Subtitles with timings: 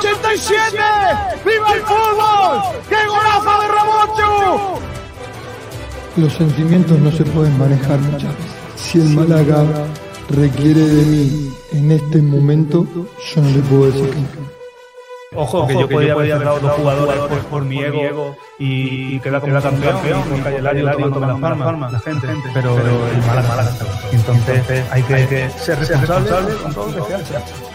[0.00, 0.78] 87!
[1.44, 2.62] ¡Viva el fútbol!
[2.88, 4.80] ¡Qué golazo de Ramoncho!
[6.16, 8.52] Los sentimientos no se pueden manejar muchas veces.
[8.76, 9.62] Si el Málaga
[10.30, 15.36] requiere de mí en este momento, yo no le puedo decir que.
[15.36, 19.40] Ojo, que yo podía haber cerrado dos jugadores por, por mi ego y, y quedar
[19.42, 19.98] como campeón,
[20.36, 23.70] y calle el área tomando las palmas, la gente, pero, el Málaga, Málaga
[24.10, 27.69] Entonces hay que, hay que ser responsable con todo lo que se hace.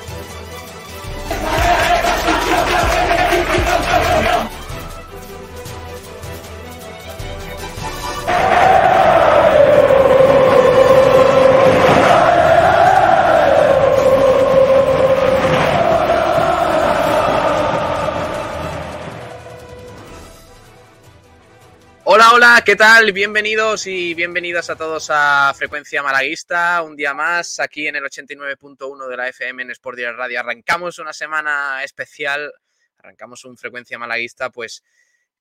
[22.38, 23.14] Hola, ¿qué tal?
[23.14, 26.82] Bienvenidos y bienvenidas a todos a Frecuencia Malaguista.
[26.82, 30.42] Un día más aquí en el 89.1 de la FM en Sport Direct Radio.
[30.42, 32.52] Arrancamos una semana especial,
[32.98, 34.84] arrancamos un Frecuencia Malaguista, pues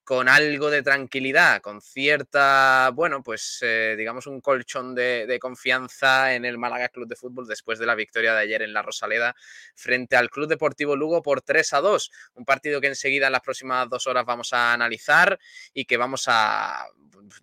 [0.04, 6.34] con algo de tranquilidad, con cierta, bueno, pues eh, digamos un colchón de, de, confianza
[6.34, 9.34] en el Málaga Club de Fútbol después de la victoria de ayer en la Rosaleda
[9.74, 12.10] frente al Club Deportivo Lugo por 3 a 2.
[12.34, 15.38] Un partido que enseguida en las próximas dos horas vamos a analizar
[15.72, 16.86] y que vamos a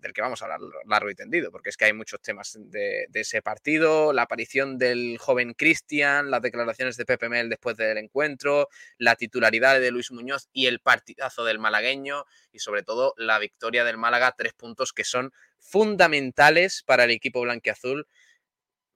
[0.00, 3.08] del que vamos a hablar largo y tendido, porque es que hay muchos temas de,
[3.12, 8.68] ese partido, la aparición del joven Cristian, las declaraciones de Pepe Mel después del encuentro,
[8.98, 13.84] la titularidad de Luis Muñoz y el partidazo del malagueño y sobre todo la victoria
[13.84, 18.06] del Málaga, tres puntos que son fundamentales para el equipo blanquiazul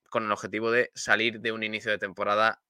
[0.08, 2.62] con el objetivo de salir de un inicio de temporada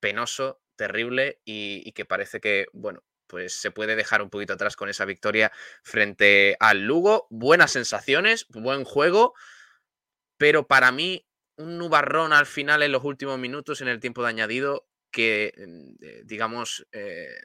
[0.00, 4.88] penoso, terrible y que parece que, bueno, pues se puede dejar un poquito atrás con
[4.88, 5.52] esa victoria
[5.82, 7.26] frente al Lugo.
[7.30, 9.34] Buenas sensaciones, buen juego,
[10.36, 14.28] pero para mí un nubarrón al final en los últimos minutos en el tiempo de
[14.28, 15.54] añadido que,
[16.24, 17.40] digamos, eh,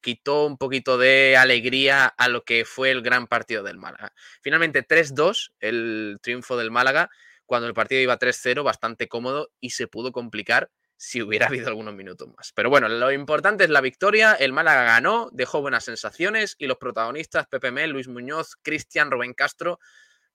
[0.00, 4.12] quitó un poquito de alegría a lo que fue el gran partido del Málaga.
[4.42, 7.10] Finalmente 3-2, el triunfo del Málaga,
[7.46, 11.94] cuando el partido iba 3-0, bastante cómodo y se pudo complicar si hubiera habido algunos
[11.94, 12.52] minutos más.
[12.54, 16.78] Pero bueno, lo importante es la victoria, el Málaga ganó, dejó buenas sensaciones y los
[16.78, 19.78] protagonistas, Pepe Mel, Luis Muñoz, Cristian, Rubén Castro,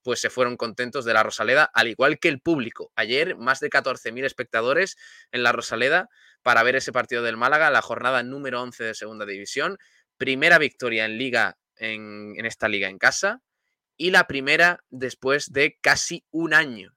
[0.04, 2.92] pues se fueron contentos de la Rosaleda, al igual que el público.
[2.96, 4.98] Ayer más de 14.000 espectadores
[5.32, 6.10] en la Rosaleda
[6.42, 9.78] para ver ese partido del Málaga, la jornada número 11 de Segunda División,
[10.18, 13.42] primera victoria en liga en, en esta liga en casa
[13.96, 16.96] y la primera después de casi un año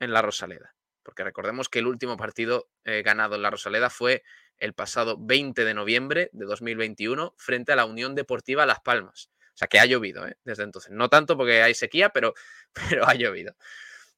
[0.00, 0.75] en la Rosaleda
[1.06, 4.24] porque recordemos que el último partido eh, ganado en la Rosaleda fue
[4.58, 9.30] el pasado 20 de noviembre de 2021 frente a la Unión Deportiva Las Palmas.
[9.54, 10.36] O sea que ha llovido ¿eh?
[10.44, 10.90] desde entonces.
[10.90, 12.34] No tanto porque hay sequía, pero,
[12.72, 13.54] pero ha llovido.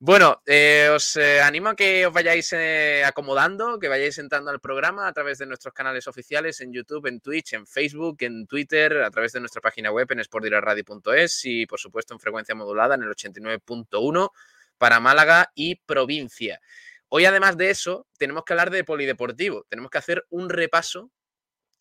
[0.00, 2.54] Bueno, eh, os animo a que os vayáis
[3.04, 7.20] acomodando, que vayáis entrando al programa a través de nuestros canales oficiales en YouTube, en
[7.20, 11.80] Twitch, en Facebook, en Twitter, a través de nuestra página web en sportdiraradio.es y por
[11.80, 14.30] supuesto en frecuencia modulada en el 89.1
[14.78, 16.60] para Málaga y provincia.
[17.08, 19.64] Hoy, además de eso, tenemos que hablar de polideportivo.
[19.68, 21.10] Tenemos que hacer un repaso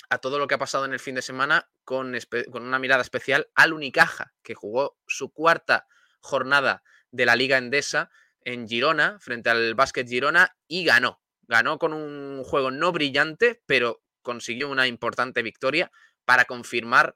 [0.10, 2.16] a todo lo que ha pasado en el fin de semana con,
[2.54, 5.88] una mirada especial al Unicaja, que jugó su cuarta
[6.22, 8.10] jornada de la Liga Endesa
[8.42, 11.22] en Girona, frente al Básquet Girona, y ganó.
[11.42, 15.92] Ganó con un juego no brillante, pero consiguió una importante victoria
[16.26, 17.16] para confirmar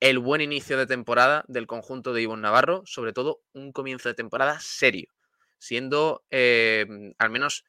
[0.00, 4.14] el buen inicio de temporada del conjunto de Ivonne Navarro, sobre todo un comienzo de
[4.14, 5.08] temporada serio,
[5.58, 6.86] siendo eh,
[7.18, 7.64] al menos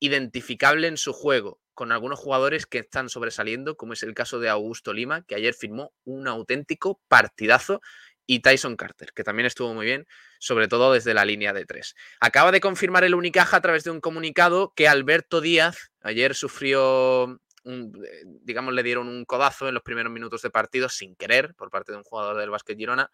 [0.00, 4.48] identificable en su juego, con algunos jugadores que están sobresaliendo, como es el caso de
[4.48, 7.80] Augusto Lima, que ayer firmó un auténtico partidazo,
[8.30, 10.06] y Tyson Carter, que también estuvo muy bien,
[10.38, 11.96] sobre todo desde la línea de tres.
[12.20, 17.40] Acaba de confirmar el Unicaja a través de un comunicado que Alberto Díaz ayer sufrió
[17.64, 17.92] un,
[18.42, 21.92] digamos, le dieron un codazo en los primeros minutos de partido sin querer por parte
[21.92, 23.10] de un jugador del Básquet Girona.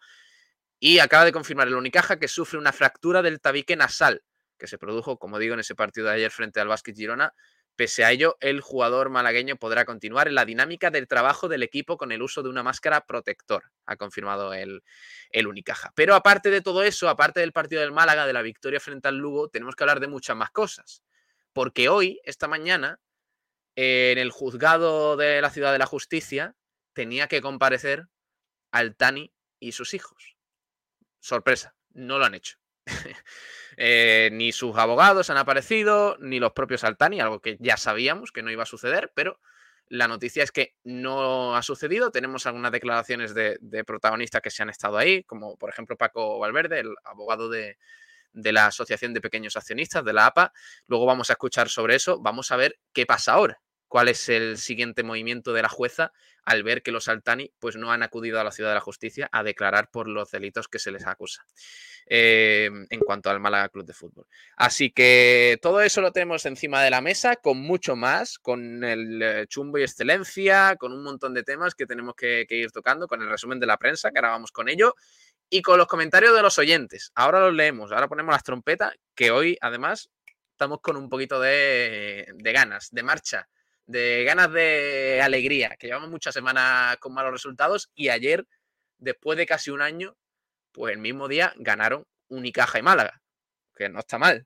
[0.79, 4.23] Y acaba de confirmar el Unicaja que sufre una fractura del tabique nasal,
[4.57, 7.33] que se produjo, como digo, en ese partido de ayer frente al Básquet Girona.
[7.75, 11.95] Pese a ello, el jugador malagueño podrá continuar en la dinámica del trabajo del equipo
[11.95, 14.83] con el uso de una máscara protector, ha confirmado el,
[15.29, 15.91] el Unicaja.
[15.95, 19.17] Pero aparte de todo eso, aparte del partido del Málaga, de la victoria frente al
[19.17, 21.03] Lugo, tenemos que hablar de muchas más cosas.
[21.53, 22.99] Porque hoy, esta mañana,
[23.77, 26.55] en el juzgado de la Ciudad de la Justicia
[26.93, 28.07] tenía que comparecer
[28.71, 30.35] Altani y sus hijos.
[31.19, 32.57] Sorpresa, no lo han hecho.
[33.77, 38.41] eh, ni sus abogados han aparecido, ni los propios Altani, algo que ya sabíamos que
[38.41, 39.39] no iba a suceder, pero
[39.89, 42.09] la noticia es que no ha sucedido.
[42.09, 46.79] Tenemos algunas declaraciones de, protagonistas que se han estado ahí, como por ejemplo Paco Valverde,
[46.79, 47.77] el abogado de
[48.33, 50.51] la Asociación de Pequeños Accionistas, de la APA.
[50.87, 52.19] Luego vamos a escuchar sobre eso.
[52.19, 53.61] Vamos a ver qué pasa ahora.
[53.87, 56.11] ¿Cuál es el siguiente movimiento de la jueza
[56.43, 59.29] al ver que los Altani pues, no han acudido a la Ciudad de la Justicia
[59.31, 61.45] a declarar por los delitos que se les acusa?
[62.09, 64.27] Eh, en cuanto al Málaga Club de Fútbol.
[64.55, 69.21] Así que todo eso lo tenemos encima de la mesa con mucho más, con el
[69.21, 73.21] eh, chumbo y excelencia, con un montón de temas que tenemos que, ir tocando, con
[73.21, 74.95] el resumen de la prensa, que ahora vamos con ello,
[75.49, 77.11] y con los comentarios de los oyentes.
[77.13, 80.09] Ahora los leemos, ahora ponemos las trompetas, que hoy además
[80.51, 83.49] estamos con un poquito de, de ganas, de marcha,
[83.87, 88.45] de ganas de alegría, que llevamos muchas semanas con malos resultados y ayer,
[88.97, 90.15] después de casi un año,
[90.71, 93.21] pues el mismo día ganaron Unicaja y Málaga,
[93.75, 94.45] que no está mal.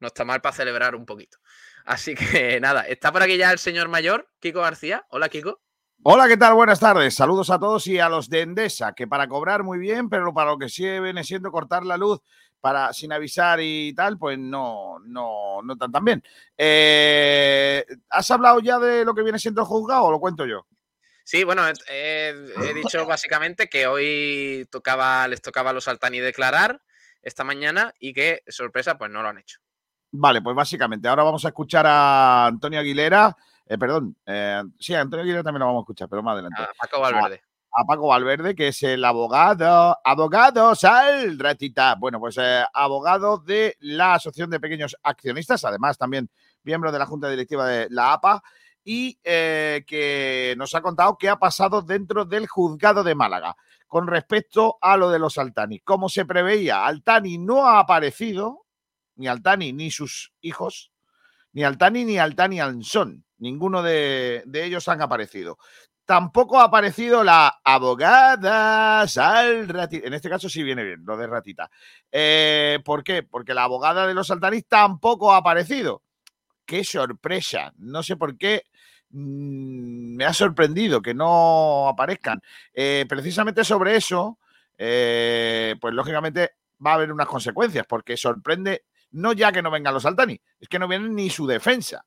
[0.00, 1.38] No está mal para celebrar un poquito.
[1.84, 5.06] Así que nada, está por aquí ya el señor mayor, Kiko García.
[5.10, 5.60] Hola, Kiko.
[6.02, 6.54] Hola, ¿qué tal?
[6.54, 7.14] Buenas tardes.
[7.14, 10.50] Saludos a todos y a los de Endesa, que para cobrar muy bien, pero para
[10.50, 12.20] lo que sí viene siendo cortar la luz
[12.60, 16.24] para sin avisar y tal, pues no, no, no tan, tan bien.
[16.56, 20.66] Eh, ¿Has hablado ya de lo que viene siendo el juzgado o lo cuento yo?
[21.24, 22.34] Sí, bueno, he,
[22.74, 26.80] dicho básicamente que hoy tocaba, les tocaba a los Altani declarar
[27.20, 29.58] esta mañana y que, sorpresa, pues no lo han hecho.
[30.10, 35.02] Vale, pues básicamente ahora vamos a escuchar a Antonio Aguilera, eh, perdón, eh, sí, a
[35.02, 36.62] Antonio Aguilera también lo vamos a escuchar, pero más adelante.
[36.62, 37.42] A Paco Valverde.
[37.72, 41.94] A, Paco Valverde, que es el abogado, abogado, sal, ratita.
[41.94, 46.30] Bueno, pues eh, abogado de la Asociación de Pequeños Accionistas, además también
[46.62, 48.42] miembro de la Junta Directiva de la APA
[48.84, 53.54] y eh, que nos ha contado qué ha pasado dentro del juzgado de Málaga
[53.86, 55.80] con respecto a lo de los Altani.
[55.80, 58.66] Como se preveía, Altani no ha aparecido,
[59.16, 60.92] ni Altani ni sus hijos,
[61.52, 63.24] ni Altani ni Altani Ansón.
[63.38, 65.58] Ninguno de, ellos han aparecido.
[66.08, 69.68] Tampoco ha aparecido la abogada Sal.
[69.92, 71.70] En este caso sí viene bien, lo de Ratita.
[72.10, 73.22] Eh, ¿Por qué?
[73.22, 76.02] Porque la abogada de los Altani tampoco ha aparecido.
[76.64, 77.74] ¡Qué sorpresa!
[77.76, 78.64] No sé por qué
[79.10, 82.40] Mm, me ha sorprendido que no aparezcan.
[82.72, 84.38] Eh, precisamente sobre eso,
[84.76, 86.52] eh, pues lógicamente
[86.84, 90.68] va a haber unas consecuencias, porque sorprende no ya que no vengan los Altani, es
[90.68, 92.04] que no vienen ni su defensa.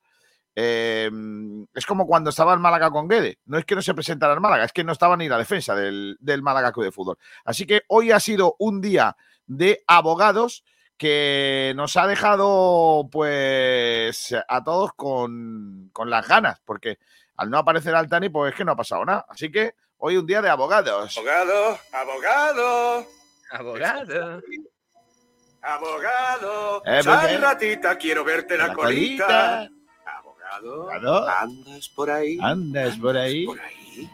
[0.54, 3.40] Em, es como cuando estaba el Málaga con Guede.
[3.46, 5.76] No es que no se presentara el Málaga, es que no estaba ni la defensa
[5.76, 7.18] del, del Málaga Club de Fútbol.
[7.46, 9.16] Así que hoy ha sido un día
[9.48, 10.64] de abogados
[11.02, 17.00] que nos ha dejado pues a todos con, las ganas, porque
[17.38, 19.26] al no aparecer Altani, pues es que no ha pasado nada.
[19.28, 21.18] Así que hoy un día de abogados.
[21.18, 23.08] Abogado, abogado.
[23.50, 24.42] Abogado.
[25.64, 26.84] Abogado.
[26.86, 29.68] Eh, Sal, ratita, quiero verte la, colita.
[30.52, 32.38] Abogado, ¿Andas por ahí?
[32.42, 33.46] ¿Andas por ahí?
[33.46, 34.10] ¿Por ahí?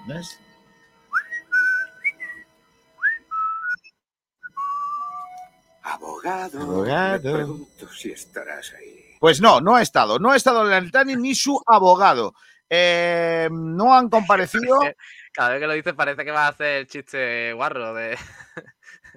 [5.81, 6.61] Abogado.
[6.61, 7.23] Abogado.
[7.23, 9.15] Me pregunto si estarás ahí.
[9.19, 10.19] Pues no, no ha estado.
[10.19, 12.35] No ha estado el Altani ni su abogado.
[12.69, 14.79] Eh, no han comparecido.
[15.33, 18.15] Cada vez que lo dices parece que va a hacer el chiste guarro de.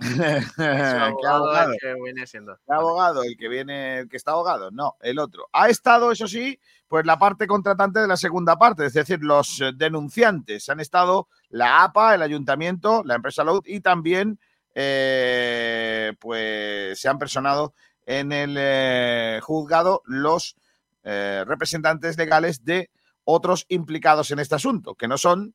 [0.57, 1.73] ¿Qué abogado?
[1.73, 2.57] El que viene siendo.
[2.67, 3.23] ¿Qué abogado?
[3.23, 4.71] El que viene, el que está abogado.
[4.71, 5.49] No, el otro.
[5.53, 6.59] Ha estado, eso sí,
[6.89, 10.69] pues la parte contratante de la segunda parte, es decir, los denunciantes.
[10.69, 14.39] Han estado la APA, el ayuntamiento, la empresa Loud y también
[14.75, 17.75] eh, pues se han personado
[18.07, 20.57] en el eh, juzgado los
[21.05, 22.91] eh, representantes legales de
[23.25, 25.55] otros implicados en este asunto, que no son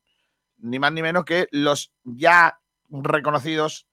[0.58, 3.86] ni más ni menos que los ya reconocidos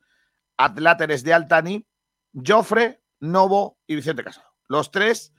[0.57, 1.87] atláteres de Altani,
[2.33, 4.47] Jofre, Novo y Vicente Casado.
[4.67, 5.33] Los tres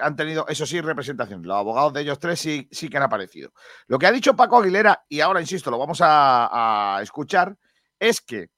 [0.00, 1.42] han tenido, eso sí, representación.
[1.42, 3.52] Los abogados de ellos tres sí, sí que han aparecido.
[3.86, 7.56] Lo que ha dicho Paco Aguilera, y ahora insisto, lo vamos a escuchar,
[7.98, 8.50] es que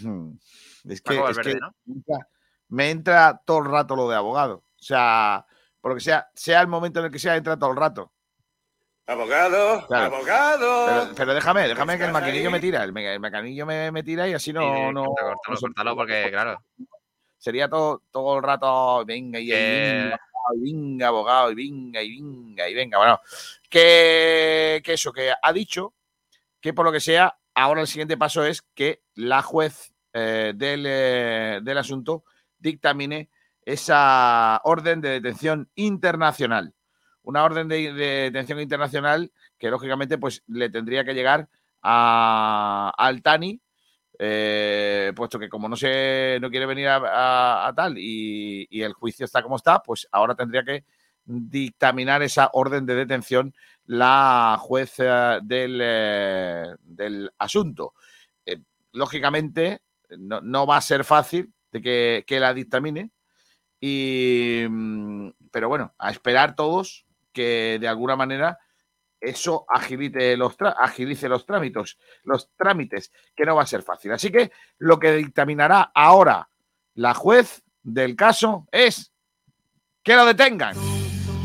[0.00, 0.38] Hmm.
[0.84, 1.20] Es que,
[2.68, 4.56] me entra todo el rato lo de abogado.
[4.56, 5.46] O sea,
[5.80, 8.12] porque sea, sea el momento en el que sea, entra todo el rato.
[9.06, 11.12] Abogado, abogado.
[11.16, 12.84] Pero, déjame, déjame que el maquinillo me tira.
[12.84, 14.92] El, maquinillo me, tira y así no.
[14.92, 15.14] no,
[15.96, 16.62] porque, claro.
[17.38, 20.20] Sería todo, todo el rato, venga y, venga,
[20.56, 22.98] venga, abogado, y venga, y venga, y venga.
[22.98, 23.20] Bueno,
[23.68, 25.94] que, que eso, que ha dicho
[26.60, 31.60] que por lo que sea, Ahora el siguiente paso es que la juez eh, eh,
[31.62, 32.24] del, asunto
[32.58, 33.30] dictamine
[33.64, 36.74] esa orden de detención internacional.
[37.24, 41.48] Una orden de, detención internacional que lógicamente pues le tendría que llegar
[41.82, 43.60] a, al TANI,
[44.18, 49.42] eh, puesto que como no se no quiere venir a, tal y, el juicio está
[49.42, 50.84] como está, pues ahora tendría que
[51.24, 53.54] dictaminar esa orden de detención
[53.86, 57.94] la jueza del, eh, del asunto.
[58.46, 58.60] Eh,
[58.92, 59.82] lógicamente,
[60.18, 63.10] no, va a ser fácil de que, la dictamine.
[63.80, 68.58] Y, mm, pero bueno, a esperar todos que de alguna manera
[69.22, 74.12] eso agilice los, agilice los trámites, los trámites, que no va a ser fácil.
[74.12, 76.48] Así que lo que dictaminará ahora
[76.94, 79.12] la juez del caso es
[80.02, 80.76] que lo detengan.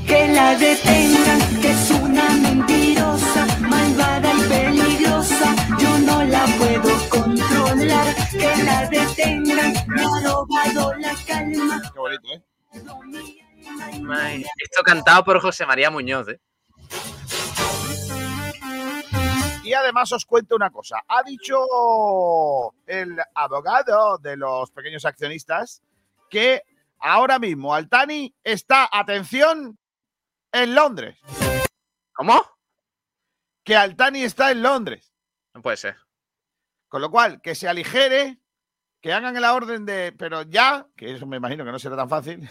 [0.08, 5.56] Que la detengan, que es una mentirosa, malvada y peligrosa.
[5.78, 8.16] Yo no la puedo controlar.
[8.32, 11.82] Que la detengan, me ha robado la calma.
[11.94, 12.44] Qué bonito, ¿eh?
[14.58, 16.40] Esto cantado por José María Muñoz, ¿eh?
[19.64, 21.04] Y además os cuento una cosa.
[21.08, 21.58] Ha dicho
[22.86, 25.82] el abogado de los pequeños accionistas
[26.30, 26.64] que
[27.00, 29.78] ahora mismo Altani está, atención,
[30.54, 31.20] en Londres.
[32.14, 32.42] ¿Cómo?
[33.64, 35.14] Que Altani está en Londres.
[35.54, 35.98] No puede ser.
[36.88, 38.40] Con lo cual, que se aligere,
[39.02, 42.10] que hagan la orden de, pero ya, que eso me imagino que no será tan
[42.10, 42.50] fácil.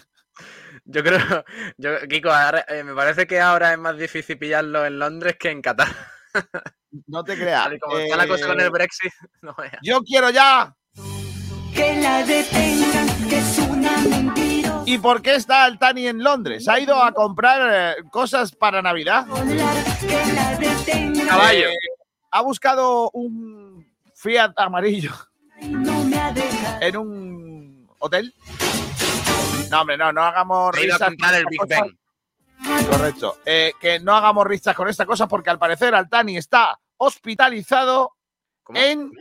[0.86, 1.44] Yo creo,
[1.76, 2.30] yo, Kiko,
[2.68, 5.88] eh, me parece que ahora es más difícil pillarlo en Londres que en Qatar.
[7.08, 7.68] No te creas.
[7.80, 9.12] como está la cosa con el eh, Brexit,
[9.82, 10.74] Yo quiero ya.
[11.74, 14.82] Que la detengan, que es una mentira.
[14.86, 16.66] ¿Y por qué está Altani en Londres?
[16.68, 19.26] ¿Ha ido a comprar eh, cosas para Navidad?
[21.28, 21.68] Caballo.
[21.68, 21.74] Eh,
[22.30, 25.12] ha buscado un Fiat amarillo
[25.60, 28.32] en un hotel.
[29.70, 31.02] No, hombre, no, no hagamos risas.
[31.02, 31.60] a comprar el Big.
[32.90, 33.38] Correcto.
[33.44, 38.16] que no hagamos risas con esta cosa porque al parecer Altani está hospitalizado
[38.74, 39.12] en.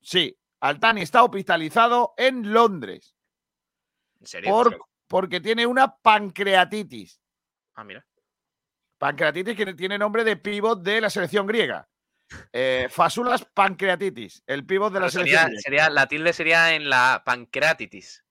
[0.00, 3.14] Sí, Altani está hospitalizado en Londres.
[4.20, 4.86] ¿En serio?
[5.08, 7.20] porque tiene una pancreatitis.
[7.74, 8.06] Ah, mira.
[8.96, 11.88] Pancreatitis que tiene nombre de pivot de la selección griega.
[12.52, 15.60] Eh, fasulas pancreatitis, el pivot de la selección griega.
[15.62, 18.24] Sería, la tilde sería en la pancreatitis.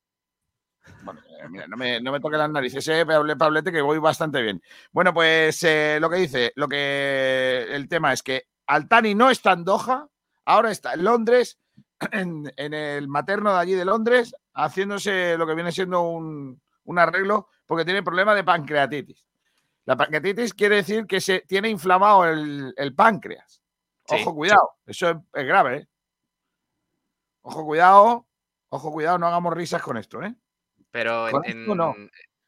[1.04, 4.42] Bueno, eh, mira, no me, no me toque las narices, eh, Pablete, que voy bastante
[4.42, 4.62] bien.
[4.92, 9.54] Bueno, pues eh, lo que dice, lo que el tema es que Altani no está
[9.54, 10.08] en Doha,
[10.46, 11.60] ahora está en Londres,
[12.12, 16.62] en, el materno de allí de Londres, haciéndose lo que viene siendo un,
[16.98, 19.26] arreglo porque tiene problema de pancreatitis.
[19.86, 23.62] La pancreatitis quiere decir que se tiene inflamado el, páncreas.
[24.08, 25.78] Ojo, cuidado, eso es, grave.
[25.78, 25.88] ¿eh?
[27.42, 28.28] Ojo, cuidado,
[28.70, 30.36] ojo, cuidado, no hagamos risas con esto, ¿eh?
[30.92, 31.96] Pero esto, no.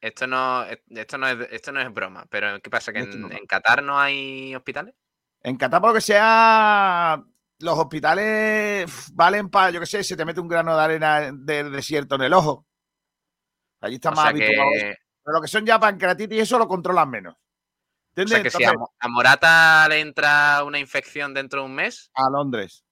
[0.00, 2.92] Esto, no, esto, no es, esto no es broma, pero ¿qué pasa?
[2.92, 4.94] ¿Que en Qatar no hay hospitales?
[5.42, 7.22] En Qatar, por lo que sea,
[7.60, 11.70] los hospitales valen para, yo qué sé, se te mete un grano de arena del
[11.70, 12.66] desierto en el ojo.
[13.80, 14.70] Allí está más habituado.
[15.24, 17.36] Pero lo que son ya pancreatitis, eso lo controlan menos.
[18.14, 18.54] ¿Entiendes?
[18.54, 22.10] O que si a, Morata le entra una infección dentro de un mes.
[22.14, 22.84] A Londres.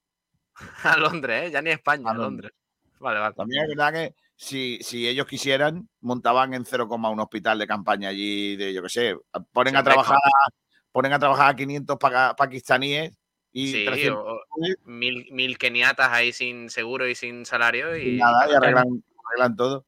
[0.85, 1.50] a Londres, ¿eh?
[1.50, 2.52] Ya ni España, a Londres.
[3.00, 3.35] Vale, vale.
[3.35, 8.09] También es verdad que si, si ellos quisieran, montaban en 0,1 un hospital de campaña
[8.09, 9.16] allí, de yo qué sé,
[9.52, 10.18] ponen a trabajar
[10.92, 11.99] ponen a trabajar a 500
[12.38, 13.12] pakistaníes
[13.52, 13.87] y
[14.87, 19.85] mil, mil keniatas ahí sin seguro y sin salario y, nada, y arreglan, todo.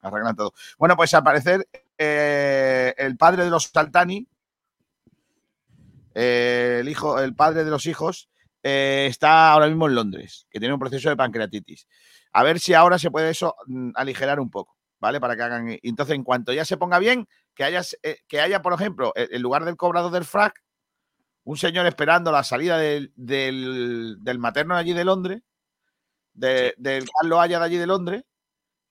[0.00, 0.52] arreglan todo.
[0.76, 1.64] Bueno, pues al parecer
[1.96, 4.26] eh, el padre de los Saltani,
[6.16, 8.28] eh, el hijo, el padre de los hijos,
[8.60, 11.86] eh, está ahora mismo en Londres, que tiene un proceso de pancreatitis.
[12.34, 15.20] A ver si ahora se puede eso mm, aligerar un poco, ¿vale?
[15.20, 15.78] Para que hagan.
[15.82, 19.28] Entonces, en cuanto ya se ponga bien, que haya, eh, que haya, por ejemplo, e,
[19.30, 20.60] en lugar del cobrador del frac,
[21.44, 25.42] un señor esperando la salida del, del, materno allí de Londres,
[26.32, 28.24] del Carlos Haya de allí de Londres,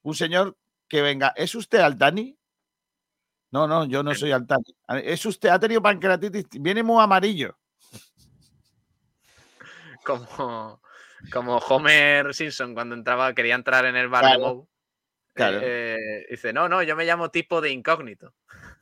[0.02, 0.56] un señor
[0.88, 2.38] que venga, ¿es usted Altani?
[3.50, 4.64] No, no, yo no soy Altani.
[5.02, 6.46] ¿Es usted, ha tenido pancreatitis?
[6.60, 7.58] Viene muy amarillo.
[10.04, 10.80] Como,
[11.32, 14.66] como Homer Simpson cuando entraba, quería entrar en el bar de Moe.
[15.34, 15.58] Claro.
[15.62, 18.34] Eh, dice, no, no, yo me llamo tipo de incógnito.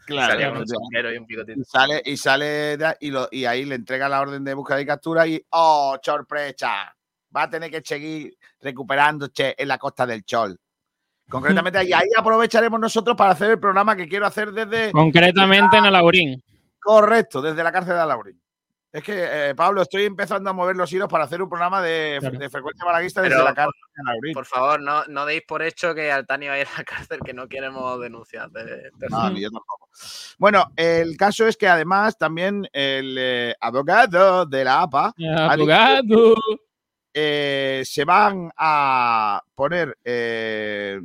[0.04, 0.62] Claro.
[0.62, 4.86] y, sale, y sale y, lo, y, ahí le entrega la orden de búsqueda y
[4.86, 6.94] captura y ¡oh, sorpresa!
[7.34, 10.58] Va a tener que seguir recuperándose en la costa del Chol.
[11.28, 14.92] Concretamente ahí, ahí aprovecharemos nosotros para hacer el programa que quiero hacer desde...
[14.92, 16.42] Concretamente en Alaurín.
[16.78, 18.41] Correcto, desde la cárcel de Alaurín.
[18.92, 22.18] Es que, eh, Pablo, estoy empezando a mover los hilos para hacer un programa de,
[22.50, 23.80] frecuencia malaguista desde la cárcel.
[24.04, 26.84] Por, por favor, no, no, deis por hecho que Altani va a ir a la
[26.84, 28.50] cárcel, que no queremos denunciar.
[28.52, 29.88] no, yo tampoco.
[30.36, 35.14] Bueno, el caso es que además también el eh, abogado de la APA.
[35.38, 36.34] Abogado.
[37.14, 39.96] Eh, se van a poner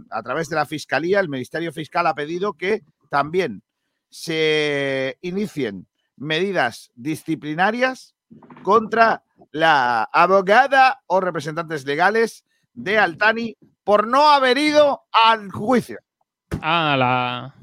[0.09, 3.63] a través de la Fiscalía, el Ministerio Fiscal ha pedido que también
[4.09, 8.15] se inicien medidas disciplinarias
[8.63, 12.43] contra la abogada o representantes legales
[12.73, 15.99] de Altani por no haber ido al juicio.
[16.61, 17.55] Ah, la.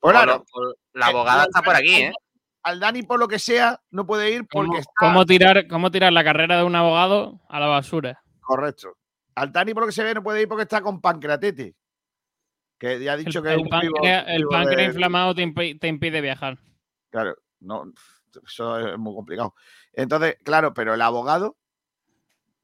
[0.00, 2.12] Por claro, por- la abogada está por aquí, ¿eh?
[2.64, 4.92] Al Dani, por lo que sea, no puede ir porque ¿Cómo, está.
[4.98, 8.22] cómo tirar, ¿Cómo tirar la carrera de un abogado a la basura?
[8.40, 8.96] Correcto.
[9.34, 11.74] Al Dani, por lo que se ve, no puede ir porque está con pancreatitis.
[12.78, 15.88] Que ya ha El, dicho que es el un páncreas, el páncreas de- inflamado te
[15.88, 16.58] impide viajar.
[17.10, 17.92] Claro, no,
[18.46, 19.54] eso es muy complicado.
[19.92, 21.56] Entonces, claro, pero el abogado,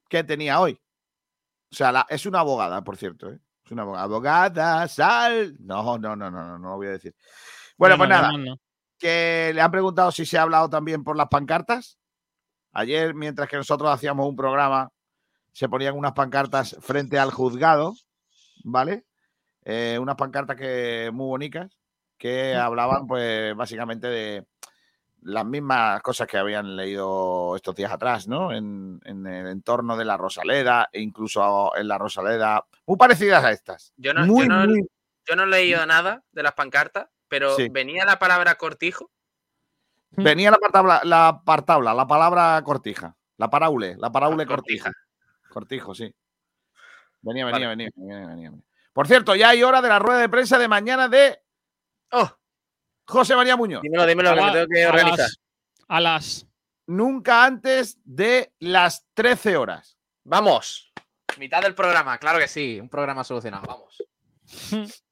[0.08, 0.80] ¿qué tenía hoy?
[1.70, 3.30] O sea, la- es una abogada, por cierto.
[3.30, 3.38] ¿eh?
[3.64, 4.04] Es una abogada.
[4.04, 5.56] Abogada, sal.
[5.60, 7.14] No, no, no, no, no, no lo voy a decir.
[7.76, 8.56] Bueno, pues no, nada, no.
[8.98, 11.98] que le han preguntado si se ha hablado también por las pancartas.
[12.72, 14.90] Ayer, mientras que nosotros hacíamos un programa,
[15.52, 17.94] se ponían unas pancartas frente al juzgado,
[18.64, 19.04] ¿vale?
[19.64, 21.70] Eh, unas pancartas que muy bonitas
[22.16, 24.46] que hablaban, pues, básicamente de
[25.22, 28.52] las mismas cosas que habían leído estos días atrás, ¿no?
[28.52, 33.50] En, en el entorno de la Rosaleda e incluso en la Rosaleda, muy parecidas a
[33.50, 33.92] estas.
[33.96, 34.88] Yo no, muy, yo no, muy-
[35.26, 37.68] yo no he leído nada de las pancartas, pero Sí.
[37.68, 39.10] venía la palabra cortijo.
[40.10, 44.84] Venía la partabla, la partabla, la palabra cortija, la paraule, la paraule cortija.
[44.84, 45.52] cortija.
[45.52, 46.14] Cortijo, sí.
[47.20, 47.66] Venía, Vale.
[47.66, 48.62] venía, venía, venía, venía, venía.
[48.92, 51.40] Por cierto, ya hay hora de la rueda de prensa de mañana de
[52.10, 52.30] Oh,
[53.08, 53.82] José María Muñoz.
[53.82, 55.18] dímelo, dímelo, que me A- tengo que a organizar.
[55.18, 55.40] las-
[55.88, 56.46] a las.
[56.86, 59.98] Nunca antes de las 13 horas.
[60.24, 60.92] Vamos.
[61.38, 62.78] Mitad del programa, claro que sí.
[62.80, 64.02] Un programa solucionado, vamos.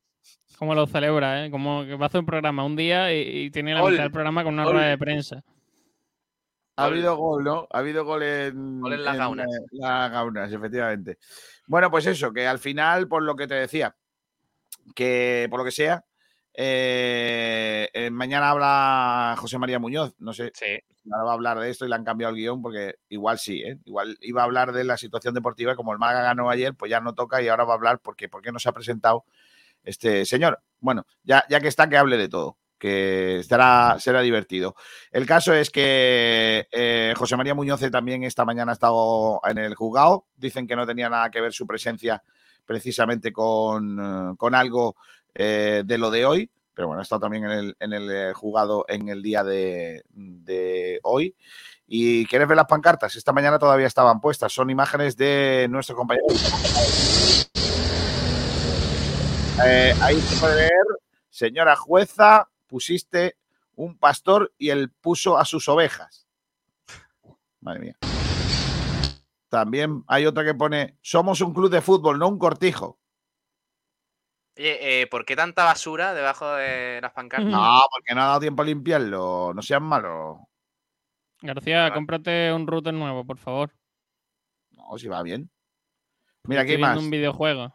[0.58, 1.50] Como lo celebra, ¿eh?
[1.50, 3.92] Como que va a hacer un programa un día y, y tiene la Gol.
[3.92, 5.42] mitad del programa con una rueda de prensa.
[6.78, 7.66] Ha habido gol, ¿no?
[7.70, 9.46] Ha habido gol en, Gol en las gaunas.
[9.48, 11.18] eh, las gaunas, efectivamente.
[11.66, 13.94] Bueno, pues eso, que al final, por lo que te decía,
[14.94, 16.04] que por lo que sea,
[16.58, 20.14] eh, eh, mañana habla José María Muñoz.
[20.18, 20.78] No sé, Sí.
[21.12, 23.62] ahora va a hablar de esto y le han cambiado el guion porque igual sí,
[23.62, 23.78] ¿eh?
[23.84, 27.00] igual iba a hablar de la situación deportiva como el Málaga ganó ayer, pues ya
[27.00, 29.24] no toca y ahora va a hablar porque por qué no se ha presentado
[29.84, 30.60] este señor.
[30.80, 34.74] Bueno, ya, ya que está, que hable de todo, que estará, será divertido.
[35.12, 39.74] El caso es que eh, José María Muñoz también esta mañana ha estado en el
[39.74, 40.26] juzgado.
[40.36, 42.22] Dicen que no tenía nada que ver su presencia
[42.64, 44.96] precisamente con, con algo
[45.38, 47.44] eh, de lo de hoy, pero bueno, estado también
[47.78, 50.02] en el, eh, juzgado en el día de,
[51.02, 51.36] hoy.
[51.86, 53.16] ¿Y quieres ver las pancartas?
[53.16, 54.52] Esta mañana todavía estaban puestas.
[54.52, 56.26] Son imágenes de nuestro compañero.
[59.64, 60.70] Eh, ahí se puede ver,
[61.30, 63.36] señora jueza, pusiste
[63.74, 66.26] un pastor y él puso a sus ovejas.
[67.60, 67.96] Madre mía.
[69.48, 72.98] También hay otra que pone, somos un club de fútbol, no un cortijo.
[74.58, 77.50] Oye, eh, ¿por qué tanta basura debajo de las pancartas?
[77.50, 79.52] No, porque no ha dado tiempo a limpiarlo.
[79.54, 80.38] No sean malos.
[81.42, 83.74] García, cómprate un router nuevo, por favor.
[84.70, 85.50] No, si va bien.
[86.44, 86.96] Mira, aquí hay más.
[86.96, 87.74] un videojuego.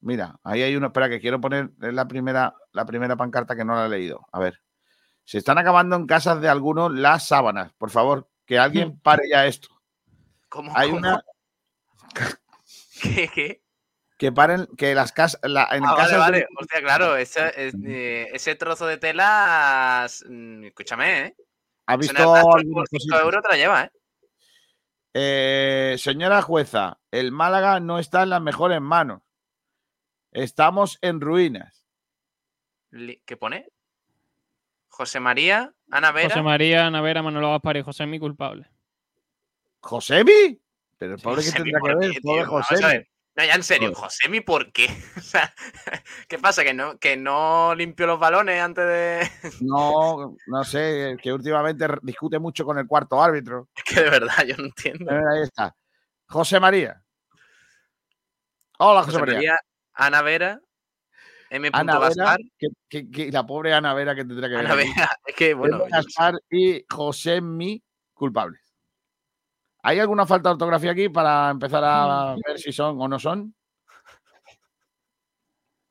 [0.00, 0.86] Mira, ahí hay uno.
[0.86, 4.26] Espera, que quiero poner la primera, la primera pancarta que no la he leído.
[4.30, 4.60] A ver.
[5.24, 7.72] Se están acabando en casas de algunos las sábanas.
[7.74, 9.68] Por favor, que alguien pare ya esto.
[10.48, 11.00] ¿Cómo, Hay cómo?
[11.00, 11.24] una
[13.02, 13.61] ¿Qué, qué?
[14.22, 16.46] Que paren, que las casas, la- en Ah, vale, casas de- vale.
[16.56, 21.36] Hostia, claro, ese, es- eh, ese trozo de tela, mm, escúchame, ¿eh?
[21.86, 23.20] ha visto por algunas 5 cositas.
[23.20, 23.90] euros te la lleva, ¿eh?
[25.14, 29.22] Eh, señora jueza, el Málaga no está en las mejores manos.
[30.30, 31.84] Estamos en ruinas.
[33.26, 33.66] ¿Qué pone?
[34.88, 36.28] José María, Ana Vera.
[36.28, 38.70] José María, Navera, Manolo Gaspar y José mi culpable.
[39.80, 40.62] ¿Josemi?
[40.96, 42.46] Pero el pobre que Josemi, tendrá que ¿por ver, pobre tío?
[43.34, 43.94] No, ya en serio.
[43.94, 44.86] Josemi, ¿por qué?
[45.16, 45.54] O sea,
[46.28, 46.64] ¿qué pasa?
[46.64, 49.30] ¿Que no, que no limpió los balones antes de.
[49.62, 53.68] No, no sé, que últimamente discute mucho con el cuarto árbitro.
[53.74, 55.10] Es que de verdad yo no entiendo.
[55.10, 55.74] Ahí está.
[56.28, 57.02] José María.
[58.78, 59.34] Hola, José, José María.
[59.36, 59.58] María,
[59.94, 60.60] Ana Vera,
[61.50, 61.70] M.
[61.72, 64.64] Ana Vera, que, que- que la pobre Ana Vera que tendrá que ver.
[64.66, 64.74] Ana.
[64.74, 65.84] Vera, es que bueno.
[65.90, 67.82] Gaspar y José Mi
[68.14, 68.60] culpables.
[69.82, 73.54] ¿Hay alguna falta de ortografía aquí para empezar a ver si son o no son?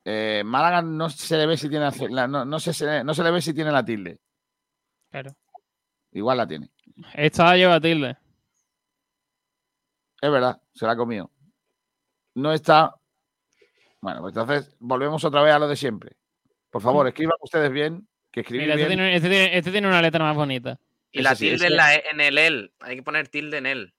[0.06, 3.32] Eh, Málaga no se le ve si tiene la- no, no se, no se le
[3.32, 4.19] ve si tiene la tilde.
[5.12, 5.36] Claro.
[6.12, 6.71] Igual la tiene.
[7.13, 8.17] Esta lleva tilde.
[10.21, 11.30] Es verdad, se la ha comido.
[12.36, 12.95] No está.
[13.99, 16.15] Bueno, pues entonces volvemos otra vez a lo de siempre.
[16.69, 18.99] Por favor, escriban ustedes bien, que escribir Mira, este bien.
[18.99, 20.80] tiene, este tiene- este tiene una letra más bonita.
[21.12, 22.74] Y la sí, tilde en, la E- en el él.
[22.80, 23.93] Hay que poner tilde en él.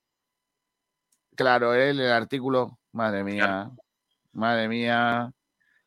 [1.37, 2.79] Claro, él, el artículo.
[2.93, 3.71] Madre mía.
[4.33, 5.33] Madre mía.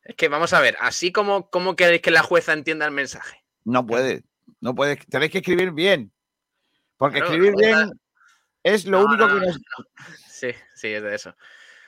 [0.04, 3.44] Es que vamos a ver, así como, como queréis que la jueza entienda el mensaje.
[3.64, 4.24] No puede.
[4.60, 4.98] No puede.
[4.98, 6.12] Tenéis que escribir bien.
[6.98, 8.00] Porque Claro, escribir verdad- bien
[8.64, 9.60] es lo No, único no, que no, nos.
[10.28, 11.36] Sí, sí, es de eso.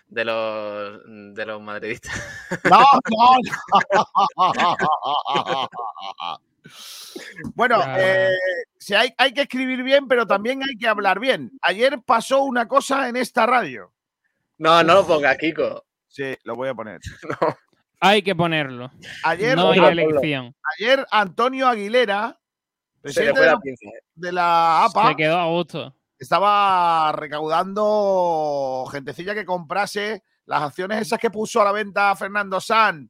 [0.07, 1.01] de los,
[1.35, 2.13] de los madridistas.
[2.69, 3.37] No, no,
[4.37, 5.69] no.
[7.55, 8.29] Bueno, eh,
[8.77, 11.51] si hay, hay que escribir bien, pero también hay que hablar bien.
[11.61, 13.93] Ayer pasó una cosa en esta radio.
[14.57, 15.85] No, no lo pongas, Kiko.
[16.07, 16.99] Sí, lo voy a poner.
[17.41, 17.57] No.
[17.99, 18.91] Hay que ponerlo.
[19.23, 20.55] Ayer, No hay no, elección.
[20.77, 22.39] ayer Antonio Aguilera,
[23.01, 23.41] presidente
[24.13, 25.95] de la APA, Se quedó a gusto.
[26.19, 33.09] estaba recaudando gentecilla que comprase las acciones esas que puso a la venta Fernando San.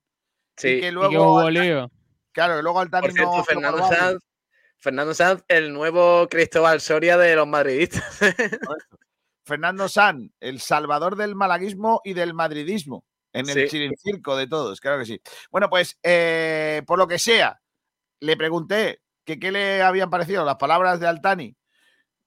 [0.55, 0.69] Sí.
[0.69, 1.91] Y que Y luego, que hubo lío.
[2.38, 3.88] Claro, que luego Altani Por cierto, no- Fernando.
[3.89, 4.23] Sanz,
[4.78, 8.04] Fernando Sanz, el nuevo Cristóbal Soria de los madridistas.
[9.43, 13.04] Fernando San, el salvador del malaguismo y del madridismo.
[13.34, 13.67] En el Sí.
[13.69, 15.21] chirincirco de todos, claro que sí.
[15.52, 17.60] Bueno, pues eh, por lo que sea,
[18.19, 21.56] le pregunté que qué le habían parecido las palabras de Altani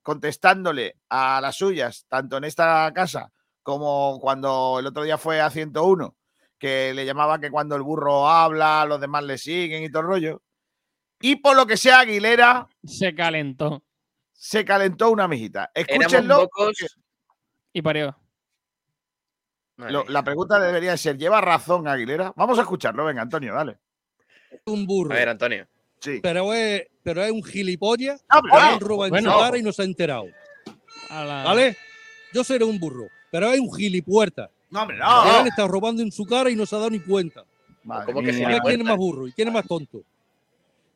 [0.03, 5.51] contestándole a las suyas, tanto en esta casa como cuando el otro día fue a
[5.51, 6.17] 101,
[6.61, 10.09] que le llamaba que cuando el burro habla, los demás le siguen y todo el
[10.09, 10.43] rollo.
[11.21, 13.83] Y por lo que sea, Aguilera Se calentó
[14.33, 15.71] se calentó una mijita.
[15.75, 16.49] Escúchenlo.
[17.75, 18.17] y parió.
[19.77, 22.33] Lo- la pregunta debería ser, ¿lleva razón Aguilera?
[22.37, 23.79] Vamos a escucharlo, venga, Antonio, dale.
[24.67, 25.13] un burro.
[25.13, 25.67] A ver, Antonio.
[26.01, 26.21] Sí.
[26.23, 29.33] Pero es, pero es un gilipollas Ah, pero- han robado en bueno.
[29.33, 30.25] su cara y no se ha enterado.
[31.11, 31.77] La- ¿Vale?
[32.33, 35.49] Yo seré un burro, pero es un gilipuerta no, hombre, que le han no.
[35.49, 37.45] estado robando en su cara y no se ha dado ni cuenta.
[38.07, 38.33] ¿Cómo que.
[38.33, 40.03] ¿Sabes quién es más burro y quién es más tonto?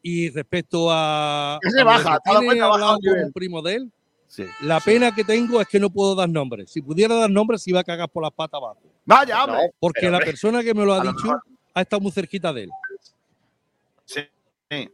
[0.02, 1.58] Y respecto a.
[1.62, 3.92] Que se a baja, tiene hablado con un primo de él,
[4.26, 4.44] Sí.
[4.62, 6.70] la pena que tengo es que no puedo dar nombres.
[6.70, 8.80] Si pudiera dar nombres, se iba a cagar por las patas abajo.
[9.04, 9.70] Vaya, No, hombre.
[9.78, 11.38] Porque pero, la hombre, persona que me lo ha dicho
[11.72, 12.70] ha estado muy cerquita de él.
[14.04, 14.20] Sí.
[14.70, 14.90] sí.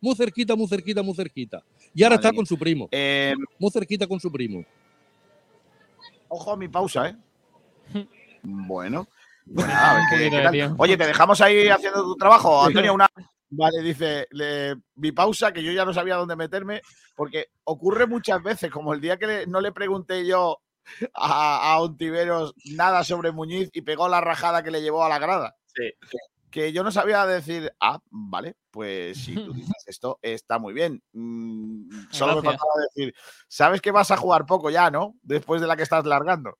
[0.00, 1.62] Muy cerquita, muy cerquita, muy cerquita.
[1.94, 2.36] Y ahora Madre está mía.
[2.36, 2.88] con su primo.
[2.92, 4.64] Eh, Muy cerquita con su primo.
[6.28, 7.16] ojo a mi pausa, ¿eh?
[8.42, 9.06] Bueno.
[9.50, 10.52] Bueno, a ver Un qué- poquito qué de tal.
[10.52, 10.82] tiempo.
[10.82, 12.92] Oye, te dejamos ahí haciendo tu trabajo, Antonio.
[12.92, 13.08] Una.
[13.48, 16.82] Vale, dice le- mi pausa, que yo ya no sabía dónde meterme,
[17.16, 20.58] porque ocurre muchas veces, como el día que le- no le pregunté yo
[21.14, 25.18] a, a Ontiveros nada sobre Muñiz y pegó la rajada que le llevó a la
[25.18, 25.56] grada.
[25.74, 25.92] Sí.
[26.50, 31.02] que yo no sabía decir, ah, vale, pues si tú dices esto, está muy bien.
[31.14, 33.14] Mm, solo me faltaba decir,
[33.48, 35.14] sabes que vas a jugar poco ya, ¿no?
[35.22, 36.58] Después de la que estás largando.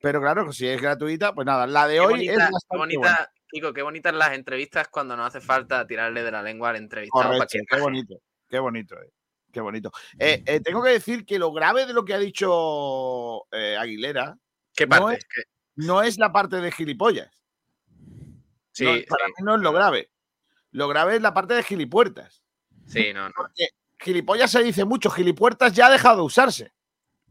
[0.00, 2.76] Pero claro, si es gratuita, pues nada, la de Qué hoy bonita, es qué bastante
[2.78, 3.32] bonita, buena.
[3.52, 7.30] Kiko, qué bonitas las entrevistas cuando no hace falta tirarle de la lengua al entrevistado.
[7.36, 8.14] para que qué bonito,
[8.48, 9.10] qué bonito, eh,
[9.52, 9.92] qué bonito.
[10.18, 14.36] Eh, eh, tengo que decir que lo grave de lo que ha dicho eh, Aguilera
[14.74, 15.18] ¿Qué no parte?
[15.18, 15.26] es-
[15.76, 17.30] no es la parte de gilipollas.
[18.72, 20.10] Sí, No, para sí, mí no es lo grave.
[20.72, 22.42] Lo grave es la parte de gilipuertas.
[22.86, 23.34] sí, no, no.
[23.98, 26.72] Gilipollas se dice mucho, gilipuertas ya ha dejado de usarse.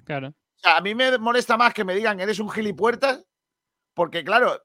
[0.03, 0.33] Claro.
[0.59, 3.23] O sea, a mí me molesta más que me digan eres un gilipuertas,
[3.93, 4.61] porque claro,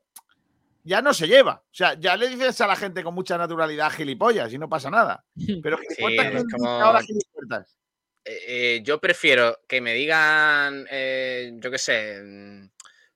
[0.83, 1.63] ya no se lleva.
[1.65, 4.91] O sea, ya le dices a la gente con mucha naturalidad gilipollas y no pasa
[4.91, 5.25] nada.
[5.63, 7.79] Pero gilipuertas, es ¿quién dice como- ahora gilipuertas?
[8.25, 12.71] Eh, eh, yo prefiero que me digan, eh, yo qué sé, mm,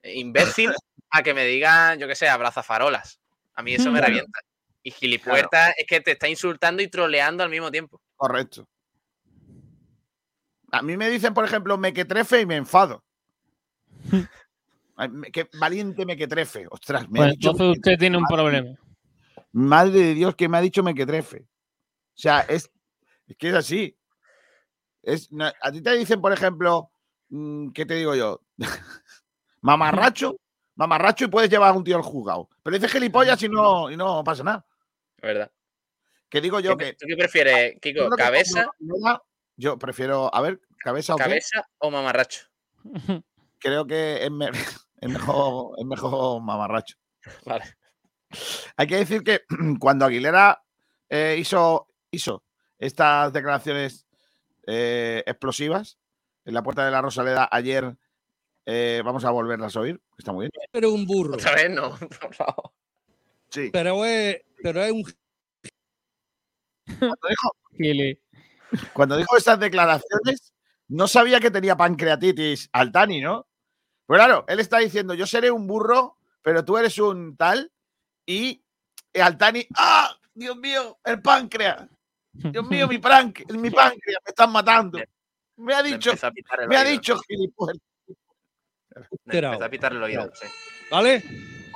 [0.05, 0.71] imbécil,
[1.11, 3.19] a que me digan, yo qué sé, abrazafarolas.
[3.55, 4.39] A mí eso me revienta.
[4.83, 8.01] Y gilipuerta es que te está insultando y troleando al mismo tiempo.
[8.17, 8.69] Correcto.
[10.71, 13.03] A mí me dicen, por ejemplo, mequetrefe y me enfado.
[14.97, 16.67] Ay, me- Qué valiente mequetrefe.
[16.71, 18.77] Ostras, me ha Pues dicho entonces usted tiene un problema.
[19.53, 21.43] Madre de Dios, que me ha dicho mequetrefe.
[21.43, 22.71] O sea, es,
[23.27, 23.97] es que es así.
[25.03, 26.91] Es, no- a ti te dicen, por ejemplo,
[27.31, 28.43] mm, ¿qué te digo yo?
[29.61, 30.37] Mamarracho,
[30.77, 32.49] mamarracho y puedes llevar a un tío al juzgado.
[32.63, 34.67] Pero dices gilipollas y no, y no pasa nada.
[35.23, 35.51] ¿Verdad?
[36.29, 36.93] Que digo yo ¿Qué- que.
[36.95, 38.11] ¿Tú qué prefieres, Kiko?
[38.11, 38.67] que ¿Cabeza,
[39.59, 41.25] Yo prefiero, a ver, cabeza o qué?
[41.25, 42.47] cabeza o mamarracho?
[43.59, 44.51] Creo que es, me-
[45.01, 46.97] es mejor, es mejor mamarracho.
[47.45, 47.65] Vale.
[48.77, 49.41] Hay que decir que
[49.81, 50.63] cuando Aguilera
[51.09, 52.45] eh, hizo, hizo
[52.79, 54.07] estas declaraciones
[54.67, 55.99] eh, explosivas
[56.45, 57.97] en la puerta de la Rosaleda ayer,
[58.65, 60.53] eh, vamos a volverlas a oír, está muy bien.
[60.71, 61.35] Pero un burro.
[61.35, 61.91] Otra vez no,
[62.21, 62.73] por favor.
[63.51, 63.71] Sí.
[63.73, 65.03] Pero es, pero es un
[66.99, 68.21] Cuando dijo, Gili.
[68.93, 70.53] Cuando dijo estas declaraciones,
[70.89, 73.47] no sabía que tenía pancreatitis Altani, ¿no?
[74.07, 77.71] Pero claro, él está diciendo, yo seré un burro, pero tú eres un tal,
[78.27, 78.63] y
[79.15, 80.15] Altani, ¡ah!
[80.35, 81.89] Dios mío, el páncreas.
[82.33, 84.99] Dios mío, mi, pranque- mi páncreas, me están matando.
[85.57, 87.79] Me ha dicho, el me ha dicho gilipollas.
[89.25, 89.55] Enterado.
[89.55, 90.31] empezó a pitar el oído.
[90.91, 91.23] ¿Vale?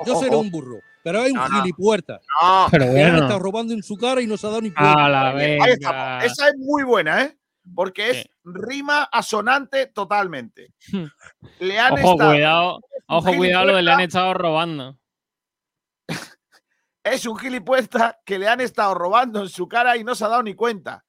[0.07, 0.78] Yo seré un burro.
[1.04, 2.20] Pero es un No, gilipuerta.
[2.40, 3.24] No, Pero Que le han bueno.
[3.26, 5.04] estado robando en su cara y no se ha dado ni cuenta.
[5.04, 5.66] A la Ahí venga.
[5.68, 6.24] estamos.
[6.24, 7.36] Esa es muy buena, ¿eh?
[7.74, 8.30] Porque es Sí.
[8.44, 10.72] rima asonante totalmente.
[11.60, 12.80] Le han Ojo, estado cuidado.
[13.08, 14.98] Ojo, cuidado, lo de le han estado robando.
[17.04, 20.28] Es un gilipuesta que le han estado robando en su cara y no se ha
[20.28, 21.04] dado ni cuenta.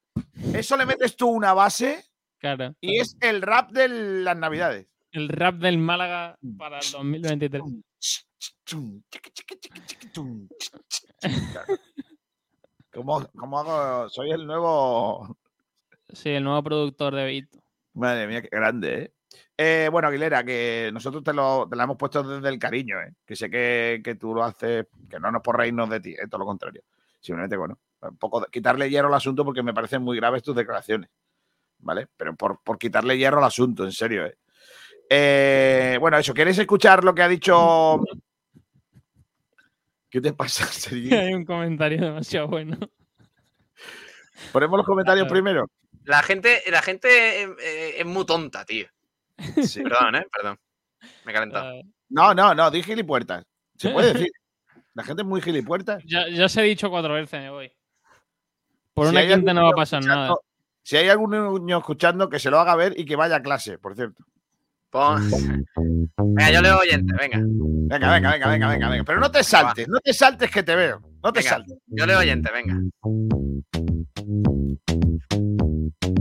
[0.53, 2.03] Eso le metes tú una base
[2.39, 2.73] Claro.
[2.81, 3.87] y es el rap de
[4.23, 4.87] las navidades.
[5.11, 7.61] El rap del Málaga para el 2023.
[12.91, 14.09] ¿Cómo, cómo hago?
[14.09, 15.37] Soy el nuevo.
[16.11, 17.63] Sí, el nuevo productor de Beat.
[17.93, 19.13] Madre mía, qué grande, ¿eh?
[19.57, 23.13] Eh, bueno, Aguilera, que nosotros te lo, te la hemos puesto desde el cariño, ¿eh?
[23.25, 26.27] que sé que, que tú lo haces, que no nos por reírnos de ti, ¿eh?
[26.29, 26.83] todo lo contrario.
[27.19, 30.55] Simplemente, bueno, un poco de- quitarle hierro al asunto porque me parecen muy graves tus
[30.55, 31.09] declaraciones,
[31.79, 32.07] ¿vale?
[32.15, 34.37] Pero por, por quitarle hierro al asunto, en serio, ¿eh?
[35.09, 37.99] Eh, bueno, eso, ¿queréis escuchar lo que ha dicho?
[40.09, 41.13] ¿Qué te pasa, Sergi?
[41.13, 42.77] Hay un comentario demasiado bueno.
[44.51, 45.67] Ponemos los comentarios primero.
[46.05, 48.87] La gente, la gente eh, eh, es muy tonta, tío.
[49.63, 49.81] Sí.
[49.81, 50.25] Perdón, ¿eh?
[50.31, 50.59] Perdón.
[51.25, 51.71] Me he calentado.
[51.71, 53.43] Eh, No, no, no, di gilipuertas.
[53.77, 54.31] Se puede decir.
[54.95, 56.03] La gente es muy gilipuertas.
[56.05, 57.71] ya, ya os he dicho cuatro veces, me voy.
[58.93, 60.35] Por Si una quinta algún no va a pasar nada.
[60.83, 63.79] Si hay algún niño escuchando, que se lo haga ver y que vaya a clase,
[63.79, 64.23] por cierto.
[64.93, 65.65] Pon-
[66.35, 67.39] Venga, yo leo oyente, venga.
[67.41, 69.03] Venga, venga, venga, venga, venga, venga.
[69.03, 71.01] Pero no te saltes, no te saltes que te veo.
[71.23, 71.77] No te Venga, saltes.
[71.87, 72.77] yo leo oyente, venga.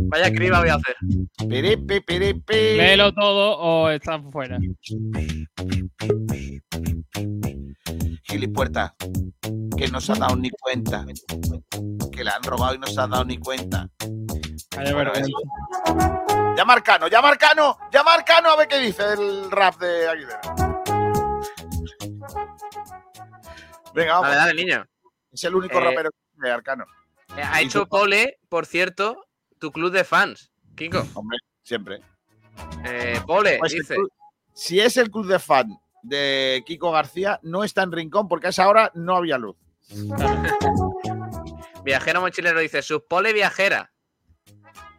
[0.09, 0.97] Vaya criba voy a hacer.
[1.49, 2.55] Piripi, piripi.
[2.55, 4.59] Léelo todo o estás fuera.
[8.25, 8.95] Gilipuerta.
[9.77, 11.05] Que no se ha dado ni cuenta.
[12.13, 13.89] Que la han robado y no se ha dado ni cuenta.
[14.77, 15.31] Vaya Bueno, vergüenza.
[16.57, 19.81] Llama a Arcano, llama a Arcano, llama a Arcano a ver qué dice el rap
[19.81, 20.41] de Aguilera.
[23.95, 24.29] Venga, vamos.
[24.29, 24.85] Dale, dale, niño.
[25.33, 26.85] Es el único Eh, rapero de Arcano.
[27.37, 27.87] Eh, Ha ¿Y hecho?
[27.87, 29.17] Pole, por cierto,
[29.63, 30.51] tu club de fans.
[30.75, 31.07] Kiko.
[31.15, 32.01] Hombre, siempre.
[32.85, 33.95] Eh, Pole, Pues dice.
[33.95, 34.11] club-
[34.53, 38.51] si es el club de fan de Kiko García, no está en Rincón porque a
[38.51, 39.57] esa hora no había luz.
[41.85, 43.93] Viajero mochilero dice, sus pole viajera.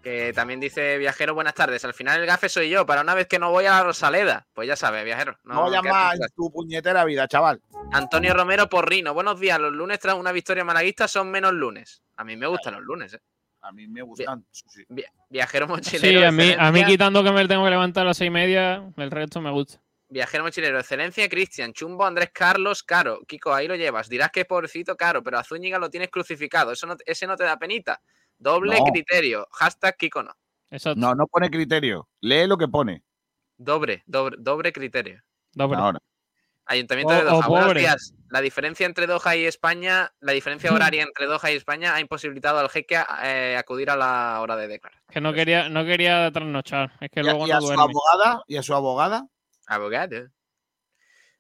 [0.02, 1.84] Que también dice viajero, buenas tardes.
[1.86, 4.48] Al final el gafe soy yo, para una vez que no voy a la Rosaleda.
[4.54, 5.38] Pues ya sabes, viajero.
[5.44, 5.76] No, No,
[6.14, 7.62] en tu puñetera vida, chaval.
[7.94, 9.60] Antonio Romero Porrino, buenos días.
[9.60, 12.04] Los lunes tras una victoria malaguista son menos lunes.
[12.18, 13.22] A mí me gustan los lunes, eh.
[13.64, 14.46] A mí me gustan.
[14.52, 14.84] sí, sí.
[14.90, 16.20] Vi- Viajero mochilero.
[16.20, 18.32] Sí, a mí, a mí quitando que me tengo que levantar a las seis y
[18.32, 19.82] media, el resto me gusta.
[20.10, 23.22] Viajero mochilero, excelencia, Cristian, Chumbo, Andrés Carlos, Caro.
[23.26, 24.10] Kiko, ahí lo llevas.
[24.10, 26.72] Dirás que es pobrecito, Caro, pero a Zúñiga lo tienes crucificado.
[26.72, 28.00] Eso no, ese no te da penita.
[28.38, 28.84] Doble No.
[28.86, 29.48] criterio.
[29.54, 30.34] Hashtag Kiko no.
[30.70, 31.00] Exacto.
[31.00, 32.10] No, no pone criterio.
[32.22, 33.02] Lee lo que pone.
[33.58, 35.22] Doble, doble, doble criterio.
[35.54, 35.78] Doble.
[35.78, 36.00] Ahora.
[36.66, 37.46] Ayuntamiento O- de Doha.
[37.46, 37.80] o Buenos pobre.
[37.82, 38.14] días.
[38.30, 42.58] La diferencia entre Doha y España, la diferencia horaria entre Doha y España ha imposibilitado
[42.60, 45.02] al jeque eh, acudir a la hora de declarar.
[45.10, 46.94] Que no quería, no quería trasnochar.
[47.02, 47.84] Es que Y a, luego y a no su duerme.
[47.84, 49.28] abogada, y a su abogada,
[49.68, 50.30] Abogado.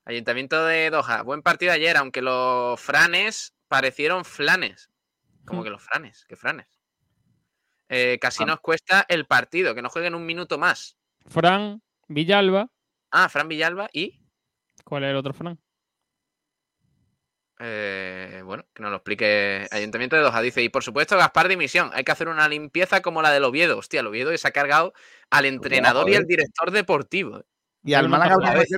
[0.05, 1.21] Ayuntamiento de Doha.
[1.23, 4.89] Buen partido ayer, aunque los franes parecieron flanes.
[5.45, 5.63] ¿Cómo Mm.
[5.63, 6.25] que los franes?
[6.27, 6.67] ¿Qué franes?
[7.89, 8.47] Eh, casi Ah.
[8.47, 10.97] nos cuesta el partido, que no jueguen un minuto más.
[11.27, 12.67] Fran Villalba.
[13.12, 14.19] Ah, Fran Villalba y.
[14.93, 15.58] ¿Cuál es el otro Fran?
[17.60, 20.39] eh, bueno, que nos lo explique Ayuntamiento de Doha.
[20.41, 21.89] Dice, y por supuesto, Gaspar dimisión.
[21.93, 23.79] Hay que hacer una limpieza como la del Oviedo.
[23.79, 24.93] Hostia, el Oviedo que se ha cargado
[25.32, 27.43] al entrenador y al director deportivo.
[27.84, 28.36] y al Málaga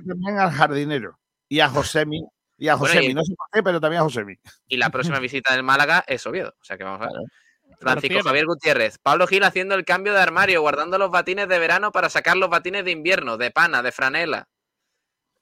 [0.08, 1.20] también al jardinero.
[1.50, 2.24] Y a Josemi.
[2.58, 3.12] Y a Bueno, Josemi.
[3.12, 4.36] y- No sé por qué, pero también a Josemi.
[4.68, 6.56] Y la próxima visita del Málaga es Oviedo.
[6.62, 7.12] O sea que vamos a ver.
[7.12, 8.00] Claro.
[8.00, 8.24] Francisco.
[8.24, 9.00] Javier Gutiérrez.
[9.00, 12.50] Pablo Gil haciendo el cambio de armario, guardando los batines de verano para sacar los
[12.50, 14.48] batines de invierno, de pana, de franela.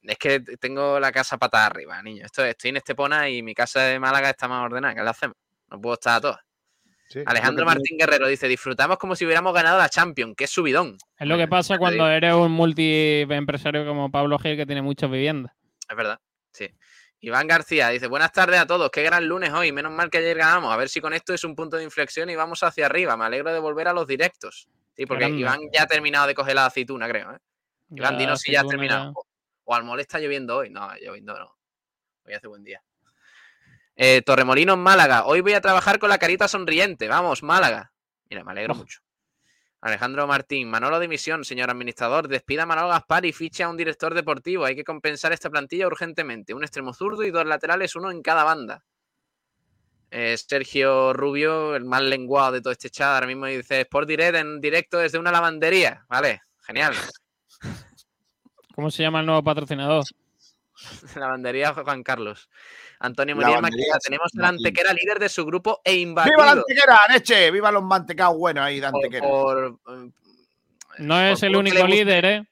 [0.03, 2.25] Es que tengo la casa patada arriba, niño.
[2.25, 4.93] Esto, estoy en Estepona y mi casa de Málaga está más ordenada.
[4.93, 5.37] ¿Qué le hacemos?
[5.69, 6.39] No puedo estar a todas.
[7.07, 10.33] Sí, Alejandro Martín Guerrero dice: Disfrutamos como si hubiéramos ganado la Champions.
[10.35, 10.97] ¡Qué subidón!
[11.17, 15.53] Es lo que pasa cuando eres un multiempresario como Pablo Gil que tiene muchas viviendas.
[15.89, 16.19] Es verdad,
[16.51, 16.69] sí.
[17.19, 18.89] Iván García dice: Buenas tardes a todos.
[18.91, 19.71] Qué gran lunes hoy.
[19.71, 20.73] Menos mal que ayer ganamos.
[20.73, 23.15] A ver si con esto es un punto de inflexión y vamos hacia arriba.
[23.15, 24.67] Me alegro de volver a los directos.
[24.95, 25.39] Sí, porque Grande.
[25.39, 27.31] Iván ya ha terminado de coger la aceituna, creo.
[27.31, 27.37] ¿eh?
[27.91, 29.13] Iván, Ya, dinos si ya has aceituna terminado.
[29.65, 30.69] O al mole está lloviendo hoy.
[30.69, 31.55] No, lloviendo no.
[32.25, 32.81] Hoy hace buen día.
[33.95, 35.25] Eh, Torremolinos, Málaga.
[35.25, 37.07] Hoy voy a trabajar con la carita sonriente.
[37.07, 37.93] Vamos, Málaga.
[38.29, 38.77] Mira, me alegro Oh.
[38.77, 38.99] mucho.
[39.81, 42.29] Alejandro Martín, Manolo dimisión, señor administrador.
[42.29, 44.63] Despida a Manolo Gaspar y ficha a un director deportivo.
[44.63, 46.53] Hay que compensar esta plantilla urgentemente.
[46.53, 48.83] Un extremo zurdo y dos laterales, uno en cada banda.
[50.09, 54.35] Eh, Sergio Rubio, el más lenguado de todo este chat, ahora mismo dice Sport Direct
[54.37, 56.05] en directo desde una lavandería.
[56.07, 56.93] Vale, genial.
[58.75, 60.03] ¿Cómo se llama el nuevo patrocinador?
[61.15, 62.49] Lavandería Juan Carlos.
[62.99, 64.47] Antonio Muriel Maqueda, tenemos a la.
[64.49, 66.51] Antequera líder de su grupo e ¡Viva la.
[66.53, 67.51] Antequera, Neche!
[67.51, 69.27] ¡Viva los mantecaos buenos ahí de por- Antequera!
[69.27, 70.11] por, eh,
[70.99, 72.47] No es por el único líder, ¿eh?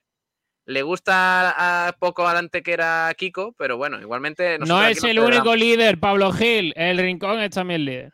[0.66, 4.60] Le gusta a poco a la antequera Kiko, pero bueno, igualmente.
[4.60, 6.74] No es el único líder, Pablo Gil.
[6.76, 8.14] El Rincón es también líder.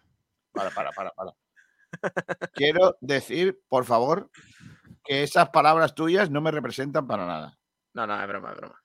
[0.54, 1.34] Para, para, para, para.
[2.54, 4.30] Quiero decir, por favor,
[5.04, 7.58] que esas palabras tuyas no me representan para nada.
[7.94, 8.84] No, no, es broma, es broma.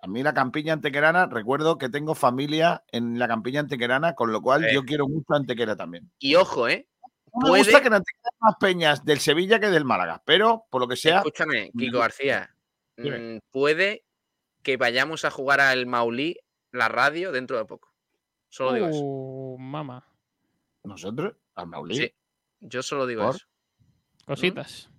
[0.00, 4.40] A mí la campiña antequerana, recuerdo que tengo familia en la campiña antequerana, con lo
[4.40, 4.70] cual Eh.
[4.72, 6.10] yo quiero mucho Antequera también.
[6.20, 6.86] Y ojo, ¿eh?
[7.34, 10.64] No me gusta que en Antequera haya más peñas del Sevilla que del Málaga, pero
[10.70, 12.54] por lo que sea, Escúchame, Kiko García.
[12.96, 13.18] Dime.
[13.36, 14.04] mm, Puede
[14.62, 16.38] que vayamos a jugar al Maulí,
[16.72, 17.92] la radio, dentro de poco.
[18.48, 19.00] Solo digo eso.
[19.02, 20.06] Uh, mamá.
[20.84, 22.14] nosotros, al Maulí, Sí,
[22.60, 23.34] yo solo digo ¿Por?
[23.36, 23.46] eso.
[24.26, 24.90] Cositas.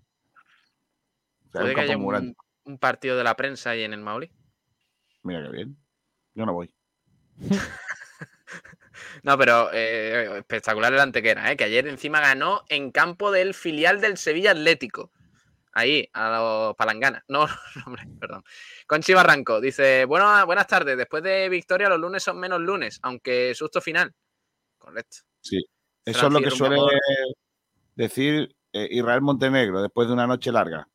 [1.52, 2.36] Puede que haya un,
[2.70, 4.32] un partido de la prensa ahí en el Maulí.
[5.24, 5.78] Mira qué bien.
[6.36, 6.74] Yo no voy.
[9.24, 11.58] No, pero eh, espectacular el Antequera, ¿eh?
[11.58, 15.12] que ayer encima ganó en campo del filial del Sevilla Atlético.
[15.72, 17.24] Ahí, a los palanganas.
[17.28, 18.44] No, no, hombre, perdón.
[18.88, 20.98] Conchi Barranco dice: bueno, Buenas tardes.
[20.98, 24.14] Después de victoria, los lunes son menos lunes, aunque susto final.
[24.78, 25.18] Correcto.
[25.42, 25.64] Sí.
[26.04, 26.78] Eso es lo que suele
[27.96, 30.88] decir eh, Israel Montenegro después de una noche larga.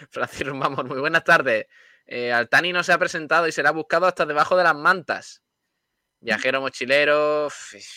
[0.10, 1.66] Francis Rumbamor, muy buenas tardes.
[2.06, 5.42] Eh, Altani no se ha presentado y será buscado hasta debajo de las mantas.
[6.20, 7.48] Viajero mochilero,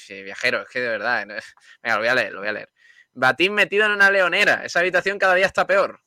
[0.09, 1.25] viajero, es que de verdad.
[1.25, 2.69] no es- Venga, lo voy a leer, lo voy a leer.
[3.13, 4.63] Batín metido en una leonera.
[4.65, 5.99] Esa habitación cada día está peor.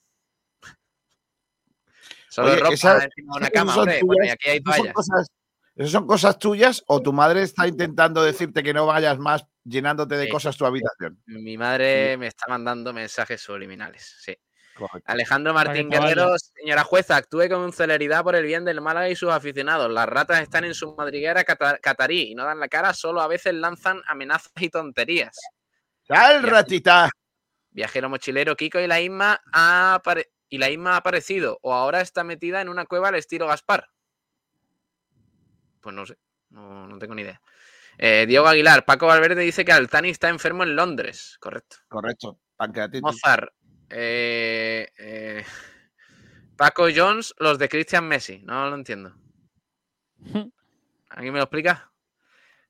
[2.28, 4.00] Solo Oye, ropa esas- encima de una cama, son hombre.
[4.04, 5.28] Bueno, y tuyas, aquí hay ¿Esas son toallas.
[5.76, 10.16] esas son cosas tuyas o tu madre está intentando decirte que no vayas más llenándote
[10.16, 10.30] de Sí.
[10.30, 11.22] cosas tu habitación?
[11.26, 14.36] Mi madre me está mandando mensajes subliminales, sí.
[14.74, 15.12] Correcto.
[15.12, 15.90] Alejandro Martín.
[15.90, 19.90] Guerrero, señora jueza, actúe con celeridad por el bien del Málaga y sus aficionados.
[19.90, 23.28] Las ratas están en su madriguera cata- catarí y no dan la cara, solo a
[23.28, 25.36] veces lanzan amenazas y tonterías.
[26.08, 27.10] ¡Sal, ratita!
[27.70, 32.00] Viajero mochilero Kiko y la Isma ha apare- y la Isma ha aparecido o ahora
[32.00, 33.88] está metida en una cueva al estilo Gaspar.
[35.80, 36.16] Pues no sé,
[36.50, 37.40] no, no tengo ni idea.
[37.98, 41.36] Eh, Diego Aguilar, Paco Valverde dice que Altani está enfermo en Londres.
[41.40, 41.76] Correcto.
[41.88, 42.38] Correcto.
[42.56, 43.02] Pancreatitis.
[43.02, 43.52] Mozart.
[43.92, 45.44] Eh, eh,
[46.56, 48.40] Paco Jones, los de Christian Messi.
[48.44, 49.14] No lo entiendo.
[51.10, 51.92] ¿Alguien me lo explica?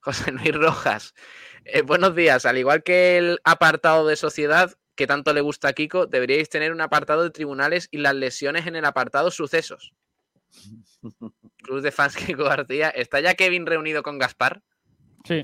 [0.01, 1.15] José Luis Rojas.
[1.65, 2.45] eh, buenos días.
[2.45, 6.73] Al igual que el apartado de sociedad que tanto le gusta a Kiko, deberíais tener
[6.73, 9.95] un apartado de tribunales y las lesiones en el apartado sucesos.
[11.63, 12.91] Cruz de fans Kiko García.
[12.91, 14.63] ¿Está ya Kevin reunido con Gaspar?
[15.25, 15.43] Sí.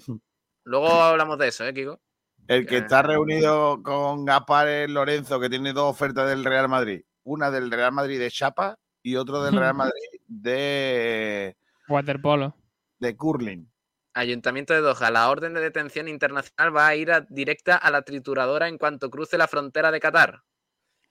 [0.65, 2.01] Luego hablamos de eso, ¿eh, Kiko?
[2.49, 7.03] El que está reunido con Gaspar Lorenzo, que tiene dos ofertas del Real Madrid.
[7.25, 11.57] Una del Real Madrid de Chapa y otro del Real Madrid de,
[11.89, 12.57] Waterpolo.
[12.99, 13.71] de Curling.
[14.15, 18.03] Ayuntamiento de Doha, la orden de detención internacional va a ir a- directa a la
[18.03, 20.43] trituradora en cuanto cruce la frontera de Qatar.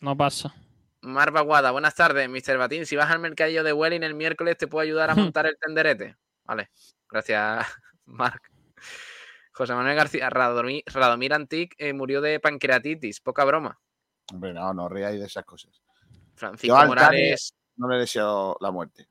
[0.02, 0.54] No pasa.
[1.02, 2.58] Mar Baguada, buenas tardes, Mr.
[2.58, 2.86] Batín.
[2.88, 6.17] Si vas al mercadillo de Welling el miércoles, te puedo ayudar a montar el tenderete.
[6.45, 6.69] Vale,
[7.08, 7.65] gracias,
[8.06, 8.52] Marc.
[9.58, 13.80] José Manuel García, Radomir, Radomir Antic eh, murió de pancreatitis, poca broma.
[14.32, 15.82] Hombre, no, no ríais de esas cosas.
[16.36, 19.08] Francisco Morales, No le he deseado la muerte.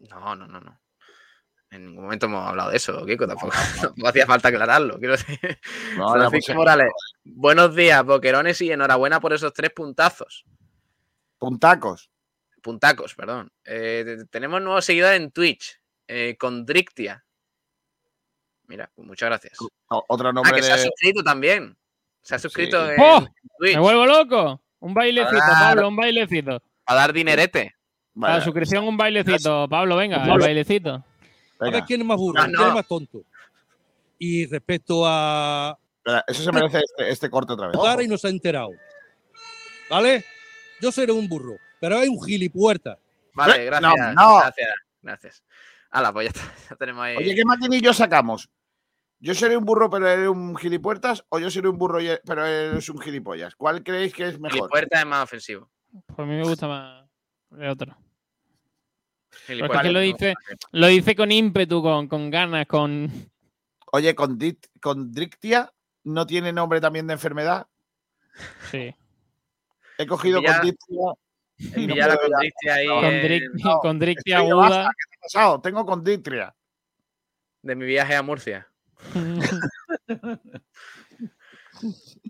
[0.00, 0.80] no, no, no, no.
[1.70, 4.98] En ningún momento hemos hablado de eso, Kiko, tampoco, tampoco hacía falta aclararlo.
[4.98, 5.38] Quiero decir.
[5.96, 6.90] No, era por Francisco Morales,
[7.24, 10.44] buenos días, boquerones, y enhorabuena por esos tres puntazos.
[11.38, 12.10] Puntacos.
[12.62, 13.52] Puntacos, perdón.
[13.64, 17.24] Eh, te- tenemos nuevos seguidores en Twitch, eh, con Drictia.
[18.68, 19.58] Mira, pues muchas gracias.
[19.88, 21.76] O- Otro Ah, nombre que se ha suscrito también.
[22.22, 22.92] Se ha suscrito Sí.
[22.96, 23.26] en ¡Oh!
[23.58, 24.60] Twitch ¡Me vuelvo loco!
[24.80, 25.38] Un bailecito.
[25.38, 26.62] Pablo, un bailecito.
[26.86, 27.74] a dar dinerete.
[28.22, 29.68] A la suscripción, un bailecito.
[29.68, 30.44] Pablo, venga, el Pablo.
[30.44, 31.04] bailecito.
[31.60, 33.22] A ver quién es más burro, No, quién es más tonto.
[34.18, 35.76] Y respecto a
[36.26, 37.76] eso se merece este, este corte otra vez.
[37.76, 38.70] jugar y no se ha enterado.
[39.90, 40.24] ¿Vale?
[40.80, 42.98] Yo seré un burro, pero hay un gilipuerta.
[43.34, 43.92] Vale, Eh, gracias.
[43.96, 44.38] no, no.
[44.40, 44.68] Gracias,
[45.02, 45.42] gracias.
[45.90, 47.16] Hala, pues ya, está, ya tenemos ahí.
[47.16, 48.48] Oye, ¿qué maquinillo sacamos?
[49.20, 52.88] ¿Yo seré un burro pero eres un gilipuertas o yo seré un burro pero eres
[52.88, 53.56] un gilipollas?
[53.56, 54.58] ¿Cuál creéis que es mejor?
[54.58, 55.70] Gilipuerta es más ofensivo.
[56.06, 57.08] Pues a mí me gusta más
[57.58, 57.96] el otro.
[59.66, 60.00] Porque lo no.
[60.00, 60.34] dice,
[60.72, 63.10] lo dice con ímpetu, con, con ganas, con.
[63.92, 65.72] Oye, con, dit- con Drictia
[66.04, 67.66] no tiene nombre también de enfermedad.
[68.70, 68.94] Sí.
[69.96, 71.12] He cogido con Drictia.
[71.74, 72.08] El y ya.
[72.38, 74.90] Drictia ahí Con, en- dric- no, con drictia Estoy de aguda.
[74.96, 75.60] ¿Qué te ha pasado?
[75.60, 76.54] Tengo con Dictria.
[77.62, 78.68] de mi viaje a Murcia.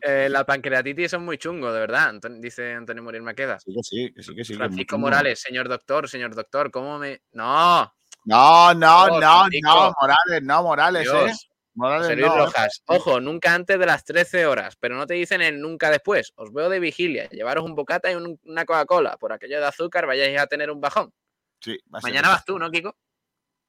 [0.02, 3.58] Eh, la pancreatitis es muy chungo, de verdad, dice Antonio Morir Maqueda.
[3.58, 4.52] Sí, que sí, que sí, que sí.
[4.52, 7.22] que Francisco Morales, señor doctor, señor doctor, ¿cómo me...?
[7.32, 7.90] No,
[8.26, 9.68] No, no, Oh, no, Francisco.
[9.74, 11.10] no, Morales, no, Morales, ¿eh?
[11.10, 12.82] Dios, José Luis Rojas.
[12.86, 16.32] Ojo, nunca antes de las 13 horas, pero no te dicen el nunca después.
[16.36, 17.28] Os veo de vigilia.
[17.30, 19.16] Llevaros un bocata y una Coca-Cola.
[19.16, 21.12] Por aquello de azúcar vayáis a tener un bajón.
[21.60, 22.96] Sí, Mañana vas tú, ¿no, Kiko?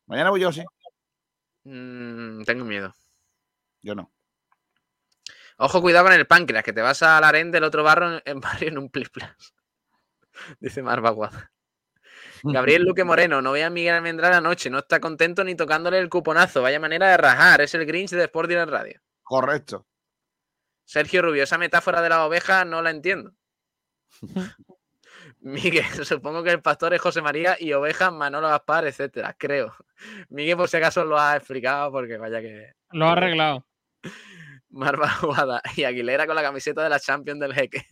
[0.07, 0.63] Mañana voy yo, sí.
[1.69, 2.95] Mm, tengo miedo.
[3.83, 4.11] Yo no.
[5.57, 8.69] Ojo, cuidado con el páncreas, que te vas a la del otro barrio en, barrio
[8.69, 9.11] en un plis
[10.59, 11.51] Dice Marva Guada.
[12.41, 16.09] Gabriel Luque Moreno, no ve a Miguel Almendral anoche, no está contento ni tocándole el
[16.09, 16.61] cuponazo.
[16.61, 19.01] Vaya manera de rajar, es el Grinch de Sport la Radio.
[19.21, 19.85] Correcto.
[20.85, 23.33] Sergio Rubio, esa metáfora de la oveja no la entiendo.
[25.41, 29.73] Miguel, supongo que el pastor es José María y oveja Manolo Gaspar, etcétera, creo.
[30.29, 32.73] Miguel, por si acaso lo ha explicado, porque vaya que.
[32.91, 33.65] Lo ha arreglado.
[34.71, 37.85] Marva Guada y Aguilera con la camiseta de la Champions del Jeque.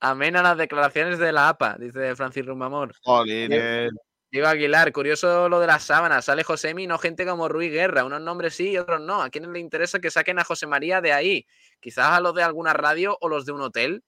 [0.00, 2.94] Amén a las declaraciones de la APA, dice Francis Rumamor.
[3.02, 3.90] Joder.
[4.30, 6.26] Digo Aguilar, curioso lo de las sábanas.
[6.26, 8.04] Sale Josemi, no gente como Ruiz Guerra.
[8.04, 9.22] Unos nombres sí y otros no.
[9.22, 11.46] ¿A quién le interesa que saquen a José María de ahí?
[11.80, 14.04] Quizás a los de alguna radio o los de un hotel.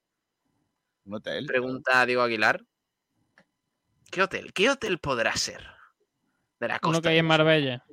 [1.04, 1.46] ¿Un hotel?
[1.46, 2.64] Pregunta Diego Aguilar.
[4.10, 4.52] ¿Qué hotel?
[4.52, 5.66] ¿Qué hotel podrá ser?
[6.58, 6.88] De la costa.
[6.88, 7.84] Uno que hay en Marbella.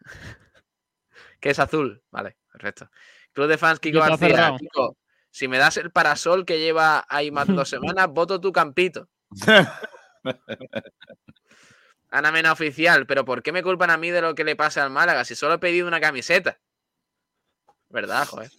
[1.40, 2.02] que es azul.
[2.10, 2.90] Vale, perfecto.
[3.32, 4.56] Club de fans Kiko García.
[4.58, 4.96] Kiko,
[5.30, 9.08] si me das el parasol que lleva ahí más de dos semanas, voto tu campito.
[12.08, 14.82] Ana Mena oficial, pero ¿por qué me culpan a mí de lo que le pasa
[14.82, 16.60] al Málaga si solo he pedido una camiseta?
[17.90, 18.50] ¿Verdad, joder?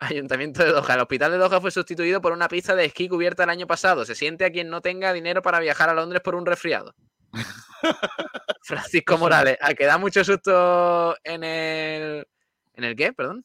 [0.00, 0.94] Ayuntamiento de Doha.
[0.94, 4.04] El hospital de Doha fue sustituido por una pista de esquí cubierta el año pasado.
[4.04, 6.94] Se siente a quien no tenga dinero para viajar a Londres por un resfriado.
[8.62, 12.26] Francisco Morales, a que da mucho susto en el.
[12.74, 13.12] ¿En el qué?
[13.12, 13.44] Perdón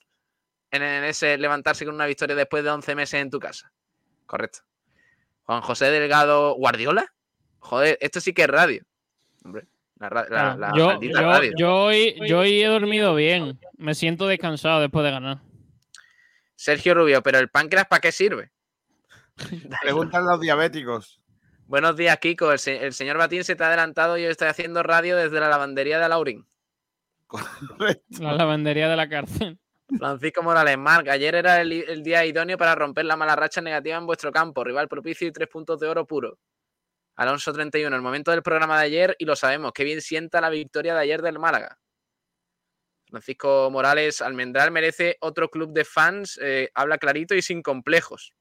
[0.84, 3.72] en ese levantarse con una victoria después de 11 meses en tu casa.
[4.26, 4.60] Correcto.
[5.44, 7.14] Juan José Delgado Guardiola.
[7.60, 8.84] Joder, esto sí que es radio.
[9.44, 11.00] Hombre, la, yo,
[11.58, 13.60] yo, hoy, yo hoy he dormido bien.
[13.78, 15.40] Me siento descansado después de ganar.
[16.66, 18.52] Sergio Rubio, pero el páncreas ¿para qué sirve?
[19.84, 21.22] Preguntan los diabéticos.
[21.68, 22.52] Buenos días, Kiko.
[22.52, 26.00] El, señor Batín se te ha adelantado y yo estoy haciendo radio desde la lavandería
[26.00, 26.48] de Laurin.
[28.20, 29.60] La lavandería de la cárcel.
[30.00, 34.08] Francisco Morales, Marc, ayer era el, día idóneo para romper la mala racha negativa en
[34.08, 34.64] vuestro campo.
[34.64, 36.40] Rival propicio y tres puntos de oro puro.
[37.16, 39.72] Alonso 31, el momento del programa de ayer y lo sabemos.
[39.72, 41.78] Qué bien sienta la victoria de ayer del Málaga.
[43.16, 46.40] Francisco Morales, Almendral merece otro club de fans.
[46.42, 48.34] Eh, habla clarito y sin complejos.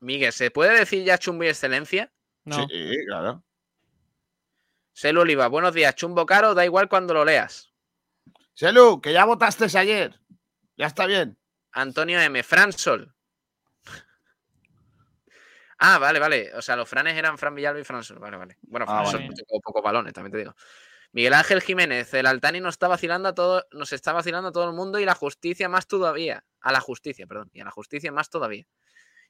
[0.00, 2.12] Miguel, ¿se puede decir ya chumbo y excelencia?
[2.44, 2.66] No.
[2.68, 3.42] Sí, claro.
[4.92, 5.94] Selu Oliva, buenos días.
[5.94, 7.72] Chumbo caro, da igual cuando lo leas.
[8.54, 10.20] Selu, que ya votaste ayer.
[10.76, 11.36] Ya está bien.
[11.72, 12.42] Antonio M.
[12.42, 13.14] Fransol.
[15.78, 16.54] Ah, vale, vale.
[16.54, 18.18] O sea, los franes eran Fran Villalba y Fransol.
[18.18, 18.58] Vale, vale.
[18.62, 19.10] Bueno, ah,
[19.62, 20.54] pocos balones, también te digo.
[21.12, 24.68] Miguel Ángel Jiménez, el Altani nos está vacilando a todo, nos está vacilando a todo
[24.68, 26.44] el mundo y la justicia más todavía.
[26.60, 27.50] A la justicia, perdón.
[27.52, 28.64] Y a la justicia más todavía.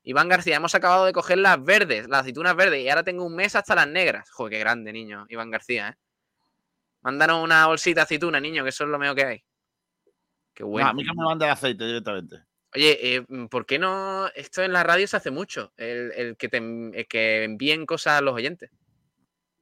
[0.03, 3.35] Iván García, hemos acabado de coger las verdes, las aceitunas verdes, y ahora tengo un
[3.35, 4.31] mes hasta las negras.
[4.31, 5.95] Joder, qué grande, niño, Iván García, ¿eh?
[7.03, 9.45] Mándanos una bolsita de aceituna, niño, que eso es lo mejor que hay
[10.81, 12.37] a mí que me mande aceite directamente.
[12.74, 14.28] Oye, eh, ¿por qué no?
[14.35, 18.35] Esto en la radio se hace mucho, el, que, te, que envíen cosas a los
[18.35, 18.70] oyentes.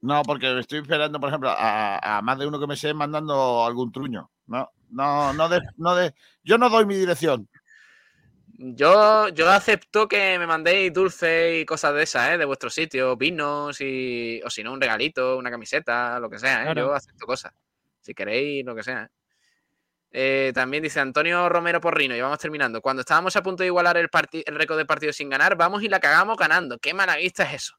[0.01, 3.91] No, porque estoy esperando, por ejemplo, a, más de uno que me esté mandando algún
[3.91, 4.29] truño.
[4.47, 7.49] No, no, no, de, no de, yo no doy mi dirección.
[8.61, 12.37] Yo, yo acepto que me mandéis dulces y cosas de esas, ¿eh?
[12.37, 16.69] de vuestro sitio, vinos y, o si no, un regalito, una camiseta, lo que sea.
[16.69, 16.73] ¿eh?
[16.75, 17.53] Yo acepto cosas.
[18.01, 19.03] Si queréis, lo que sea.
[19.03, 19.09] ¿eh?
[20.11, 22.81] Eh, también dice Antonio Romero Porrino, y vamos terminando.
[22.81, 24.09] Cuando estábamos a punto de igualar el,
[24.45, 26.79] el récord de partidos sin ganar, vamos y la cagamos ganando.
[26.79, 27.75] ¿Qué malaguista es eso?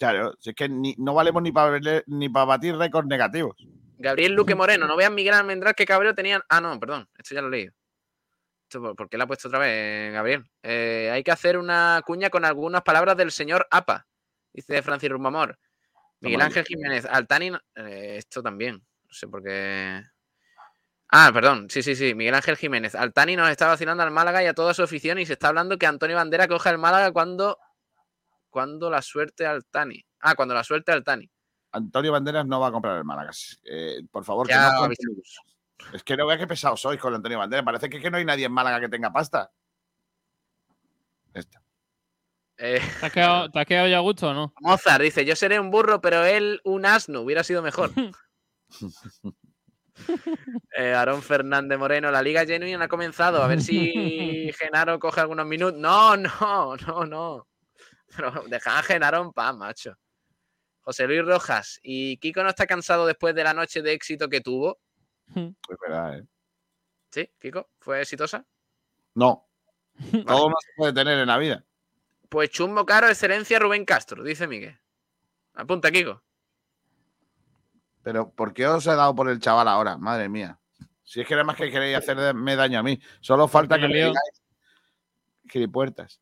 [0.00, 3.54] Claro, si es que no valemos ni para ni para batir récords negativos.
[3.98, 6.40] Gabriel Luque Moreno, no vean Miguel Almendral que cabreo tenían.
[6.48, 7.74] Ah, no, perdón, esto ya lo he leído.
[8.96, 10.50] ¿Por qué lo ha puesto otra vez, Gabriel?
[10.62, 14.06] Eh, hay que hacer una cuña con algunas palabras del señor APA,
[14.54, 15.58] dice Francis Rumamor.
[16.20, 18.76] Miguel Ángel Jiménez, Altani, eh, esto también.
[18.76, 20.02] No sé por qué.
[21.10, 22.94] Ah, perdón, sí, sí, sí, Miguel Ángel Jiménez.
[22.94, 25.76] Altani nos está vacilando al Málaga y a toda su afición y se está hablando
[25.76, 27.58] que Antonio Bandera coja el Málaga cuando,
[28.50, 30.04] cuando la suerte Altani.
[30.20, 31.30] Ah, cuando la suerte Altani.
[31.72, 33.30] Antonio Banderas no va a comprar el Málaga.
[33.64, 34.88] Eh, por favor, que no
[35.94, 37.64] Es que no vea qué pesado sois con Antonio Banderas.
[37.64, 39.50] Parece que, que, no hay nadie en Málaga que tenga pasta.
[41.32, 41.62] Esta.
[42.58, 43.12] Eh, ¿Te, has
[43.66, 44.52] quedado, ya a gusto o no?
[44.60, 47.20] Mozart dice: Yo seré un burro, pero él un asno.
[47.22, 47.92] Hubiera sido mejor.
[50.76, 53.42] Eh, Aarón Fernández Moreno, la Liga Genuine ha comenzado.
[53.42, 55.78] A ver si Genaro coge algunos minutos.
[55.78, 57.46] No, no, no, no.
[58.16, 59.96] Pero deja a Genaro en paz, macho.
[60.80, 61.78] José Luis Rojas.
[61.82, 64.78] ¿Y Kiko no está cansado después de la noche de éxito que tuvo?
[65.34, 66.26] Es verdad, ¿eh?
[67.10, 67.70] ¿Sí, Kiko?
[67.80, 68.44] ¿Fue exitosa?
[69.14, 69.48] No.
[70.26, 71.64] Todo no se puede tener en la vida.
[72.28, 74.78] Pues chumbo caro, excelencia Rubén Castro, dice Miguel.
[75.54, 76.22] Apunta, Kiko.
[78.02, 79.98] Pero ¿por qué os he dado por el chaval ahora?
[79.98, 80.58] Madre mía.
[81.02, 83.00] Si es que nada más que queréis hacerme daño a mí.
[83.20, 84.42] Solo falta que me digáis
[85.48, 86.20] gilipuertas.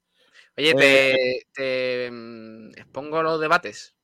[0.59, 3.95] Oye, Eh, te, te, mm, expongo los debates.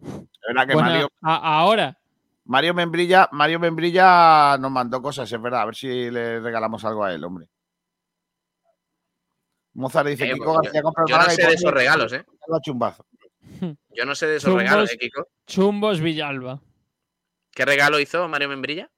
[0.00, 0.08] Es
[0.46, 1.98] verdad que Bueno, Mario, a- ahora.
[2.44, 5.62] Mario Membrilla, Mario Membrilla nos mandó cosas, es verdad.
[5.62, 7.48] A ver si le regalamos algo a él, hombre.
[9.74, 12.24] Mozart dice, Eh, Kiko pues, García compra el Yo no sé de esos regalos, ¿eh?
[12.62, 13.06] chumbazo.
[13.94, 14.62] Yo no sé de esos Chumbos.
[14.62, 15.26] regalos, ¿eh, Kiko?
[15.46, 16.60] Chumbos Villalba.
[17.52, 18.88] ¿Qué regalo hizo Mario Membrilla?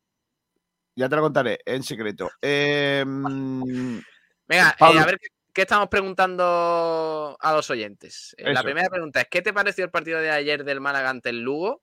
[0.96, 2.30] Ya te lo contaré en secreto.
[2.42, 3.98] Eh, mm,
[4.46, 8.34] Venga, eh, a ver qué, qué estamos preguntando a los oyentes.
[8.36, 11.30] Eh, la primera pregunta es: ¿qué te pareció el partido de ayer del Málaga ante
[11.30, 11.82] el Lugo?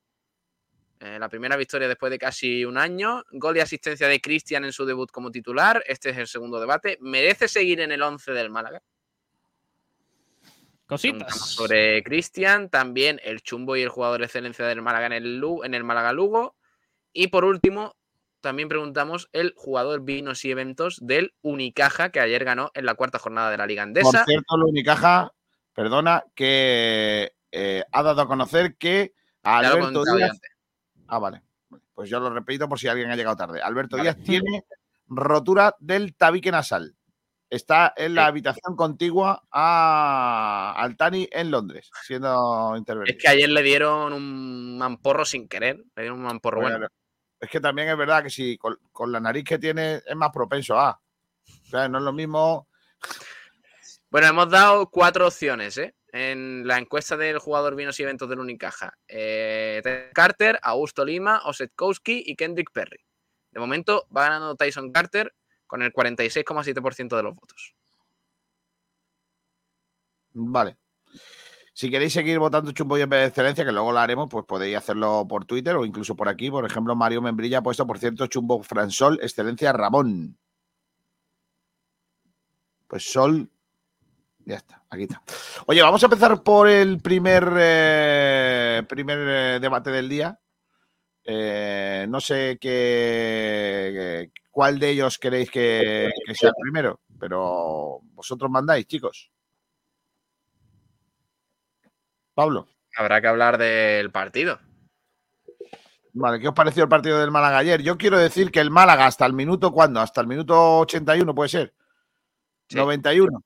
[1.00, 3.24] Eh, la primera victoria después de casi un año.
[3.32, 5.84] Gol y asistencia de Cristian en su debut como titular.
[5.88, 7.00] Este es el segundo debate.
[7.02, 8.84] ¿Merece seguir en el 11 del Málaga?
[10.86, 11.40] Cositas.
[11.50, 15.74] sobre Cristian, también el chumbo y el jugador de excelencia del Málaga en el, en
[15.74, 16.58] el Málaga Lugo.
[17.14, 17.96] Y por último,
[18.42, 23.20] también preguntamos el jugador vinos y eventos del Unicaja, que ayer ganó en la cuarta
[23.20, 24.26] jornada de la Liga por Andesa.
[24.26, 25.32] cierto, lo Unicaja,
[25.74, 29.14] perdona, que eh, ha dado a conocer que
[29.44, 30.40] a Alberto Díaz.
[31.08, 31.42] Ah, vale.
[31.94, 33.62] Pues yo lo repito por si alguien ha llegado tarde.
[33.62, 34.14] Alberto Vale.
[34.14, 34.66] Díaz tiene
[35.08, 36.96] rotura del tabique nasal.
[37.50, 43.18] Está en la habitación contigua a Altani en Londres, siendo Es intervenido.
[43.20, 45.84] que ayer le dieron un mamporro sin querer.
[45.96, 46.78] Le dieron un mamporro bueno.
[46.78, 46.94] Bueno,
[47.42, 50.30] Es que también es verdad que si con, con la nariz que tiene es más
[50.32, 50.92] propenso a.
[50.92, 52.68] O sea, no es lo mismo.
[54.12, 55.96] Bueno, hemos dado cuatro opciones ¿eh?
[56.12, 58.94] en la encuesta del jugador vinos y eventos del Unicaja.
[59.08, 63.04] Eh, Carter, Augusto Lima, Osetkowski y Kendrick Perry.
[63.52, 65.34] De momento va ganando Tyson Carter
[65.66, 67.74] con el 46,7% de los votos.
[70.34, 70.78] Vale.
[71.74, 75.46] Si queréis seguir votando chumbo y excelencia, que luego lo haremos, pues podéis hacerlo por
[75.46, 76.52] Twitter o incluso por aquí.
[76.52, 80.38] Por ejemplo, Mario Membrilla ha puesto, por cierto, chumbo Fransol, excelencia Ramón.
[82.88, 83.50] Pues Sol.
[84.46, 85.22] Ya está, aquí está.
[85.68, 90.38] Oye, vamos a empezar por el primer, eh, primer eh, debate del día.
[91.24, 98.50] Eh, no sé qué, cuál de ellos queréis que, que sea el primero, pero vosotros
[98.50, 99.32] mandáis, chicos.
[102.34, 102.68] Pablo,
[102.98, 104.60] Habrá que hablar del partido.
[106.14, 107.82] vale, ¿qué os pareció el partido del Málaga ayer?
[107.82, 110.00] Yo quiero decir que el Málaga hasta el minuto, ¿cuándo?
[110.02, 111.74] Hasta el minuto 81, puede ser.
[112.68, 112.78] Sí.
[112.78, 113.42] 91.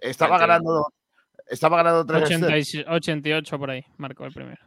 [0.00, 0.46] Estaba 91.
[0.46, 0.92] ganando.
[1.46, 4.60] Estaba ganando 3 86 88 por ahí, marcó el primero.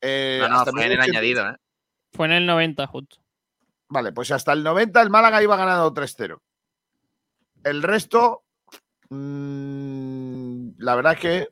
[0.00, 1.10] eh, No, no, hasta fue en el 80.
[1.18, 1.56] añadido, ¿eh?
[2.12, 3.16] Fue en el 90 justo.
[3.88, 6.40] Vale, pues hasta el 90 el Málaga iba ganando 3-0.
[7.64, 8.44] El resto,
[9.10, 11.48] mm, la verdad es que,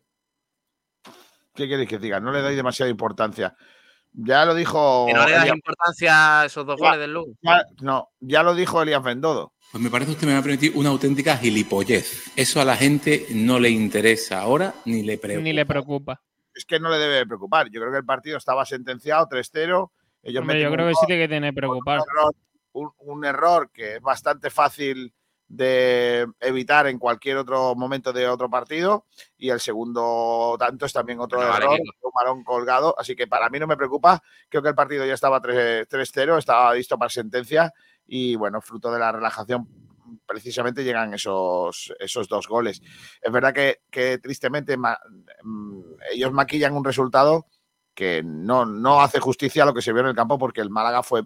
[1.58, 2.20] ¿qué queréis que diga?
[2.20, 3.54] No le doy demasiada importancia.
[4.12, 5.04] Ya lo dijo.
[5.06, 7.32] Que no le das Elias- importancia a esos dos goles del Lugo.
[7.42, 9.52] ya- no, ya lo dijo Elías Bendodo.
[9.70, 12.32] Pues me parece usted me va a permitir una auténtica gilipollez.
[12.36, 15.42] Eso a la gente no le interesa ahora ni le preocupa.
[15.44, 16.22] Ni le preocupa.
[16.54, 17.68] Es que no le debe preocupar.
[17.70, 19.92] Yo creo que el partido estaba sentenciado 3-0.
[20.22, 21.98] Ellos Hombre, yo creo que gol, sí tiene que tener preocupar.
[22.00, 22.34] un error,
[22.72, 25.12] un- un error que es bastante fácil
[25.48, 29.06] de evitar en cualquier otro momento de otro partido.
[29.36, 33.58] Y el segundo tanto es también otro error, un balón colgado, así que para mí
[33.58, 37.72] no me preocupa, creo que el partido ya estaba 3 3-0, estaba listo para sentencia.
[38.06, 39.66] Y bueno, fruto de la relajación
[40.26, 42.80] precisamente llegan esos, esos dos goles.
[43.20, 44.98] Es verdad que, que tristemente ma-
[45.42, 45.80] mm,
[46.12, 47.46] ellos maquillan un resultado
[47.94, 50.70] que no, no hace justicia a lo que se vio en el campo porque el
[50.70, 51.22] Málaga fue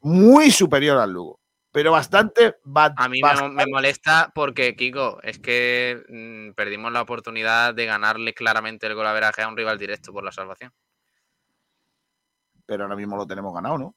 [0.00, 1.40] muy superior al Lugo,
[1.72, 2.56] pero bastante...
[2.64, 7.74] ba- A mí me, bastante- me molesta porque, Kiko, es que mm, perdimos la oportunidad
[7.74, 10.72] de ganarle claramente el golaveraje a un rival directo por la salvación.
[12.66, 13.96] pero ahora mismo lo tenemos ganado, ¿no?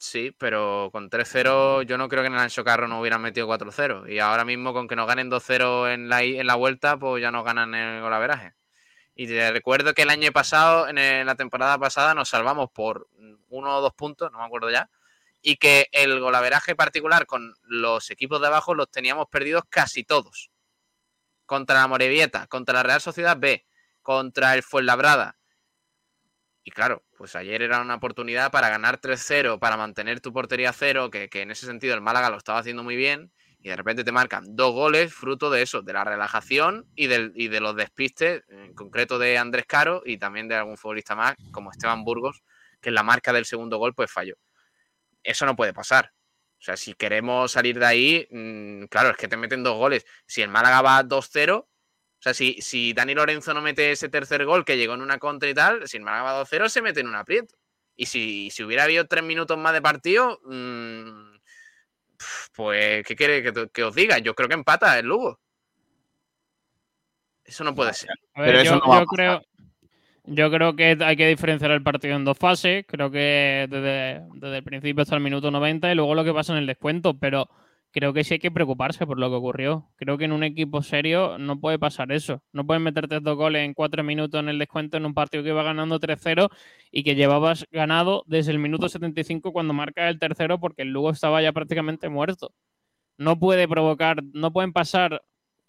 [0.00, 3.46] Sí, pero con 3-0 yo no creo que en el Ancho Carro nos hubieran metido
[3.46, 4.06] 4-0.
[4.08, 7.32] Y ahora mismo con que nos ganen 2-0 en la, en la vuelta, pues ya
[7.32, 8.54] nos ganan el golaveraje.
[9.14, 13.08] Y te recuerdo que el año pasado, en la temporada pasada, nos salvamos por
[13.50, 14.90] uno o dos puntos, no me acuerdo ya.
[15.40, 20.50] Y que el golaveraje particular con los equipos de abajo los teníamos perdidos casi todos.
[21.46, 23.66] Contra la Morevieta, contra la Real Sociedad B,
[24.02, 25.38] contra el Fuenlabrada.
[26.64, 31.08] Y claro, pues ayer era una oportunidad para ganar 3-0, para mantener tu portería cero,
[31.10, 33.32] que, que en ese sentido el Málaga lo estaba haciendo muy bien.
[33.60, 37.48] Y de repente te marcan dos goles fruto de eso, de la relajación y, y
[37.48, 41.72] de los despistes, en concreto de Andrés Caro y también de algún futbolista más, como
[41.72, 42.42] Esteban Burgos,
[42.80, 44.36] que en la marca del segundo gol pues falló.
[45.28, 46.12] Eso no puede pasar.
[46.58, 50.06] O sea, si queremos salir de ahí, mm, claro, es que te meten dos goles.
[50.26, 51.68] Si el Málaga va 2-0, o
[52.22, 55.48] sea, si, si Dani Lorenzo no mete ese tercer gol que llegó en una contra
[55.50, 57.54] y tal, si el Málaga va 2-0, se mete en un aprieto.
[57.94, 61.36] Y si, si, hubiera habido tres minutos más de partido, mmm,
[62.54, 64.18] pues, ¿qué quiere que, que, os diga?
[64.18, 65.38] Yo creo que empata el Lugo.
[67.44, 68.10] Eso no puede ser.
[68.34, 69.42] Ver, Pero yo, eso no yo creo,
[70.30, 72.84] yo creo que hay que diferenciar el partido en dos fases.
[72.86, 76.58] Creo que desde, el principio hasta el minuto 90 y luego lo que pasa en
[76.58, 77.18] el descuento.
[77.18, 77.48] Pero
[77.90, 79.90] creo que sí hay que preocuparse por lo que ocurrió.
[79.96, 82.42] Creo que en un equipo serio no puede pasar eso.
[82.52, 85.50] No puedes meterte dos goles en cuatro minutos en el descuento en un partido que
[85.50, 86.48] iba ganando 3-0
[86.90, 91.10] y que llevabas ganado desde el minuto 75 cuando marca el tercero porque el Lugo
[91.10, 92.52] estaba ya prácticamente muerto.
[93.18, 95.22] No puede provocar, no pueden pasar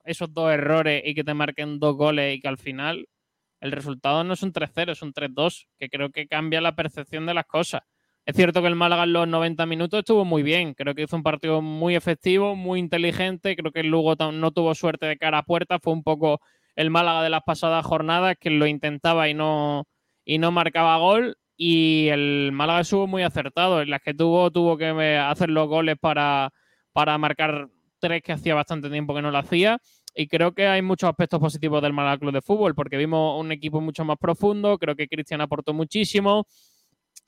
[0.04, 3.08] esos dos errores y que te marquen dos goles y que al final
[3.60, 7.26] el resultado no es un 3-0, es un 3-2, que creo que cambia la percepción
[7.26, 7.82] de las cosas.
[8.26, 10.76] Es cierto que el Málaga en los 90 minutos estuvo muy bien.
[10.76, 13.56] Creo que hizo un partido muy efectivo, muy inteligente.
[13.56, 15.80] Creo que el Lugo no tuvo suerte de cara a puerta.
[15.80, 16.40] Fue un poco
[16.76, 19.88] el Málaga de las pasadas jornadas que lo intentaba y no,
[20.26, 21.38] y no marcaba gol.
[21.58, 23.82] Y el Málaga estuvo muy acertado.
[23.82, 26.52] En las que tuvo, tuvo que hacer los goles para,
[26.94, 27.68] para marcar
[28.00, 29.80] tres que hacía bastante tiempo que no lo hacía.
[30.16, 33.52] Y creo que hay muchos aspectos positivos del Málaga Club de Fútbol, porque vimos un
[33.52, 34.78] equipo mucho más profundo.
[34.78, 36.46] Creo que Cristian aportó muchísimo.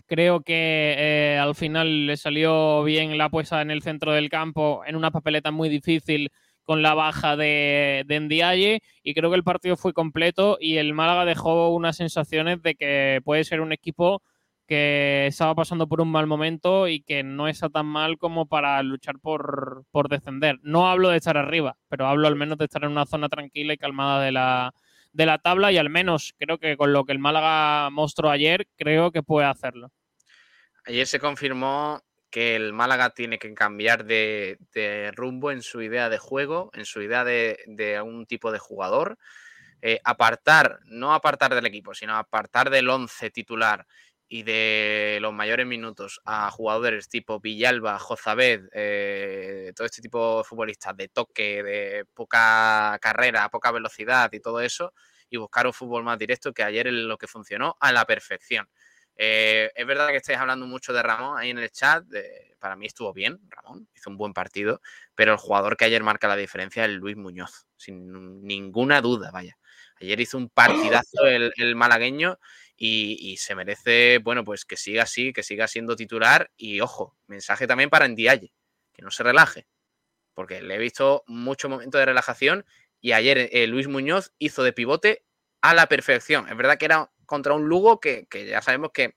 [0.07, 4.83] Creo que eh, al final le salió bien la puesta en el centro del campo
[4.85, 6.29] en una papeleta muy difícil
[6.63, 11.25] con la baja de, de y creo que el partido fue completo y el Málaga
[11.25, 14.21] dejó unas sensaciones de que puede ser un equipo
[14.71, 18.81] que estaba pasando por un mal momento y que no está tan mal como para
[18.83, 20.59] luchar por, por descender.
[20.61, 23.73] No hablo de estar arriba, pero hablo al menos de estar en una zona tranquila
[23.73, 24.73] y calmada de la,
[25.11, 28.65] de la tabla y al menos creo que con lo que el Málaga mostró ayer,
[28.77, 29.91] creo que puede hacerlo.
[30.85, 31.99] Ayer se confirmó
[32.29, 34.57] que el Málaga tiene que cambiar de,
[35.17, 39.17] rumbo en su idea de juego, en su idea de, de algún tipo de jugador.
[39.83, 43.87] Eh, apartar, no apartar del equipo, sino apartar del 11 titular
[44.33, 50.43] y de los mayores minutos a jugadores tipo Villalba, Jozabed, eh, todo este tipo de
[50.45, 54.93] futbolistas de toque, de poca carrera, poca velocidad y todo eso,
[55.29, 58.69] y buscar un fútbol más directo que ayer es lo que funcionó a la perfección.
[59.17, 62.05] Eh, es verdad que estáis hablando mucho de Ramón ahí en el chat.
[62.57, 64.79] para mí estuvo bien, Ramón, hizo un buen partido,
[65.13, 69.57] pero el jugador que ayer marca la diferencia es Luis Muñoz, sin ninguna duda, vaya.
[69.99, 72.39] Ayer hizo un partidazo el, el malagueño
[72.83, 76.49] y, se merece, bueno, pues que siga así, que siga siendo titular.
[76.57, 78.51] Y ojo, mensaje también para Ndiaye,
[78.91, 79.67] que no se relaje,
[80.33, 82.65] porque le he visto mucho momento de relajación
[82.99, 85.23] y ayer eh, Luis Muñoz hizo de pivote
[85.61, 86.49] a la perfección.
[86.49, 89.15] Es verdad que era contra un Lugo que, que, ya sabemos que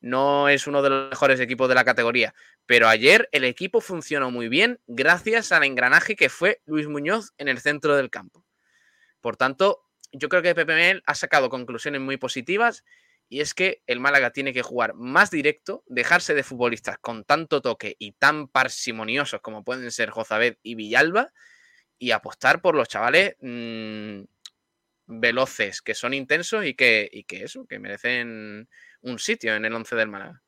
[0.00, 2.34] no es uno de los mejores equipos de la categoría.
[2.66, 7.48] Pero ayer el equipo funcionó muy bien gracias al engranaje que fue Luis Muñoz en
[7.48, 8.44] el centro del campo.
[9.22, 12.84] Por tanto, yo creo que PPML ha sacado conclusiones muy positivas
[13.28, 17.60] y es que el Málaga tiene que jugar más directo, dejarse de futbolistas con tanto
[17.60, 21.32] toque y tan parsimoniosos como pueden ser Jozabed y Villalba
[21.98, 24.22] y apostar por los chavales mmm,
[25.06, 28.68] veloces, que son intensos y que, y que eso, que merecen
[29.00, 30.42] un sitio en el 11 del Málaga.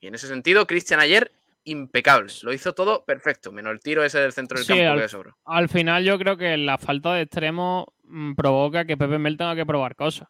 [0.00, 1.32] Y en ese sentido, Cristian ayer
[1.64, 5.00] impecable, lo hizo todo perfecto, menos el tiro ese del centro del sí, campo al,
[5.00, 5.36] que sobró.
[5.44, 9.56] Al final yo creo que la falta de extremo mmm, provoca que Pepe Mel tenga
[9.56, 10.28] que probar cosas.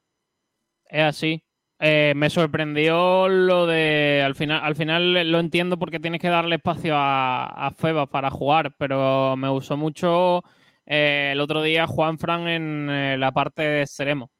[0.87, 1.45] Es así.
[1.83, 4.23] Eh, me sorprendió lo de.
[4.25, 8.75] Al final, al final lo entiendo porque tienes que darle espacio a, a para jugar,
[8.77, 10.43] pero me gustó mucho
[10.87, 14.31] eh, el otro día Juan Fran en eh, la parte de extremo.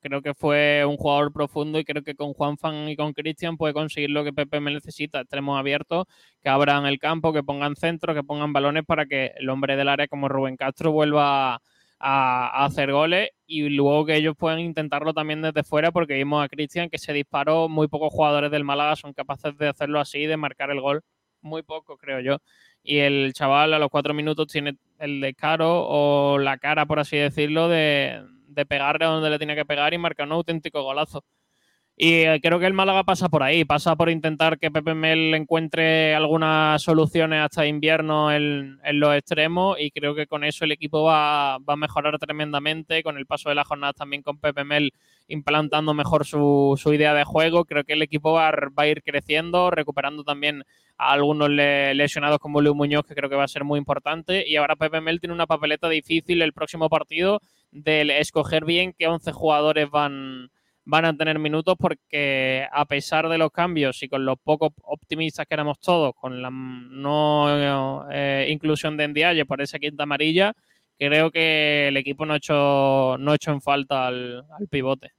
[0.00, 3.56] Creo que fue un jugador profundo y creo que con Juan Fan y con Cristian
[3.56, 6.06] puede conseguir lo que Pepe me necesita, extremos abiertos,
[6.42, 9.88] que abran el campo, que pongan centro, que pongan balones para que el hombre del
[9.88, 11.60] área como Rubén Castro vuelva
[12.00, 16.48] a, hacer goles y luego que ellos puedan intentarlo también desde fuera porque vimos a
[16.48, 20.36] Cristian que se disparó, muy pocos jugadores del Málaga son capaces de hacerlo así, de
[20.36, 21.02] marcar el gol,
[21.40, 22.38] muy poco creo yo.
[22.84, 27.16] Y el chaval a los cuatro minutos tiene el descaro o la cara, por así
[27.16, 31.24] decirlo, de, de pegarle donde le tiene que pegar y marcar un auténtico golazo.
[32.02, 35.34] Y eh, creo que el Málaga pasa por ahí, pasa por intentar que Pepe Mel
[35.34, 41.02] encuentre algunas soluciones hasta invierno en, los extremos y creo que con eso el equipo
[41.02, 44.94] va, a mejorar tremendamente, con el paso de las jornadas también con Pepe Mel
[45.28, 50.24] implantando mejor su, idea de juego, creo que el equipo va, a ir creciendo, recuperando
[50.24, 50.64] también
[50.96, 54.56] a algunos lesionados como Luis Muñoz, que creo que va a ser muy importante, y
[54.56, 57.42] ahora Pepe Mel tiene una papeleta difícil el próximo partido
[57.72, 60.50] de escoger bien qué 11 jugadores van
[60.84, 65.46] van a tener minutos porque a pesar de los cambios y con lo poco optimistas
[65.46, 70.52] que éramos todos, con la no eh, inclusión de Endiaye por esa quinta amarilla,
[70.98, 75.12] creo que el equipo no ha hecho, no ha hecho en falta al, pivote.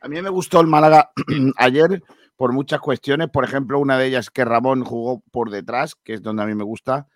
[0.00, 1.10] A mí me gustó el Málaga
[1.56, 2.02] ayer
[2.36, 3.28] por muchas cuestiones.
[3.28, 6.54] Por ejemplo, una de ellas que Ramón jugó por detrás, que es donde a mí
[6.54, 7.08] me gusta,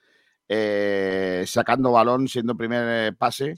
[0.49, 3.57] eh, sacando balón, siendo primer eh, pase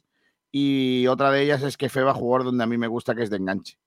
[0.59, 3.29] y otra de ellas es que Feba jugó donde a mí me gusta, que es
[3.29, 3.79] de enganche.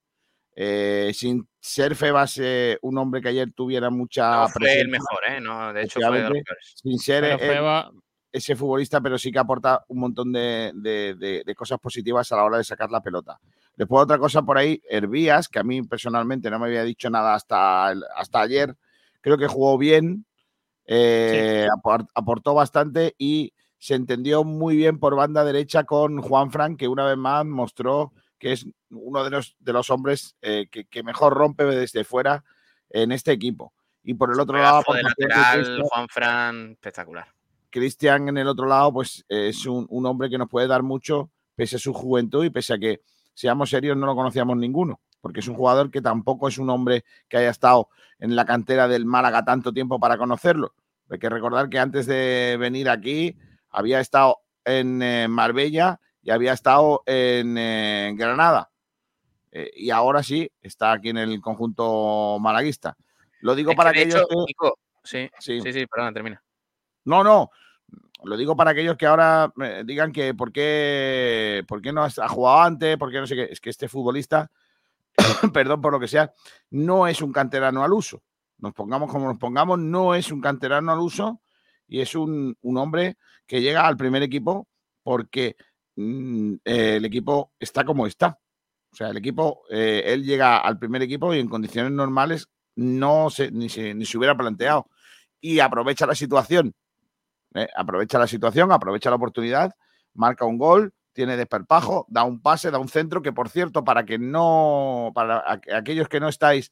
[0.54, 5.18] Eh, sin ser Febas eh, un hombre que ayer tuviera mucha no, fue el mejor,
[5.28, 5.40] ¿eh?
[5.40, 6.38] No, de hecho fue de los
[6.76, 7.38] Sin ser
[8.30, 12.64] ese futbolista, pero sí que aporta un montón de, cosas positivas a la hora de
[12.64, 13.40] sacar la pelota.
[13.74, 17.34] Después otra cosa por ahí, Hervías, que a mí personalmente no me había dicho nada
[17.34, 18.76] hasta, hasta ayer,
[19.20, 20.24] creo que jugó bien,
[20.86, 21.66] eh,
[22.14, 27.06] aportó bastante y se entendió muy bien por banda derecha con Juan Frank, que una
[27.06, 31.64] vez más mostró que es uno de los, de los hombres eh, que, mejor rompe
[31.64, 32.44] desde fuera
[32.90, 33.72] en este equipo.
[34.02, 37.28] Y por el otro lado, lateral, Juan Fran, espectacular.
[37.70, 41.76] Cristian en el otro lado, pues es un, hombre que nos puede dar mucho, pese
[41.76, 43.02] a su juventud y pese a que,
[43.32, 47.04] seamos serios, no lo conocíamos ninguno, porque es un jugador que tampoco es un hombre
[47.28, 50.74] que haya estado en la cantera del Málaga tanto tiempo para conocerlo.
[51.08, 53.36] Hay que recordar que antes de venir aquí,
[53.70, 58.70] había estado en eh, Marbella y había estado en, eh, Granada.
[59.52, 62.96] Eh, y ahora sí, está aquí en el conjunto malaguista.
[63.40, 64.26] Lo digo para que aquellos
[65.02, 66.42] Sí, sí, sí, perdón, termina.
[67.04, 67.50] No, no.
[68.22, 69.50] Lo digo para aquellos que ahora
[69.84, 73.48] digan que por qué, por qué no ha jugado antes, por qué no sé qué.
[73.50, 74.50] Es que este futbolista,
[75.54, 76.30] perdón por lo que sea,
[76.68, 78.22] no es un canterano al uso.
[78.58, 81.40] Nos pongamos como nos pongamos, no es un canterano al uso
[81.90, 83.16] y es un, hombre
[83.46, 84.68] que llega al primer equipo
[85.02, 85.56] porque
[85.96, 88.38] mm, eh, el equipo está como está.
[88.92, 93.28] O sea, el equipo, eh, él llega al primer equipo y en condiciones normales no
[93.28, 94.86] se, ni, se, ni se hubiera planteado.
[95.40, 96.74] Y aprovecha la situación.
[97.54, 99.72] Eh, aprovecha la situación, aprovecha la oportunidad,
[100.14, 104.04] marca un gol, tiene desperpajo, da un pase, da un centro, que por cierto, para
[104.04, 106.70] que no, para aquellos que no estáis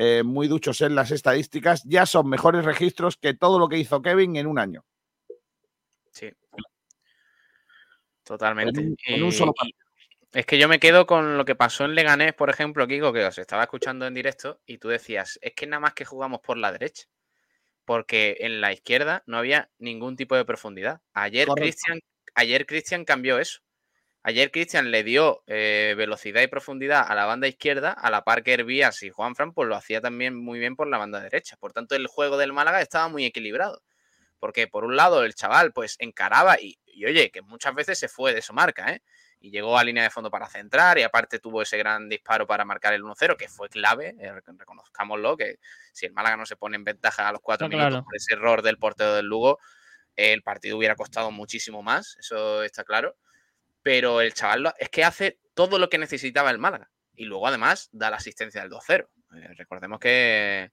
[0.00, 4.00] eh, muy duchos en las estadísticas, ya son mejores registros que todo lo que hizo
[4.00, 4.84] Kevin en un año.
[6.12, 6.30] Sí.
[8.22, 8.94] Totalmente.
[10.32, 13.24] es que yo me quedo con lo que pasó en Leganés, por ejemplo, Kiko, que
[13.24, 16.58] os estaba escuchando en directo y tú decías, es que nada más que jugamos por
[16.58, 17.08] la derecha,
[17.84, 21.00] porque en la izquierda no había ningún tipo de profundidad.
[21.12, 21.98] Ayer Cristian
[22.36, 23.58] ayer Cristian cambió eso.
[24.28, 28.42] Ayer Cristian le dio eh, velocidad y profundidad a la banda izquierda, a la par
[28.42, 31.56] que Hervías y Juanfran, pues lo hacía también muy bien por la banda derecha.
[31.56, 33.82] Por tanto, el juego del Málaga estaba muy equilibrado.
[34.38, 38.34] Porque por un lado el chaval pues encaraba y, oye, que muchas veces se fue
[38.34, 39.02] de su marca, ¿eh?
[39.40, 42.66] Y llegó a línea de fondo para centrar y aparte tuvo ese gran disparo para
[42.66, 45.58] marcar el 1-0, que fue clave, eh, reconozcámoslo, que
[45.94, 48.60] si el Málaga no se pone en ventaja a los cuatro minutos por ese error
[48.60, 49.58] del portero del Lugo,
[50.16, 53.16] el partido hubiera costado muchísimo más, eso está claro
[53.88, 56.90] pero el chaval es que hace todo lo que necesitaba el Málaga.
[57.14, 59.08] Y luego además da la asistencia del 2-0.
[59.34, 60.72] Eh, recordemos que,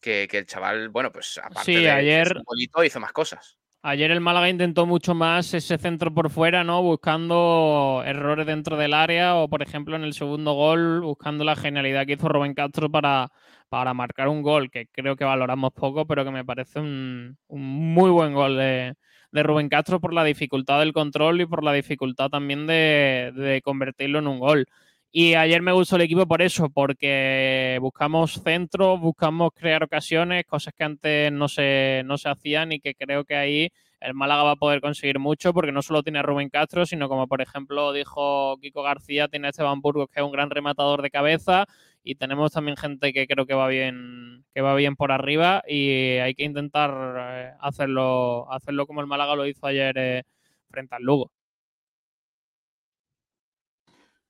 [0.00, 3.58] que, el chaval, bueno, pues aparte de ayer, bonito, hizo más cosas.
[3.82, 6.84] Ayer el Málaga intentó mucho más ese centro por fuera, ¿no?
[6.84, 12.06] Buscando errores dentro del área o, por ejemplo, en el segundo gol, buscando la genialidad
[12.06, 13.32] que hizo Rubén Castro para,
[13.68, 17.62] para marcar un gol que creo que valoramos poco, pero que me parece un, un
[17.92, 18.94] muy buen gol de,
[19.36, 24.18] de Rubén Castro por la dificultad del control y por la dificultad también de, convertirlo
[24.18, 24.66] en un gol.
[25.12, 30.74] Y ayer me gustó el equipo por eso, porque buscamos centros, buscamos crear ocasiones, cosas
[30.76, 33.68] que antes no se, no se hacían y que creo que ahí
[34.00, 37.08] el Málaga va a poder conseguir mucho, porque no solo tiene a Rubén Castro, sino
[37.08, 41.02] como por ejemplo dijo Kiko García, tiene a Esteban Burgos, que es un gran rematador
[41.02, 41.66] de cabeza,
[42.08, 46.18] y tenemos también gente que creo que va bien que va bien por arriba y
[46.18, 50.22] hay que intentar eh, hacerlo hacerlo como el Málaga lo hizo ayer eh,
[50.70, 51.32] frente al Lugo.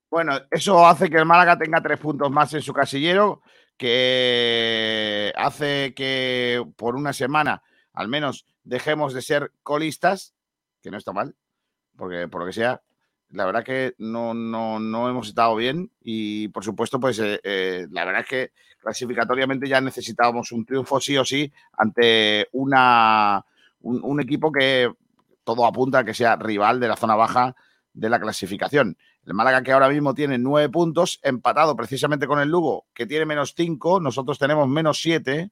[0.09, 3.43] Bueno, eso hace que el Málaga tenga tres puntos más en su casillero,
[3.77, 7.62] que hace que por una semana
[7.93, 10.35] al menos dejemos de ser colistas,
[10.81, 11.37] que no está mal,
[11.95, 12.81] porque por lo que sea,
[13.37, 17.87] la verdad que no, no, no hemos estado bien y por supuesto, pues eh, eh,
[17.91, 23.45] la verdad es que clasificatoriamente ya necesitábamos un triunfo sí o sí ante una,
[23.80, 24.91] un, equipo que
[25.45, 27.55] todo apunta a que sea rival de la zona baja
[27.93, 28.97] de la clasificación.
[29.26, 33.26] El Málaga que ahora mismo tiene nueve puntos, empatado precisamente con el Lugo, que tiene
[33.26, 35.51] menos cinco, nosotros tenemos menos siete.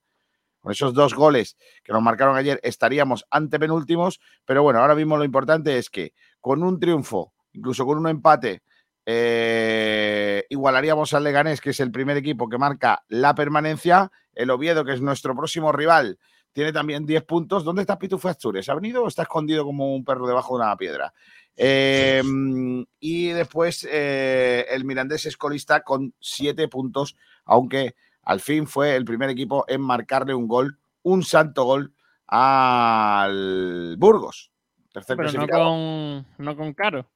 [0.60, 5.18] Con esos dos goles que nos marcaron ayer estaríamos ante penúltimos, pero bueno, ahora mismo
[5.18, 8.62] lo importante es que con un triunfo, incluso con un empate,
[9.06, 14.10] eh, igualaríamos al Leganés, que es el primer equipo que marca la permanencia.
[14.34, 16.18] El Oviedo, que es nuestro próximo rival,
[16.52, 17.64] tiene también 10 puntos.
[17.64, 18.68] ¿Dónde está Pitufo Astures?
[18.68, 21.12] ¿Ha venido o está escondido como un perro debajo de una piedra?
[21.56, 28.96] Em, y después eh, el Mirandés es colista con 7 puntos, aunque al fin fue
[28.96, 31.94] el primer equipo en marcarle un gol, un santo gol
[32.26, 34.50] al Burgos.
[34.92, 37.06] Tercer Pero no con, no con Caro.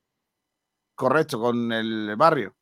[0.99, 2.57] Correcto, con el barrio.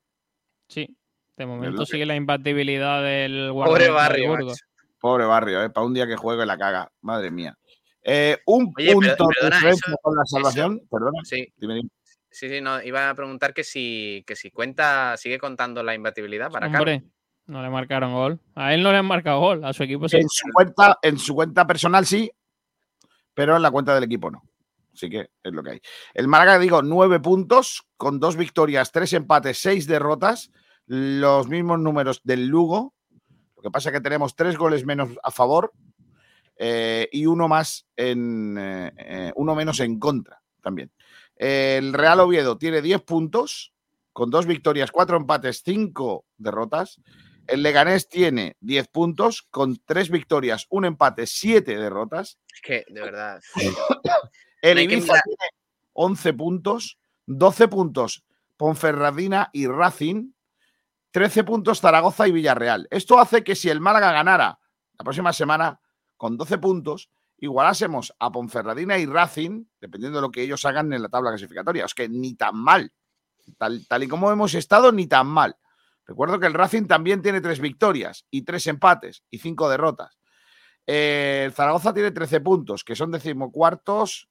[0.69, 0.95] Sí,
[1.39, 4.37] de momento sigue la imbatibilidad del Pobre barrio.
[5.01, 5.71] Pobre barrio, ¿eh?
[5.71, 6.93] para un día que juegue la caga.
[7.01, 7.57] Madre mía.
[8.03, 10.83] Eh, un punto de con la salvación.
[10.91, 11.19] Perdona.
[11.25, 11.51] Sí.
[12.29, 16.51] Sí, sí, no, iba a preguntar que si, que si cuenta, sigue contando la imbatibilidad
[16.51, 17.05] para Hombre,
[17.47, 18.39] no le marcaron gol.
[18.55, 20.19] A él no le han marcado gol, a su equipo sí.
[20.19, 22.31] En su cuenta, en su cuenta personal sí,
[23.33, 24.46] pero en la cuenta del equipo no.
[24.97, 25.81] Así que es lo que hay.
[26.15, 30.51] El Málaga, digo, nueve puntos, con dos victorias, tres empates, seis derrotas,
[30.87, 32.95] los mismos números del Lugo.
[33.57, 35.73] Lo que pasa es que tenemos tres goles menos a favor
[36.57, 40.91] eh, y uno más en eh, uno menos en contra también.
[41.37, 43.75] El Real Oviedo tiene diez puntos,
[44.15, 47.03] con dos victorias, cuatro empates, cinco derrotas.
[47.47, 52.39] El Leganés tiene 10 puntos con tres victorias, un empate, siete derrotas.
[52.53, 53.41] Es que, de verdad.
[54.71, 55.51] El Ibiza tiene
[55.93, 58.25] 11 puntos, 12 puntos
[58.57, 60.33] Ponferradina y Racing,
[61.13, 62.89] 13 puntos Zaragoza y Villarreal.
[62.91, 64.59] Esto hace que si el Málaga ganara
[64.99, 65.81] la próxima semana
[66.17, 71.03] con 12 puntos, igualásemos a Ponferradina y Racing, dependiendo de lo que ellos hagan en
[71.03, 71.85] la tabla clasificatoria.
[71.85, 72.93] Es que ni tan mal.
[73.59, 75.57] Tal, tal y como hemos estado, ni tan mal.
[76.07, 80.19] Recuerdo que el Racing también tiene tres victorias y tres empates y cinco derrotas.
[80.87, 84.29] el Zaragoza tiene 13 puntos, que son decimocuartos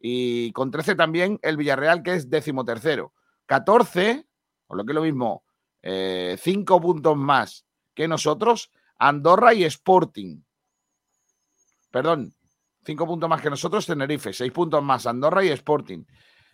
[0.00, 3.12] y con 13 también el Villarreal, que es decimotercero.
[3.46, 4.26] 14,
[4.68, 5.44] o lo que es lo mismo,
[5.82, 10.42] 5 eh, puntos más que nosotros, Andorra y Sporting.
[11.90, 12.34] Perdón,
[12.84, 14.32] 5 puntos más que nosotros, Tenerife.
[14.32, 16.04] 6 puntos más, Andorra y Sporting.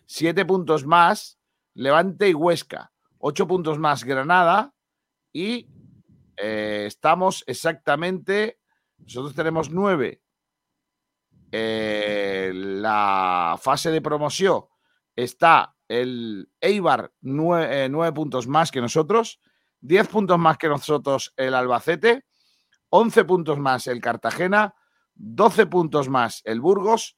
[0.05, 1.37] 7 puntos más,
[1.73, 2.91] Levante y Huesca.
[3.19, 4.73] 8 puntos más, Granada.
[5.33, 5.67] Y
[6.37, 8.59] eh, estamos exactamente,
[8.97, 10.21] nosotros tenemos 9
[11.51, 14.65] eh, la fase de promoción
[15.15, 19.39] está el Eibar nueve, eh, puntos más que nosotros,
[19.81, 22.25] 10 puntos más que nosotros el Albacete,
[22.89, 24.73] 11 puntos más el Cartagena,
[25.13, 27.17] 12 puntos más el Burgos,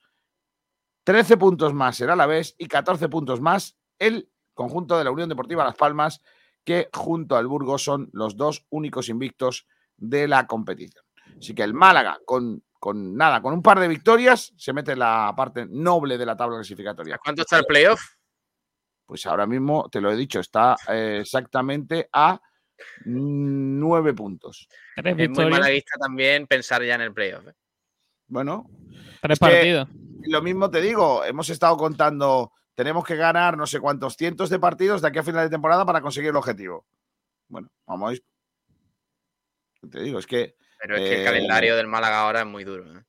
[1.04, 5.64] 13 puntos más el Alavés y 14 puntos más el conjunto de la Unión Deportiva
[5.64, 6.22] Las Palmas,
[6.66, 11.06] que junto al Burgos son los dos únicos invictos de la competición.
[11.38, 15.00] Así que el Málaga, con con nada, con un par de victorias, se mete en
[15.00, 17.18] la parte noble de la tabla clasificatoria.
[17.18, 18.02] ¿Cuánto está el playoff?
[19.06, 22.40] Pues ahora mismo, te lo he dicho, está eh, exactamente a
[23.06, 24.68] nueve puntos.
[24.96, 27.48] Es muy mala vista también pensar ya en el playoff.
[27.48, 27.54] ¿eh?
[28.28, 28.70] Bueno,
[29.22, 29.88] tres partidos.
[30.24, 34.60] Lo mismo te digo, hemos estado contando, tenemos que ganar no sé cuántos cientos de
[34.60, 36.86] partidos de aquí a final de temporada para conseguir el objetivo.
[37.48, 38.24] Bueno, vamos a ir.
[39.90, 42.64] Te digo, es que pero es que el calendario eh, del Málaga ahora es muy
[42.64, 42.86] duro.
[42.98, 43.04] ¿eh?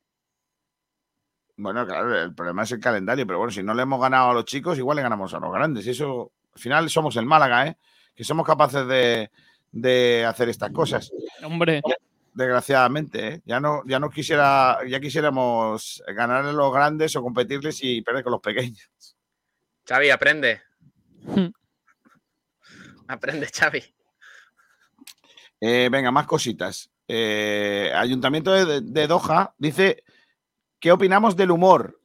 [1.56, 4.34] Bueno, claro, el problema es el calendario, pero bueno, si no le hemos ganado a
[4.34, 5.86] los chicos, igual le ganamos a los grandes.
[5.86, 7.76] Y eso, al final, somos el Málaga, ¿eh?
[8.14, 11.10] Que somos capaces de, hacer estas cosas.
[11.42, 11.82] Hombre.
[12.32, 13.42] Desgraciadamente, ¿eh?
[13.44, 18.22] ya no, ya no quisiera, ya quisiéramos ganar a los grandes o competirles y perder
[18.22, 19.16] con los pequeños.
[19.84, 20.62] Xavi, aprende.
[23.08, 23.82] aprende, Xavi.
[25.60, 26.90] Eh, venga, más cositas.
[27.08, 30.04] Eh, Ayuntamiento de, Doha dice,
[30.78, 31.98] ¿qué opinamos del humor?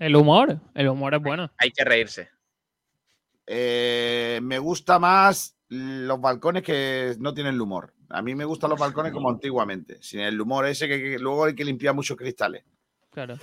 [0.00, 1.52] El humor, el humor es bueno.
[1.58, 2.28] Hay que reírse.
[3.46, 7.94] Eh, me gusta más los balcones que no tienen el humor.
[8.10, 11.54] A mí me gustan los balcones como antiguamente, sin el humor ese que, luego hay
[11.54, 12.64] que limpiar muchos cristales.
[13.10, 13.36] Claro.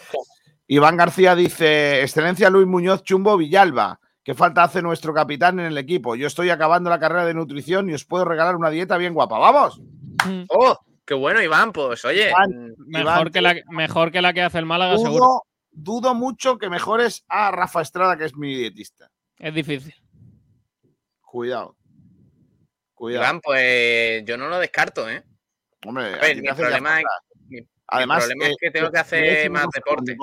[0.67, 5.77] Iván García dice, Excelencia Luis Muñoz Chumbo Villalba, ¿qué falta hace nuestro capitán en el
[5.77, 6.15] equipo?
[6.15, 9.39] Yo estoy acabando la carrera de nutrición y os puedo regalar una dieta bien guapa.
[9.39, 9.81] ¡Vamos!
[10.49, 10.77] ¡Oh!
[11.05, 11.71] ¡Qué bueno, Iván!
[11.71, 12.31] Pues oye.
[12.31, 15.43] Mm, mejor, que la, mejor que la que hace el Málaga, seguro.
[15.73, 19.09] Dudo mucho que mejores a Rafa Estrada, que es mi dietista.
[19.37, 19.93] Es difícil.
[21.21, 21.77] Cuidado.
[22.93, 23.23] Cuidado.
[23.25, 25.23] Iván, pues yo no lo descarto, ¿eh?
[25.85, 27.09] Hombre, A ver, mi problema, es, falta.
[27.47, 30.15] mi- mi Además, problema es eh, que tengo te- que hacer más deporte.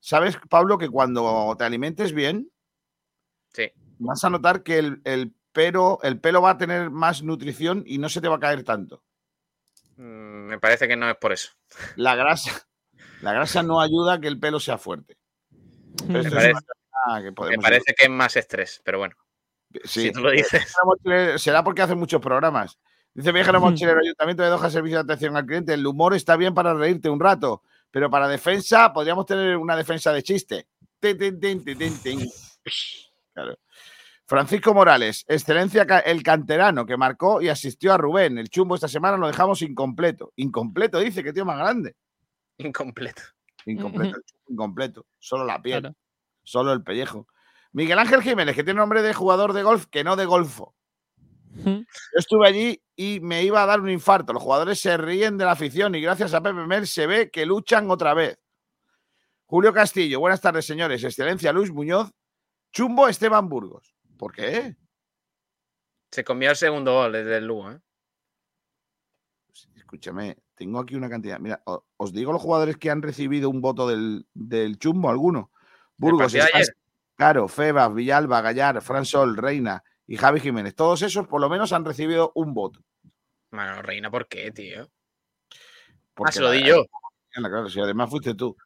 [0.00, 2.50] ¿Sabes, Pablo, que cuando te alimentes bien,
[3.52, 3.70] Sí.
[3.98, 7.98] vas a notar que el, el pelo, el pelo va a tener más nutrición y
[7.98, 9.04] no se te va a caer tanto?
[9.96, 11.50] Mm, Me parece que no es por eso.
[11.96, 12.66] La grasa,
[13.20, 15.16] la grasa no ayuda a que el pelo sea fuerte.
[16.06, 16.52] Me parece,
[17.18, 19.14] que me podemos parece que es más estrés, pero bueno,
[19.84, 20.02] Sí.
[20.02, 20.72] si tú lo dices.
[21.36, 22.78] Será porque hace muchos programas.
[23.14, 25.74] Dice Viajero Mochilero, Ayuntamiento de Doha, Servicio de Atención al Cliente.
[25.74, 30.12] El humor está bien para reírte un rato, pero para defensa podríamos tener una defensa
[30.12, 30.66] de chiste.
[33.34, 33.58] Claro.
[34.32, 38.38] Francisco Morales, excelencia el canterano que marcó y asistió a Rubén.
[38.38, 40.32] El chumbo esta semana lo dejamos incompleto.
[40.36, 41.96] Incompleto, dice, que tío más grande.
[42.56, 43.20] Incompleto.
[43.66, 45.06] Incompleto, el chumbo incompleto.
[45.18, 45.96] Solo la piel, Claro.
[46.42, 47.28] solo el pellejo.
[47.72, 50.74] Miguel Ángel Jiménez, que tiene nombre de jugador de golf, que no de golfo.
[51.54, 51.82] Yo
[52.14, 54.32] estuve allí y me iba a dar un infarto.
[54.32, 57.44] Los jugadores se ríen de la afición y gracias a Pepe Mel se ve que
[57.44, 58.38] luchan otra vez.
[59.44, 61.04] Julio Castillo, buenas tardes, señores.
[61.04, 62.10] Excelencia Luis Muñoz.
[62.72, 63.94] Chumbo Esteban Burgos.
[64.18, 64.76] ¿Por qué?
[66.10, 67.80] Se comió el segundo gol desde el Lugo, ¿eh?
[69.76, 71.38] Escúchame, tengo aquí una cantidad.
[71.38, 71.62] Mira,
[71.96, 75.50] os digo los jugadores que han recibido un voto del, del Chumbo, alguno.
[75.96, 76.34] Burgos?
[77.16, 80.74] Caro, Febas, Villalba, Gallar, Fran Sol, Reina y Javi Jiménez.
[80.74, 82.80] Todos esos por lo menos han recibido un voto.
[83.50, 84.84] Mano, Reina, ¿por qué, tío?
[84.84, 85.54] Ah,
[86.14, 86.84] Porque se lo la- di yo.
[87.30, 88.56] Claro, si además fuiste tú.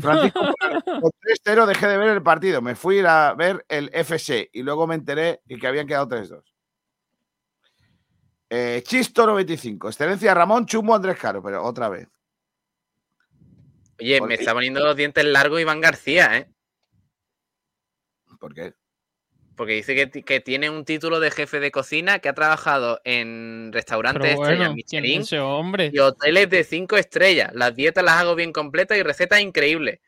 [0.00, 0.40] Francisco,
[0.84, 1.10] con
[1.44, 2.60] 3-0 dejé de ver el partido.
[2.60, 6.42] Me fui a ver el FC y luego me enteré y que habían quedado 3-2.
[8.50, 9.88] Eh, Chisto 95.
[9.88, 12.08] Excelencia Ramón, Chumbo Andrés Caro, pero otra vez.
[13.98, 16.50] Oye, ¿Por me está poniendo los dientes largos Iván García, ¿eh?
[18.38, 18.74] ¿Por qué?
[19.56, 23.70] Porque dice que, que tiene un título de jefe de cocina, que ha trabajado en
[23.72, 25.90] restaurantes estrellas bueno, ¿quién Michelin es ese hombre?
[25.92, 27.50] y hoteles de cinco estrellas.
[27.54, 30.00] Las dietas las hago bien completas y recetas increíbles.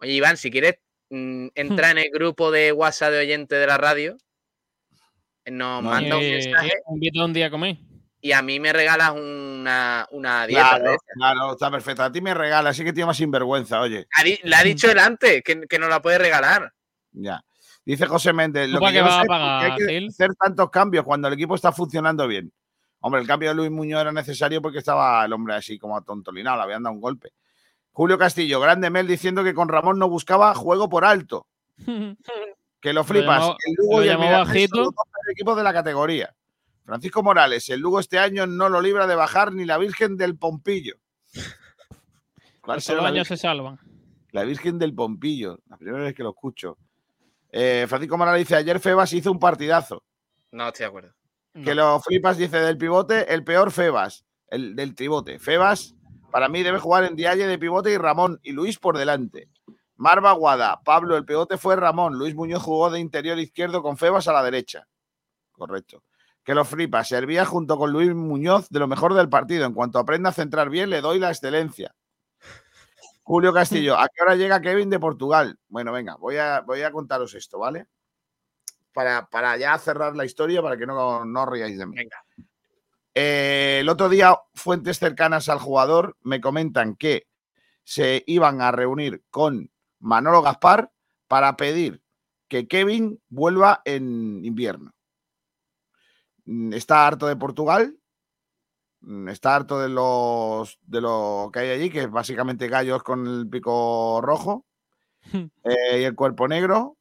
[0.00, 0.76] Oye, Iván, si quieres
[1.10, 4.16] mm, entra en el grupo de WhatsApp de oyentes de la radio,
[5.46, 7.78] nos No, manda un Eh, mensaje eh, invita un día a comer.
[8.20, 10.78] y a mí me regalas una, una dieta.
[10.78, 12.02] de Claro, está perfecto.
[12.04, 14.06] A ti me regala, así que tiene más sinvergüenza, oye.
[14.44, 16.72] Le ha dicho él antes que, que nos la puede regalar.
[17.12, 17.42] Ya.
[17.88, 21.26] Dice José Méndez, ¿Tú lo que a sé es hay que hacer tantos cambios cuando
[21.26, 22.52] el equipo está funcionando bien.
[23.00, 26.58] Hombre, el cambio de Luis Muñoz era necesario porque estaba el hombre así como tontolinado,
[26.58, 27.32] le habían dado un golpe.
[27.92, 31.46] Julio Castillo, grande Mel diciendo que con Ramón no buscaba juego por alto.
[32.80, 33.40] Que lo flipas.
[33.40, 34.14] llamó- el Lugo lo y el
[34.68, 36.34] son los dos peores equipos de la categoría.
[36.84, 40.36] Francisco Morales, el Lugo este año no lo libra de bajar ni la Virgen del
[40.36, 40.94] Pompillo.
[42.60, 43.80] ¿Cuál Los años se salvan.
[44.30, 46.76] La Virgen del Pompillo, la primera vez que lo escucho.
[47.50, 50.02] Eh, Francisco Morales dice, ayer Febas hizo un partidazo.
[50.50, 51.14] No estoy de acuerdo.
[51.52, 55.38] Que lo flipas, dice, del pivote, el peor Febas, el del tribote.
[55.38, 55.94] Febas,
[56.30, 59.48] para mí, debe jugar en Dialle de pivote y Ramón y Luis por delante.
[59.96, 62.14] Marva Guada, Pablo, el pivote fue Ramón.
[62.16, 64.86] Luis Muñoz jugó de interior izquierdo con Febas a la derecha.
[65.50, 66.04] Correcto.
[66.44, 69.66] Que lo flipas, servía junto con Luis Muñoz de lo mejor del partido.
[69.66, 71.94] En cuanto aprenda a centrar bien, le doy la excelencia.
[73.28, 75.58] Julio Castillo, ¿a qué hora llega Kevin de Portugal?
[75.68, 77.86] Bueno, venga, voy a, voy a contaros esto, ¿vale?
[78.94, 81.94] Para, para ya cerrar la historia, para que no, no os riáis de mí.
[81.94, 82.24] Venga.
[83.14, 87.26] Eh, el otro día, fuentes cercanas al jugador me comentan que
[87.84, 90.90] se iban a reunir con Manolo Gaspar
[91.26, 92.02] para pedir
[92.48, 94.94] que Kevin vuelva en invierno.
[96.46, 97.94] Mm, Está harto de Portugal,
[99.28, 103.48] está harto de los de lo que hay allí, que es básicamente gallos con el
[103.48, 104.66] pico rojo
[105.32, 106.96] eh, y el cuerpo negro,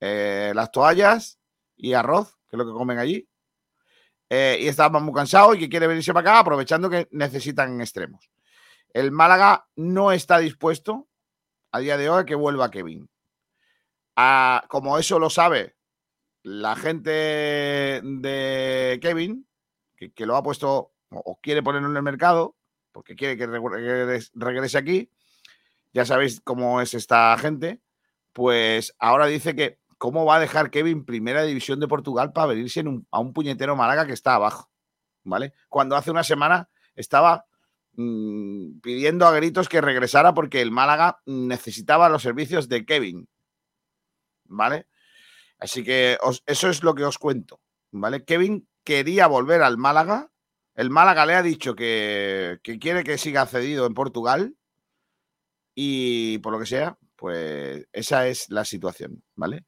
[0.00, 1.38] eh, las toallas
[1.76, 3.28] y arroz, que es lo que comen allí.
[4.28, 8.28] Eh, y estaba muy cansado y que quiere venirse para acá, aprovechando que necesitan extremos.
[8.92, 11.06] El Málaga no está dispuesto
[11.70, 13.08] a día de hoy a que vuelva Kevin.
[14.16, 15.76] Ah, como eso lo sabe
[16.46, 19.48] la gente de Kevin,
[19.96, 20.92] que, que lo ha puesto
[21.24, 22.56] o, quiere ponerlo en el mercado,
[22.92, 25.10] porque quiere que regrese, aquí,
[25.92, 27.80] ya sabéis cómo es esta gente,
[28.32, 32.84] pues ahora dice que cómo va a dejar Kevin primera división de Portugal para venirse
[33.10, 34.70] a un puñetero Málaga que está abajo,
[35.24, 35.52] ¿vale?
[35.68, 37.46] Cuando hace una semana estaba
[37.94, 43.28] mm, pidiendo a gritos que regresara porque el Málaga necesitaba los servicios de Kevin,
[44.44, 44.86] ¿vale?
[45.58, 47.60] Así que eso es lo que os cuento,
[47.90, 48.24] ¿vale?
[48.24, 50.30] Kevin quería volver al Málaga,
[50.76, 54.54] el Málaga le ha dicho que, quiere que siga cedido en Portugal
[55.74, 59.64] y por lo que sea, pues esa es la situación, ¿vale?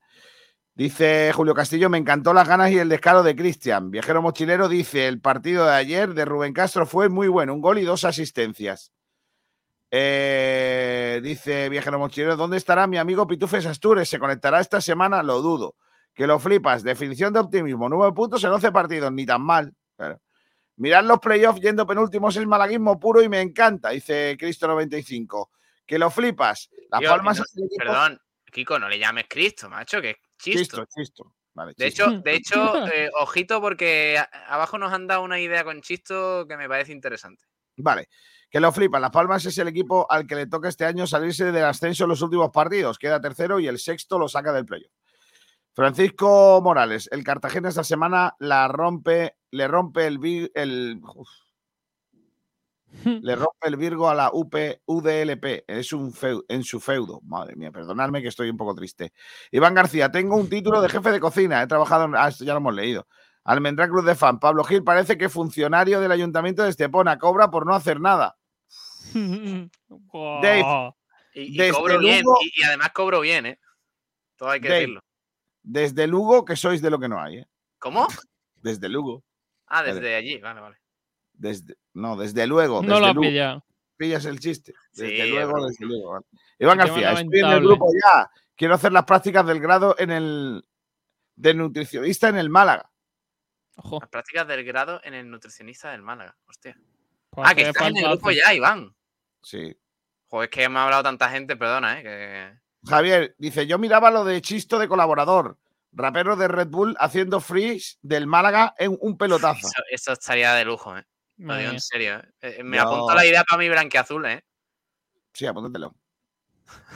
[0.75, 3.91] Dice Julio Castillo, me encantó las ganas y el descaro de Cristian.
[3.91, 7.79] Viajero mochilero dice, el partido de ayer de Rubén Castro fue muy bueno, un gol
[7.79, 8.93] y dos asistencias.
[9.91, 14.11] Eh, dice Viajero mochilero, ¿dónde estará mi amigo Pitufes Astures?
[14.11, 15.23] ¿Se conectará esta semana?
[15.23, 15.75] Lo dudo.
[16.15, 16.83] Que lo flipas.
[16.83, 17.89] Definición de optimismo.
[17.89, 19.75] Nueve puntos en 11 partidos, ni tan mal.
[20.79, 25.49] Mirad los playoffs yendo penúltimos es malaguismo puro y me encanta, dice Cristo95.
[25.85, 26.71] Que lo flipas.
[26.91, 27.43] Las Palmas
[27.77, 28.21] Perdón,
[28.53, 30.87] Kiko, no le llames Cristo, macho, que Chisto.
[30.87, 31.35] Chisto,
[31.77, 36.47] de hecho, de hecho eh, ojito porque abajo nos han dado una idea con Chisto
[36.49, 37.45] que me parece interesante.
[37.77, 38.09] Vale,
[38.51, 39.03] que lo flipan.
[39.03, 42.11] Las Palmas es el equipo al que le toca este año salirse del ascenso en
[42.11, 42.99] los últimos partidos.
[42.99, 44.93] Queda tercero y el sexto lo saca del playoff.
[45.79, 51.01] Francisco Morales, el Cartagena esta semana la rompe, le rompe el, el
[53.23, 54.57] le rompe el Virgo a la UP,
[54.87, 55.63] UDLP.
[55.69, 56.13] Es un
[56.49, 57.21] en su feudo.
[57.23, 59.13] Madre mía, perdonadme que estoy un poco triste.
[59.53, 61.63] Iván García, tengo un título de jefe de cocina.
[61.63, 62.17] He trabajado en.
[62.17, 63.07] Ah, ya lo hemos leído.
[63.45, 64.41] Almendra Cruz de Fan.
[64.41, 68.37] Pablo Gil parece que funcionario del ayuntamiento de Estepona cobra por no hacer nada.
[70.43, 70.93] Dave,
[71.35, 73.61] y, cobro bien, y, además cobro bien, ¿eh?
[74.37, 75.03] Todo hay que decirlo.
[75.71, 77.47] Desde Lugo, que sois de lo que no hay, ¿eh?
[77.79, 78.09] ¿Cómo?
[78.57, 79.23] Desde Lugo.
[79.67, 80.79] Ah, desde allí, vale, vale.
[81.35, 82.83] Desde, no, desde luego.
[82.83, 83.63] No lo pillado.
[83.99, 84.73] Pillas el chiste.
[84.93, 86.25] Desde luego, desde luego.
[86.59, 88.31] Iván García, estoy en el grupo ya.
[88.57, 90.65] Quiero hacer las prácticas del grado en el
[91.37, 92.91] de nutricionista en el Málaga.
[93.77, 93.99] Ojo.
[94.01, 96.35] Las prácticas del grado en el nutricionista del Málaga.
[96.47, 96.79] Hostia.
[97.29, 98.97] Pues ah, que estás en el grupo ya, Iván.
[99.43, 99.77] Sí.
[100.29, 102.03] Joder, es que me ha hablado tanta gente, perdona, ¿eh?
[102.03, 102.68] Que...
[102.85, 105.57] Javier dice: Yo miraba lo de Chisto de colaborador
[105.93, 109.69] rapero de Red Bull haciendo freeze del Málaga en un pelotazo.
[109.91, 111.05] Eso, estaría de lujo, ¿eh?
[111.39, 112.17] Lo digo en serio.
[112.17, 112.57] ¿eh?
[112.59, 114.45] Eh, me apunto la idea para mi blanqueazul, ¿eh?
[115.33, 115.95] Sí, apúntatelo.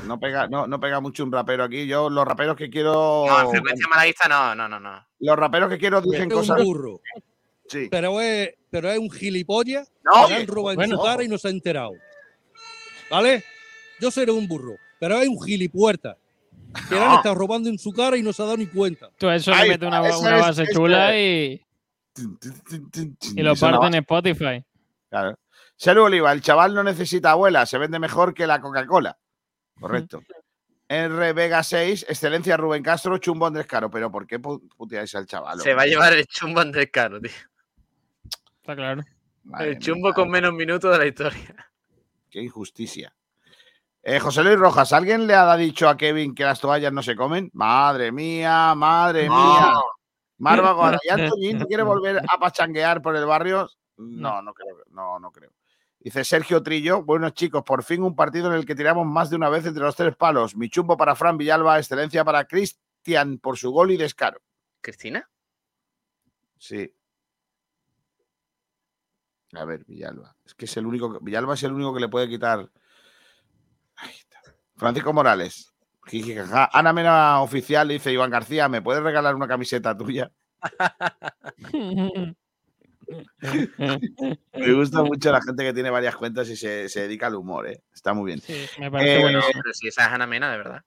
[0.04, 1.86] No pega, no, no pega mucho un rapero aquí.
[1.86, 3.24] Yo, los raperos que quiero.
[3.26, 5.06] No, en frecuencia malaguista no, no, no, no.
[5.20, 6.58] Los raperos que quiero dicen es cosas.
[6.58, 7.00] Un burro.
[7.68, 7.88] Sí.
[7.90, 11.38] Pero es, pero es un gilipollas no, que han robado en su cara y no
[11.38, 11.92] se ha enterado.
[13.10, 13.44] ¿Vale?
[14.00, 16.16] Yo seré un burro, pero es un gilipuerta
[16.88, 17.04] que no.
[17.04, 19.10] han estado robando en su cara y no se ha dado ni cuenta.
[19.18, 21.60] Tú eso le metes una, una base chula y.
[23.34, 24.64] Y lo parten en Spotify.
[25.10, 25.36] Claro.
[25.74, 29.18] Ser Oliva, el chaval no necesita abuela, se vende mejor que la Coca-Cola.
[29.80, 30.22] Correcto.
[30.86, 33.90] R Vega 6, excelencia Rubén Castro, chumbo Andrés Caro.
[33.90, 35.58] Pero ¿por qué puteáis al chaval?
[35.58, 37.32] Se va a llevar el chumbo Andrés Caro, tío.
[38.60, 39.02] Está claro.
[39.58, 41.72] el chumbo con menos minutos de la historia.
[42.30, 43.12] Qué injusticia.
[44.04, 47.14] Eh, José Luis Rojas, ¿alguien le ha dicho a Kevin que las toallas no se
[47.14, 47.50] comen?
[47.52, 49.74] Madre mía, madre mía.
[50.38, 53.68] Marva Gora, ¿y Antoñín quiere volver a pachanguear por el barrio?
[53.96, 54.78] No, no creo.
[54.90, 55.52] No, no creo.
[56.00, 59.36] Dice Sergio Trillo, buenos chicos, por fin un partido en el que tiramos más de
[59.36, 60.56] una vez entre los tres palos.
[60.56, 64.40] Mi chumbo para Fran Villalba, excelencia para Cristian por su gol y descaro.
[64.80, 65.30] ¿Cristina?
[66.58, 66.92] Sí.
[69.52, 70.34] A ver, Villalba.
[70.44, 71.20] Es que es el único.
[71.20, 72.68] Villalba es el único que le puede quitar.
[74.82, 75.72] Francisco Morales.
[76.72, 80.30] Ana Mena oficial dice Iván García, ¿me puedes regalar una camiseta tuya?
[84.52, 87.82] me gusta mucho la gente que tiene varias cuentas y se, dedica al humor, ¿eh?
[87.92, 88.40] Está muy bien.
[88.40, 89.38] Sí, me parece bueno.
[89.40, 90.82] Eh, pero si esa es Ana Mena, de verdad.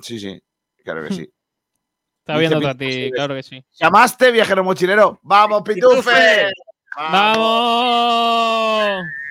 [0.00, 0.40] Sí, sí,
[0.84, 1.32] claro que sí.
[2.20, 3.62] Está viendo a ti, claro que sí.
[3.72, 5.20] Llamaste, viajero mochilero.
[5.22, 6.50] ¡Vamos, Pitufe!
[6.96, 7.44] ¡Vamos!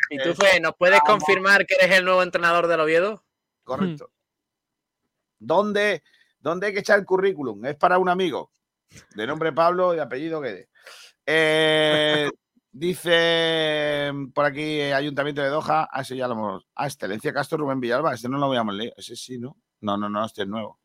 [0.10, 3.24] Pitufe, ¿nos puedes confirmar que eres el nuevo entrenador del Oviedo?
[3.64, 4.12] Correcto.
[5.40, 6.04] ¿Dónde,
[6.40, 7.66] ¿Dónde hay que echar el currículum?
[7.66, 8.52] Es para un amigo
[9.16, 10.70] de nombre Pablo y apellido Guede.
[11.26, 12.30] Eh,
[12.72, 15.88] dice por aquí Ayuntamiento de Doha.
[15.92, 16.68] Ah, ese ya lo hemos.
[16.76, 18.14] Ah, Excelencia Castro Rubén Villalba.
[18.14, 18.94] Este no lo habíamos leído.
[18.98, 19.58] Ese sí, ¿no?
[19.82, 20.80] No, no, no, este es nuevo.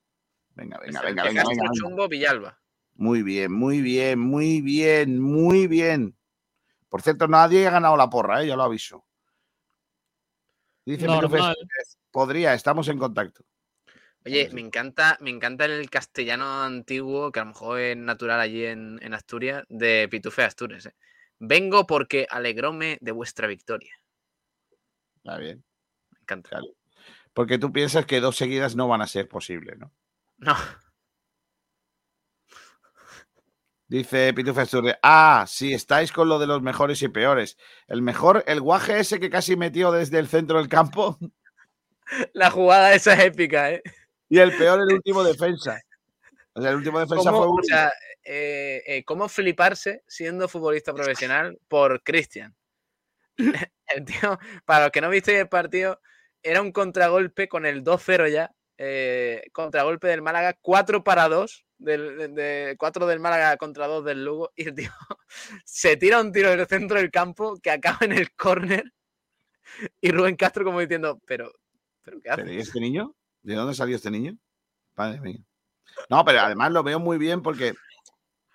[0.55, 2.59] Venga, venga, venga, venga, venga, Chumbo Villalba.
[2.95, 6.17] Muy bien, muy bien, muy bien, muy bien.
[6.89, 8.49] Por cierto, nadie ha ganado la porra, ¿eh?
[8.49, 9.05] ya lo aviso.
[10.85, 11.07] Dice
[12.11, 13.45] podría, estamos en contacto.
[14.25, 18.65] Oye, me encanta, me encanta el castellano antiguo, que a lo mejor es natural allí
[18.67, 20.87] en, Asturias, de Pitufe Asturias.
[20.87, 20.95] ¿eh?
[21.39, 23.95] Vengo porque alegróme de vuestra victoria.
[25.17, 25.65] Está bien.
[26.11, 26.61] Me encanta.
[27.33, 29.93] Porque tú piensas que dos seguidas no van a ser posibles, ¿no?
[30.39, 30.57] No.
[33.87, 34.99] Dice Pitufe Asturias.
[35.03, 37.57] Ah, sí, estáis con lo de los mejores y peores.
[37.87, 41.19] El mejor, el guaje ese que casi metió desde el centro del campo.
[42.33, 43.83] La jugada esa es épica, ¿eh?
[44.29, 45.81] Y el peor, el último defensa.
[46.53, 47.47] O sea, el último defensa fue.
[47.47, 47.93] O sea,
[48.25, 52.55] eh, eh, ¿cómo fliparse siendo futbolista profesional por Cristian?
[53.39, 56.01] el tío, para los que no visteis el partido,
[56.43, 58.53] era un contragolpe con el 2-0 ya.
[58.77, 61.65] Eh, contragolpe del Málaga, 4 para 2.
[61.79, 64.91] del, de, cuatro del Málaga contra dos del Lugo y el tío
[65.65, 68.93] se tira un tiro en el centro del campo que acaba en el córner
[70.01, 71.53] y Rubén Castro como diciendo, pero,
[72.09, 72.55] pero ¿qué hace?
[72.55, 73.15] ¿Y este niño?
[73.43, 74.37] ¿De dónde salió este niño?
[74.95, 75.39] Padre mío.
[76.09, 77.75] No, pero además lo veo muy bien porque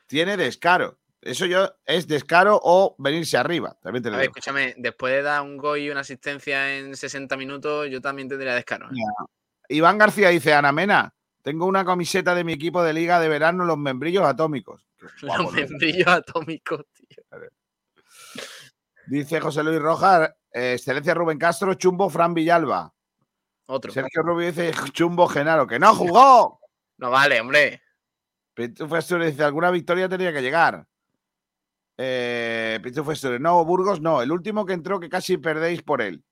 [0.07, 0.99] tiene descaro.
[1.21, 3.77] Eso yo es descaro o venirse arriba.
[3.81, 4.34] También te lo A ver, digo.
[4.35, 8.53] escúchame, después de dar un gol y una asistencia en 60 minutos, yo también tendría
[8.53, 8.88] descaro.
[8.88, 8.95] ¿eh?
[9.69, 13.63] Iván García dice, Ana Mena, tengo una camiseta de mi equipo de liga de verano,
[13.63, 14.85] los membrillos atómicos.
[15.21, 17.23] Guapo, Los membrillos atómicos, tío.
[19.07, 22.93] Dice José Luis Rojas, eh, excelencia Rubén Castro, Chumbo Fran Villalba.
[23.73, 23.91] Otro.
[23.91, 26.59] Sergio Rubio dice Chumbo Genaro, que no jugó.
[26.95, 27.81] No vale, hombre.
[28.53, 30.87] Pitufo Asturias dice, alguna victoria tenía que llegar.
[31.97, 36.23] Eh, Asturias, no, Burgos no, el último que entró que casi perdéis por él.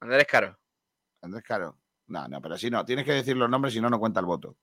[0.00, 0.58] Andrés Caro.
[1.22, 1.78] Andrés Caro.
[2.08, 4.26] No, no, pero así no, tienes que decir los nombres si no, no cuenta el
[4.26, 4.56] voto.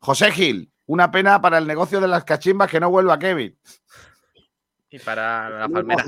[0.00, 3.56] José Gil, una pena para el negocio de las cachimbas que no vuelva Kevin.
[4.90, 6.04] Y para la palmera.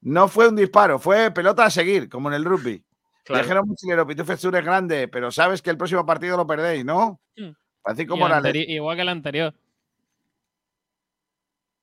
[0.00, 2.82] No fue un disparo, fue pelota a seguir, como en el rugby.
[3.24, 3.42] Claro.
[3.42, 7.20] Viajero mochilero, Pitufo es grande, pero sabes que el próximo partido lo perdéis, ¿no?
[7.82, 8.54] Francisco Morales.
[8.68, 9.54] igual que el anterior.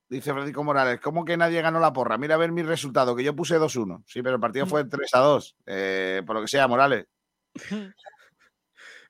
[0.08, 2.18] Dice Francisco Morales, ¿cómo que nadie ganó la porra?
[2.18, 4.04] Mira a ver mi resultado, que yo puse 2-1.
[4.06, 5.56] Sí, pero el partido fue 3-2.
[5.66, 7.08] Eh, por lo que sea, Morales.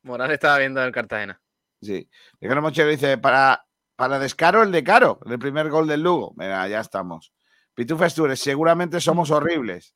[0.03, 1.41] Morales estaba viendo el Cartagena.
[1.81, 2.07] Sí.
[2.39, 6.33] Viajero Mochilero dice, para, para descaro el de Caro, el primer gol del Lugo.
[6.37, 7.33] Mira, ya estamos.
[7.73, 9.95] Pitufo Astures, seguramente somos horribles.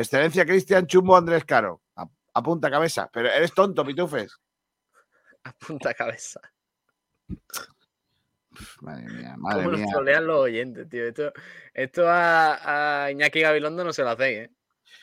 [0.00, 1.82] Excelencia Cristian Chumbo Andrés Caro.
[1.96, 3.08] A- Apunta cabeza.
[3.12, 4.36] Pero eres tonto, Pitufes.
[5.44, 6.40] A punta cabeza.
[8.80, 9.86] Madre mía, madre ¿Cómo mía.
[9.90, 11.06] trolean los oyentes, tío?
[11.06, 11.32] Esto,
[11.74, 14.50] esto a, a Iñaki Gabilondo no se lo hacéis, ¿eh?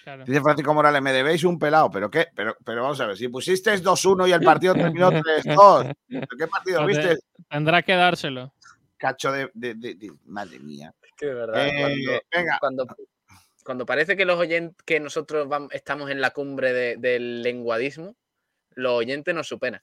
[0.04, 0.26] Claro.
[0.26, 1.90] Dice Francisco Morales, me debéis un pelado.
[1.92, 2.28] ¿Pero qué?
[2.36, 5.94] Pero, pero vamos a ver, si pusisteis 2-1 y el partido terminó 3-2.
[6.08, 7.16] ¿Pero qué partido viste?
[7.16, 8.54] te- Tendrás que dárselo.
[8.98, 10.94] Cacho de, de- de- de- Madre mía.
[11.02, 11.68] Es que de verdad.
[11.68, 12.58] Eh, cuando, venga.
[12.60, 12.86] cuando,
[13.64, 18.16] cuando parece que los oyentes, que nosotros estamos en la cumbre de- del lenguadismo,
[18.76, 19.82] los oyentes nos superan.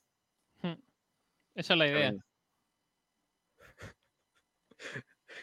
[1.54, 2.14] Esa es la idea.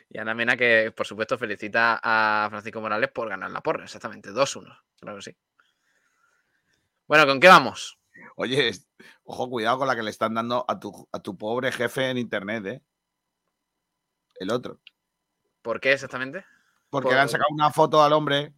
[0.09, 4.31] Y Ana Mena, que por supuesto felicita a Francisco Morales por ganar la porra, exactamente,
[4.31, 5.37] 2-1, claro que sí.
[7.07, 7.97] Bueno, ¿con qué vamos?
[8.35, 8.71] Oye,
[9.23, 12.17] ojo, cuidado con la que le están dando a tu, a tu pobre jefe en
[12.17, 12.81] internet, ¿eh?
[14.39, 14.79] El otro.
[15.61, 16.45] ¿Por qué exactamente?
[16.89, 18.53] Porque Por- le han sacado una foto al hombre,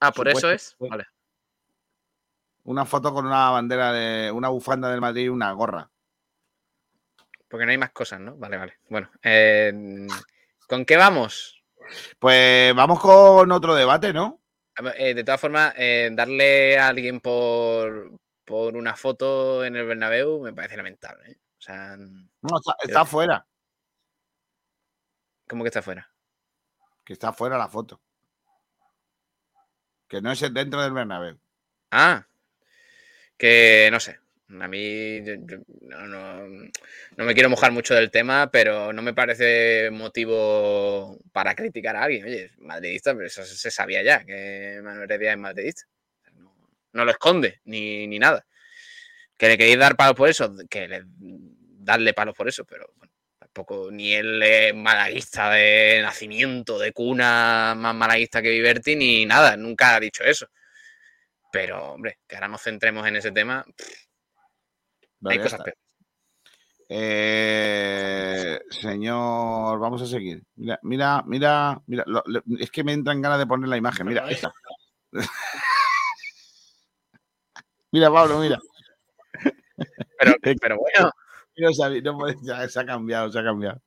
[0.00, 0.74] Ah, por eso es.
[0.78, 1.06] Vale.
[2.64, 5.90] una foto con una bandera de una bufanda del Madrid y una gorra.
[7.48, 8.36] Porque no hay más cosas, ¿no?
[8.36, 8.78] Vale, vale.
[8.88, 10.06] Bueno, eh,
[10.68, 11.62] ¿con qué vamos?
[12.18, 14.40] Pues vamos con otro debate, ¿no?
[14.96, 18.12] Eh, de todas formas, eh, darle a alguien por,
[18.44, 21.40] por una foto en el Bernabéu me parece lamentable.
[21.58, 23.46] O sea, No, está, está fuera.
[25.48, 26.09] ¿cómo que está fuera?
[27.10, 28.00] Que está fuera la foto.
[30.06, 31.40] Que no es dentro del Bernabéu.
[31.90, 32.24] Ah,
[33.36, 34.20] que no sé.
[34.60, 36.70] A mí yo- no, no-
[37.16, 42.04] no me quiero mojar mucho del tema, pero no me parece motivo para criticar a
[42.04, 42.26] alguien.
[42.26, 45.86] Oye, es madridista, pero eso se sabía ya, que Manuel Heredia es madridista.
[46.34, 46.54] No,
[46.92, 48.46] no lo esconde, ni, ni nada.
[49.36, 53.09] Que le queréis dar palos por eso, que le, darle palos por eso, pero bueno,
[53.52, 59.56] tampoco ni él es malaguista de nacimiento, de cuna más malaguista que Viverti, ni nada,
[59.56, 60.46] nunca ha dicho eso.
[61.52, 63.64] Pero, hombre, que ahora nos centremos en ese tema.
[65.18, 65.78] Vale, hay cosas peores.
[66.92, 70.42] Eh, señor, vamos a seguir.
[70.56, 72.04] Mira, mira, mira, mira.
[72.06, 72.22] lo-
[72.58, 74.06] es que me entran ganas de poner la imagen.
[74.06, 74.52] Mira, esta.
[77.92, 78.58] mira, Pablo, mira.
[80.18, 81.10] Pero, pero bueno,
[81.60, 83.82] No sabía, no ya, se ha cambiado, se ha cambiado.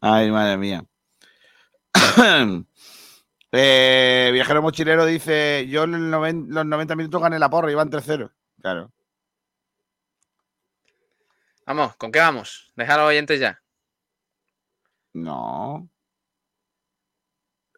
[0.00, 0.84] Ay, madre mía.
[3.58, 8.30] Eh, viajero mochilero dice: Yo en los 90 minutos gané la porra, iban 3-0.
[8.60, 8.92] Claro.
[11.64, 12.72] vamos, ¿con qué vamos?
[12.76, 13.62] Deja a los oyentes ya.
[15.14, 15.88] No.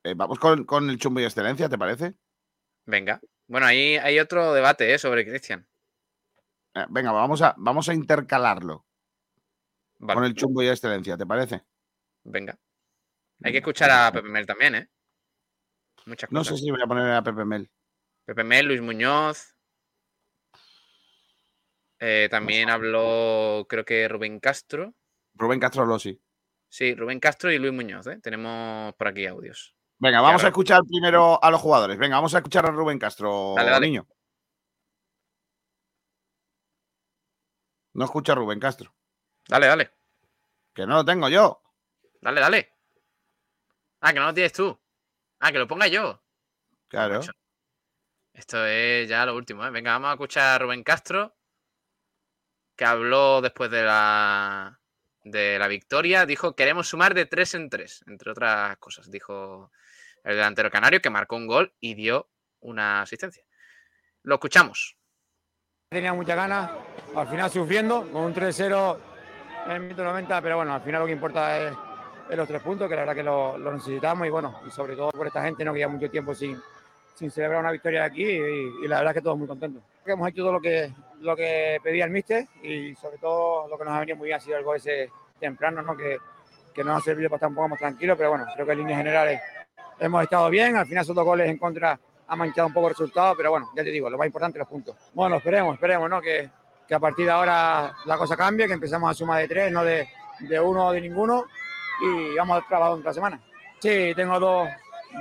[0.02, 2.14] Eh, vamos con, con el chumbo y excelencia, ¿te parece?
[2.86, 3.20] Venga.
[3.46, 4.98] Bueno, ahí hay otro debate ¿eh?
[4.98, 5.66] sobre Cristian.
[6.78, 8.86] Eh, venga, vamos a, vamos a intercalarlo
[9.98, 11.62] Vale, con el chumbo y excelencia, ¿te parece?
[12.24, 12.58] venga.
[13.42, 14.88] Hay que escuchar a Pepe Mel también, ¿eh?
[16.06, 16.58] Muchas No cosas.
[16.58, 17.70] sé si voy a poner a Pepe Mel.
[18.24, 19.54] Pepe Mel, Luis Muñoz.
[22.00, 24.94] Eh, también habló, creo que Rubén Castro.
[25.34, 26.20] Rubén Castro Losi.
[26.68, 28.18] Sí, Rubén Castro y Luis Muñoz, ¿eh?
[28.20, 29.74] Tenemos por aquí audios.
[29.98, 31.98] Venga, vamos a escuchar primero a los jugadores.
[31.98, 33.86] Venga, vamos a escuchar a Rubén Castro, Dale, dale.
[33.86, 34.06] niño.
[37.98, 38.94] No escucha a Rubén Castro.
[39.48, 39.90] Dale, dale.
[40.72, 41.60] Que no lo tengo yo.
[42.20, 42.72] Dale, dale.
[44.00, 44.80] Ah, que no lo tienes tú.
[45.40, 46.22] Ah, que lo ponga yo.
[46.86, 47.22] Claro.
[48.32, 49.66] Esto es ya lo último.
[49.66, 49.70] ¿eh?
[49.70, 51.36] Venga, vamos a escuchar a Rubén Castro,
[52.76, 54.80] que habló después de la,
[55.24, 56.24] de la victoria.
[56.24, 59.10] Dijo, queremos sumar de tres en tres, entre otras cosas.
[59.10, 59.72] Dijo
[60.22, 62.30] el delantero canario, que marcó un gol y dio
[62.60, 63.44] una asistencia.
[64.22, 64.97] Lo escuchamos.
[65.90, 66.70] Tenía muchas ganas,
[67.16, 68.98] al final sufriendo, con un 3-0
[69.64, 71.74] en el minuto 90, pero bueno, al final lo que importa es,
[72.36, 75.10] los tres puntos, que la verdad que lo, lo, necesitamos y bueno, y sobre todo
[75.12, 75.72] por esta gente ¿no?
[75.72, 76.60] que lleva mucho tiempo sin,
[77.16, 79.82] celebrar una victoria de aquí y, la verdad que todos muy contentos.
[80.04, 83.84] Hemos hecho todo lo que, lo que pedía el míster y sobre todo lo que
[83.86, 85.10] nos ha venido muy bien ha sido el gol ese
[85.40, 85.96] temprano, ¿no?
[85.96, 86.18] que,
[86.74, 88.78] que nos ha servido para estar un poco más tranquilos, pero bueno, creo que en
[88.80, 89.40] líneas generales
[89.98, 91.98] hemos estado bien, al final esos dos goles en contra
[92.28, 94.68] ha manchado un poco el resultado, pero bueno, ya te digo, lo más importante los
[94.68, 94.94] puntos.
[95.14, 96.20] Bueno, esperemos, esperemos, ¿no?
[96.20, 96.48] Que,
[96.86, 99.82] que a partir de ahora la cosa cambie, que empezamos a sumar de tres, no
[99.82, 100.08] de,
[100.40, 101.44] de uno o de ninguno,
[102.00, 103.40] y vamos a trabajar otra semana.
[103.80, 104.68] Sí, tengo dos,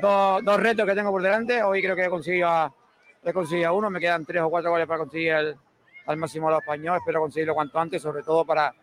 [0.02, 1.64] dos, dos, retos que tengo por delante.
[1.64, 2.74] Hoy creo que he conseguido,
[3.24, 5.56] he conseguido uno, me quedan tres o cuatro goles para conseguir el,
[6.08, 6.98] al máximo los español.
[6.98, 8.74] Espero conseguirlo cuanto antes, sobre todo para,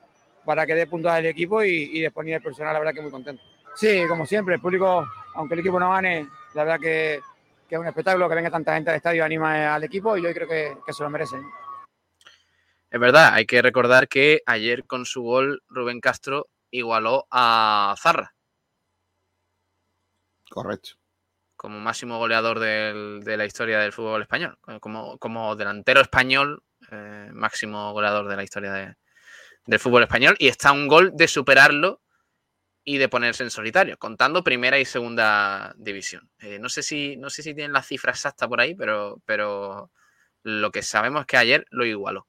[0.44, 3.10] para que dé puntos al equipo y, y después nivel personal, la verdad que muy
[3.10, 3.42] contento.
[3.74, 7.20] Sí, como siempre, el público, aunque el equipo no gane, la verdad que
[7.68, 10.32] que es un espectáculo que venga tanta gente al estadio anima al equipo y yo
[10.32, 11.42] creo que, que se lo merecen.
[12.90, 18.34] Es verdad, hay que recordar que ayer con su gol Rubén Castro igualó a Zarra.
[20.48, 20.90] Correcto.
[21.56, 24.56] Como máximo goleador del, de la historia del fútbol español.
[24.78, 26.62] Como, como delantero español,
[26.92, 28.94] eh, máximo goleador de la historia de,
[29.66, 30.36] del fútbol español.
[30.38, 32.00] Y está un gol de superarlo
[32.84, 36.30] y de ponerse en solitario, contando primera y segunda división.
[36.38, 39.90] Eh, no, sé si, no sé si tienen la cifra exacta por ahí, pero, pero
[40.42, 42.28] lo que sabemos es que ayer lo igualó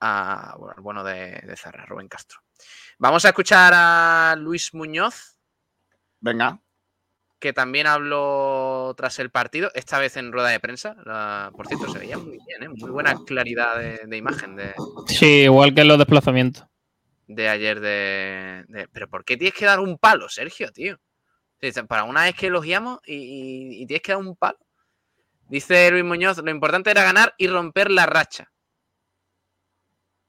[0.00, 2.40] a, bueno, al bueno de, de Zarra, Rubén Castro.
[2.98, 5.36] Vamos a escuchar a Luis Muñoz.
[6.20, 6.60] Venga.
[7.38, 10.94] Que también habló tras el partido, esta vez en rueda de prensa.
[11.06, 12.68] La, por cierto, se veía muy bien, ¿eh?
[12.68, 14.56] muy buena claridad de, de imagen.
[14.56, 14.74] De,
[15.06, 16.69] sí, igual que en los desplazamientos
[17.34, 20.98] de ayer de, Pero ¿por qué tienes que dar un palo, Sergio, tío?
[21.88, 24.58] Para una vez que elogiamos y, y, y, tienes que dar un palo.
[25.48, 28.50] Dice Luis Muñoz, lo importante era ganar y romper la racha.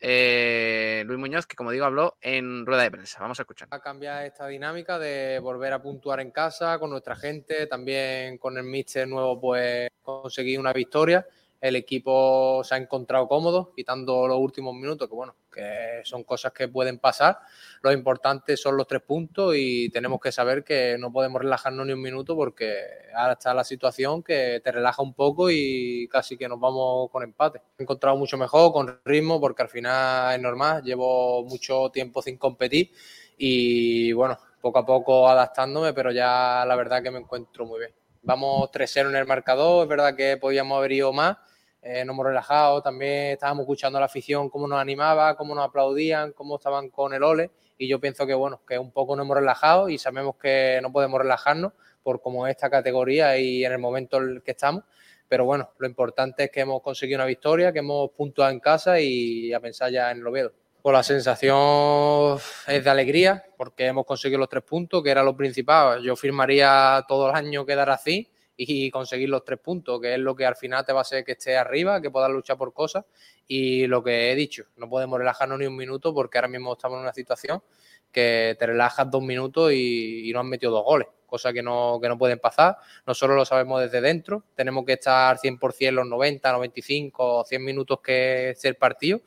[0.04, 3.20] Eh, Luis Muñoz, que como digo, habló en rueda de prensa.
[3.20, 3.68] Vamos a escuchar.
[3.72, 8.58] A cambiar esta dinámica de volver a puntuar en casa con nuestra gente, también con
[8.58, 11.26] el míster nuevo, pues conseguir una victoria
[11.62, 16.52] el equipo se ha encontrado cómodo, quitando los últimos minutos, que bueno, que son cosas
[16.54, 17.38] que pueden pasar.
[17.84, 21.94] Lo importante son los tres puntos y tenemos que saber que no podemos relajarnos ni
[21.94, 22.76] un minuto porque
[23.16, 27.22] ahora está la situación que te relaja un poco y casi que nos vamos con
[27.22, 27.62] empate.
[27.78, 32.38] He encontrado mucho mejor, con ritmo, porque al final es normal, llevo mucho tiempo sin
[32.38, 32.92] competir
[33.38, 37.92] y bueno, poco a poco adaptándome, pero ya la verdad que me encuentro muy bien.
[38.24, 41.38] Vamos 3-0 en el marcador, es verdad que podíamos haber ido más,
[41.82, 46.32] eh, nos hemos relajado, también estábamos escuchando la afición cómo nos animaba, cómo nos aplaudían,
[46.34, 49.38] cómo estaban con el ole y yo pienso que bueno, que un poco nos hemos
[49.38, 54.18] relajado y sabemos que no podemos relajarnos por como esta categoría y en el momento
[54.18, 54.84] en el que estamos,
[55.28, 59.00] pero bueno, lo importante es que hemos conseguido una victoria, que hemos puntuado en casa
[59.00, 60.54] y a pensar ya en el Oviedo.
[60.84, 65.36] Pues la sensación es de alegría porque hemos conseguido los tres puntos, que era lo
[65.36, 66.02] principal.
[66.02, 70.36] Yo firmaría todo el año quedar así y conseguir los tres puntos, que es lo
[70.36, 73.06] que al final te va a hacer que estés arriba, que puedas luchar por cosas.
[73.48, 76.98] Y lo que he dicho, no podemos relajarnos ni un minuto porque ahora mismo estamos
[76.98, 77.64] en una situación
[78.12, 82.00] que te relajas dos minutos y, y nos han metido dos goles, cosa que no,
[82.02, 82.78] que no pueden pasar.
[83.08, 88.52] Nosotros lo sabemos desde dentro, tenemos que estar 100% los 90, 95, 100 minutos que
[88.52, 89.22] es el partido.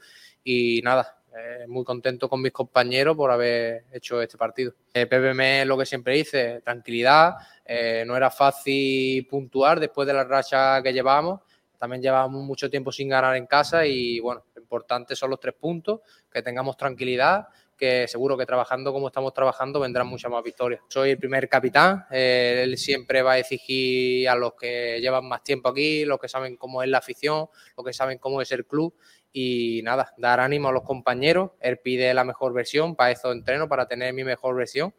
[0.44, 4.72] Y nada, eh, muy contento con mis compañeros por haber hecho este partido.
[4.92, 7.34] Eh, PPM lo que siempre dice, tranquilidad,
[7.64, 11.40] eh, no era fácil puntuar después de la racha que llevábamos,
[11.78, 15.54] también llevábamos mucho tiempo sin ganar en casa y bueno, lo importante son los tres
[15.54, 16.00] puntos,
[16.32, 20.82] que tengamos tranquilidad, que seguro que trabajando como estamos trabajando vendrán muchas más victorias.
[20.88, 25.42] Soy el primer capitán, eh, él siempre va a exigir a los que llevan más
[25.42, 28.64] tiempo aquí, los que saben cómo es la afición, los que saben cómo es el
[28.64, 28.94] club
[29.36, 33.68] y nada, dar ánimo a los compañeros, él pide la mejor versión, para eso entreno,
[33.68, 34.94] para tener mi mejor versión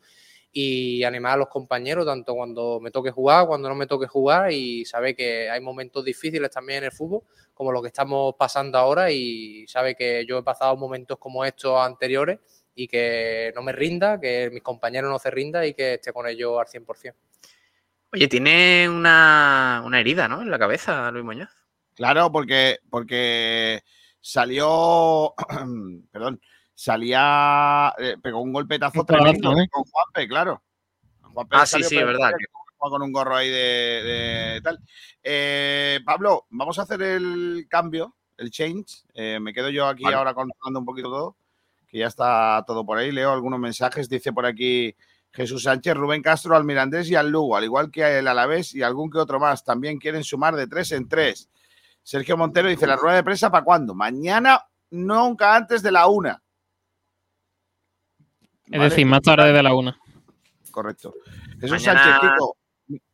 [0.51, 4.51] y animar a los compañeros tanto cuando me toque jugar, cuando no me toque jugar
[4.51, 7.21] y sabe que hay momentos difíciles también en el fútbol,
[7.53, 11.79] como lo que estamos pasando ahora y sabe que yo he pasado momentos como estos
[11.79, 12.39] anteriores
[12.75, 16.27] y que no me rinda, que mis compañeros no se rinda y que esté con
[16.27, 17.13] ellos al 100%.
[18.11, 20.41] Oye, tiene una, una herida, ¿no?
[20.41, 21.49] En la cabeza, Luis Muñoz.
[21.95, 23.81] Claro, porque, porque
[24.25, 25.35] salió,
[26.11, 26.41] perdón,
[26.73, 29.67] salía, eh, pegó un golpetazo Un tremendo ¿eh?
[29.71, 30.63] con Juanpe, claro.
[31.21, 32.31] Juanpe Ah, sí, sí, verdad.
[32.37, 32.45] que
[32.77, 33.53] Con un gorro ahí de,
[34.03, 34.79] de tal.
[35.21, 39.03] Eh, Pablo, vamos a hacer el cambio, el change.
[39.13, 40.15] Eh, me quedo yo aquí Vale.
[40.15, 41.37] ahora controlando un poquito todo,
[41.87, 43.11] que ya está todo por ahí.
[43.11, 44.09] Leo algunos mensajes.
[44.09, 44.95] Dice por aquí
[45.33, 48.81] Jesús Sánchez, Rubén Castro, al Mirandés y al Lugo, al igual que el Alavés y
[48.81, 49.63] algún que otro más.
[49.63, 51.47] También quieren sumar de tres en tres.
[52.05, 53.95] Sergio Montero dice, ¿la rueda de prensa para cuándo?
[53.95, 56.39] Mañana, nunca antes de la una.
[58.65, 58.83] Es Vale.
[58.91, 59.97] decir, más tarde de la una.
[60.69, 61.15] Correcto.
[61.59, 62.57] Jesús Mañana- Sánchez, Kiko,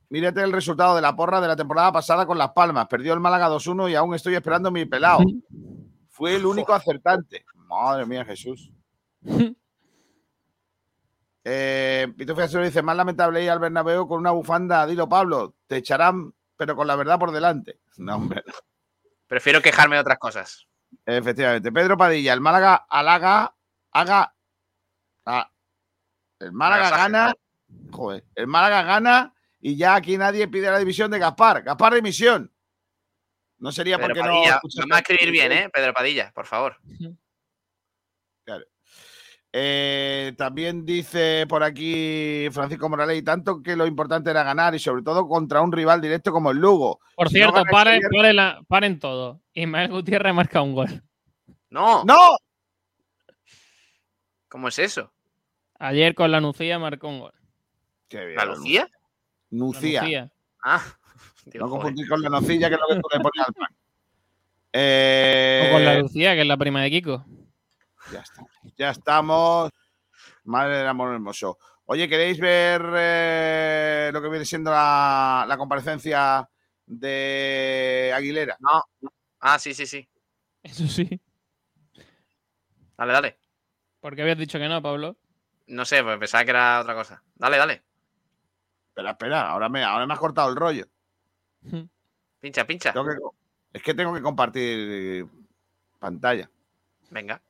[0.09, 2.88] mírate el resultado de la porra de la temporada pasada con Las Palmas.
[2.89, 5.19] Perdió el Málaga 2-1 y aún estoy esperando mi pelado.
[6.09, 7.45] Fue el único acertante.
[7.55, 8.72] Madre mía, Jesús.
[11.43, 15.77] Eh, Pitufo Acero dice, más lamentable ir al Bernabéu con una bufanda, dilo Pablo, te
[15.77, 17.80] echarán, pero con la verdad por delante.
[17.97, 18.43] No, hombre.
[18.45, 18.53] no.
[19.32, 20.68] Prefiero quejarme de otras cosas.
[21.06, 21.72] Efectivamente.
[21.72, 23.56] Pedro Padilla, el Málaga halaga,
[23.94, 24.36] haga.
[25.26, 25.49] ah,
[26.40, 27.12] el Málaga Agasaje.
[27.14, 27.34] gana.
[27.94, 31.64] Joder, el Málaga gana y ya aquí nadie pide la división de Gaspar.
[31.64, 32.53] Gaspar dimisión.
[33.60, 34.34] No sería Pedro porque no.
[34.36, 35.70] Padilla, escuchas- vamos a escribir bien, ¿eh?
[35.70, 36.76] Pedro Padilla, por favor.
[39.53, 44.80] Eh, también dice por aquí Francisco Morales, y tanto que lo importante era ganar y
[44.80, 46.99] sobre todo contra un rival directo como el Lugo.
[47.15, 49.41] Por Si cierto, paren, Sevilla- paren, la- paren todo.
[49.53, 51.03] Ismael Gutiérrez marca un gol.
[51.69, 52.38] No, ¡No!
[54.48, 55.11] ¿cómo es eso?
[55.80, 57.34] Ayer con la Nucía marcó un gol.
[58.07, 58.88] Qué bien, ¿La Lucía?
[59.49, 60.02] La Nucía.
[60.02, 60.32] Nucía.
[60.64, 60.82] Ah,
[61.56, 63.68] No confundir con la nocilla, que es lo que tú le pones al pan.
[64.73, 67.26] Eh, O con la Lucía, que es la prima de Kiko.
[68.11, 68.45] Ya está.
[68.77, 69.71] Ya estamos.
[70.43, 71.57] Madre del amor hermoso.
[71.85, 76.47] Oye, ¿queréis ver eh, lo que viene siendo la, la comparecencia
[76.85, 78.57] de Aguilera?
[78.59, 78.83] No.
[79.39, 80.07] Ah, sí, sí, sí.
[80.63, 81.19] Eso sí.
[82.97, 83.39] Dale, dale.
[83.99, 85.17] ¿Por qué habías dicho que no, Pablo?
[85.67, 87.23] No sé, pues pensaba que era otra cosa.
[87.35, 87.83] Dale, dale.
[88.89, 90.85] Espera, espera, ahora me, ahora me has cortado el rollo.
[92.39, 92.93] Pincha, pincha.
[92.93, 93.17] Tengo que-
[93.73, 95.25] es que tengo que compartir
[95.99, 96.49] pantalla.
[97.09, 97.41] Venga.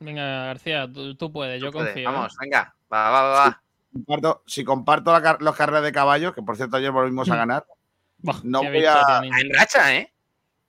[0.00, 1.94] Venga, García, tú, tú puedes, yo confío.
[2.02, 2.04] ¿eh?
[2.04, 2.74] Vamos, venga.
[2.92, 3.62] Va, va, va, va.
[3.92, 7.66] Comparto- si comparto la los carreras de caballo, que por cierto ayer volvimos a ganar,
[8.18, 10.12] Buah, no voy a- En racha, ¿eh?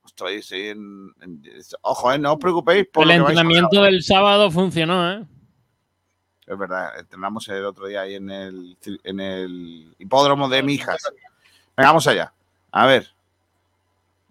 [0.05, 1.41] estoy sí, en- en-
[1.81, 4.51] ojo, eh, no os preocupéis por El lo que vais a ver entrenamiento del sábado
[4.51, 5.25] funcionó, ¿eh?
[6.45, 11.01] Es verdad, entrenamos el otro día ahí en el, en el hipódromo de Mijas.
[11.77, 12.33] Venga, vamos allá.
[12.71, 13.07] A ver.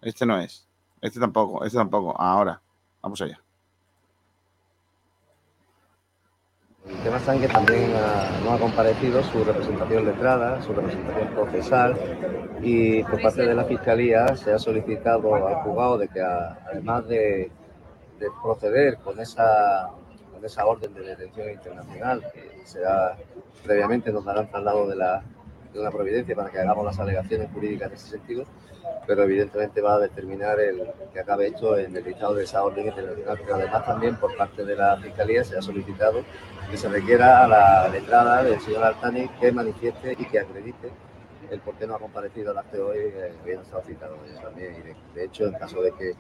[0.03, 0.67] Este no es.
[1.01, 1.65] Este tampoco.
[1.65, 2.21] Este tampoco.
[2.21, 2.61] Ahora.
[3.01, 3.41] Vamos allá.
[6.89, 11.29] El tema está en que también ha- no ha comparecido su representación letrada, su representación
[11.29, 11.97] procesal
[12.63, 17.07] y por parte de la Fiscalía se ha solicitado al juzgado de que a- además
[17.07, 17.51] de,
[18.19, 19.91] de proceder con esa,
[20.33, 23.17] con esa orden de detención internacional que será
[23.65, 25.23] previamente nos darán traslado de, la,
[25.73, 28.45] de una providencia para que hagamos las alegaciones jurídicas en ese sentido,
[29.07, 30.83] pero evidentemente va a determinar el
[31.13, 33.39] que acabe hecho en el listado de esa orden internacional.
[33.43, 36.23] Pero además también por parte de la Fiscalía se ha solicitado
[36.71, 40.91] que se requiera a la letrada del señor Altani que manifieste y que acredite
[41.51, 44.77] el por qué no ha comparecido al acto hoy, eh, habiendo estado citado ella también.
[44.77, 46.15] Y de, de hecho, en caso de que,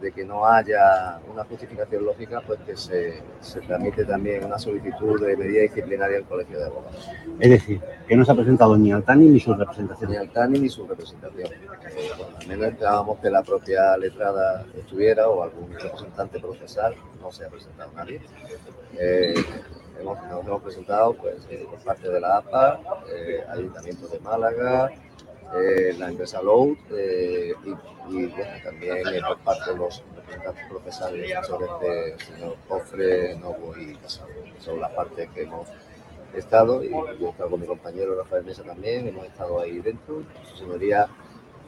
[0.00, 5.20] de que no haya una justificación lógica, pues que se, se tramite también una solicitud
[5.20, 7.08] de medida disciplinaria al Colegio de Abogados.
[7.38, 10.10] Es decir, que no se ha presentado ni Altani ni su representación.
[10.10, 11.48] Ni Altani ni su representación.
[12.18, 17.44] Bueno, al menos esperábamos que la propia letrada estuviera o algún representante procesal, no se
[17.44, 18.20] ha presentado nadie.
[18.98, 19.34] Eh,
[20.00, 22.80] hemos, nos hemos presentado pues, eh, por parte de la APA,
[23.14, 24.90] eh, Ayuntamiento de Málaga,
[25.54, 27.70] eh, la empresa Load eh, y,
[28.14, 33.74] y, bueno, también eh, por parte de los representantes procesales defensores del señor Cofre, Novo
[33.76, 34.28] y Casado.
[34.60, 35.68] Son las partes que hemos
[36.34, 40.22] estado y yo he estado con mi compañero Rafael Mesa también, hemos estado ahí dentro.
[40.52, 41.08] Su señoría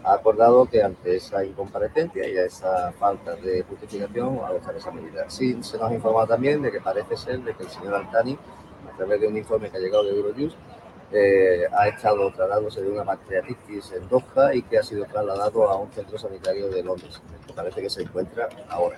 [0.04, 5.28] ha acordado que ante esa incomparecencia y a esa falta de justificación adoptar esa medida.
[5.28, 8.38] Sí, se nos ha informado también de que parece ser de que el señor Altani,
[8.92, 10.56] a través de un informe que ha llegado de Eurojust,
[11.12, 15.76] eh, ha estado tratándose de una pancreatitis en Doha y que ha sido trasladado a
[15.76, 18.96] un centro sanitario de Londres, que parece que se encuentra ahora.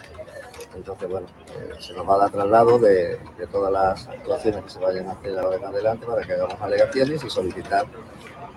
[0.74, 3.18] Entonces, bueno, eh, se nos va a dar traslado de,
[3.50, 7.22] todas las actuaciones que se vayan a hacer ahora en adelante para que hagamos alegaciones
[7.24, 7.86] y solicitar,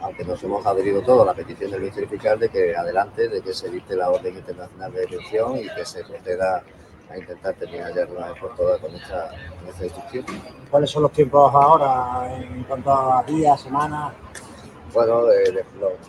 [0.01, 3.53] aunque nos hemos adherido todos la petición del Ministerio Fiscal, de que adelante, de que
[3.53, 6.63] se dicte la orden internacional de detención y que se proceda
[7.09, 9.29] a intentar terminar ya de una vez por todas con esta,
[9.59, 10.25] con esta instrucción.
[10.69, 14.13] ¿Cuáles son los tiempos ahora en cuanto a días, semanas?
[14.93, 15.65] Bueno, de, de,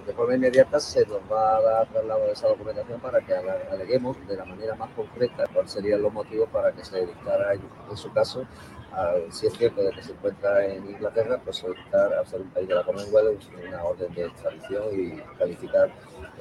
[0.07, 4.17] de, forma inmediata se nos va a dar traslado de esa documentación para que aleguemos
[4.27, 7.61] de la manera más concreta cuáles serían los motivos para que se dictara, en,
[7.91, 8.47] en su caso,
[8.93, 12.51] al, si es cierto de que se encuentra en Inglaterra, pues solicitar al ser un
[12.51, 15.91] país de la Commonwealth una orden de extradición y calificar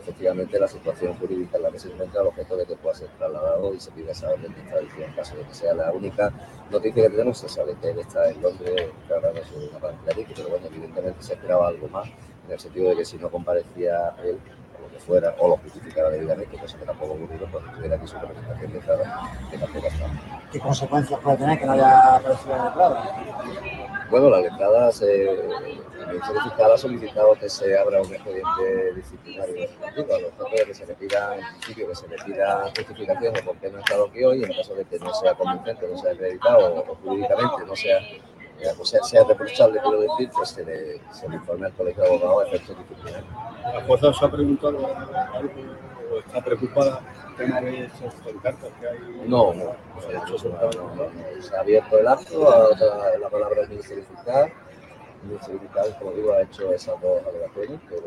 [0.08, 3.10] efectivamente la situación jurídica en la que se encuentra el objeto de que pueda ser
[3.18, 6.32] trasladado y se pide orden de extradición en caso de que sea la única
[6.72, 10.50] noticia que tenemos se sabe que él está en Londres tratando sobre una partida pero
[10.50, 14.40] bueno, evidentemente se esperaba algo más en el sentido de que si no comparecía él
[14.78, 18.08] o lo que fuera, o lo justificara debidamente, cosa que tampoco ocurrido, pues tuviera aquí
[18.08, 20.06] su representación letrada, que tampoco está.
[20.52, 23.67] ¿Qué consecuencias puede tener que no haya aparecido la letrada?
[24.10, 29.68] Bueno, la letrada se, el fiscal ha solicitado que se abra un expediente disciplinario.
[29.84, 31.36] A los de que se le pida,
[31.66, 34.76] que se le pida justificación de por qué no ha estado aquí hoy, en caso
[34.76, 38.00] de que no sea convincente, no sea acreditado o, jurídicamente no sea
[38.80, 42.48] o sea, reprochable, quiero decir, pues se le, se le al colegio de abogados a
[42.48, 43.30] efectos disciplinarios.
[43.62, 44.78] ¿La jueza os ha preguntado
[46.26, 47.02] está preocupada
[47.38, 49.00] tema de esas cartas que hay?
[49.28, 49.76] No, no,
[50.08, 53.70] de hecho, no, no, no, se ha abierto el acto, a otra, la palabra del
[53.70, 54.52] Ministerio Fiscal.
[55.22, 58.02] El Ministerio Fiscal, como digo, ha hecho esas dos alegaciones, pero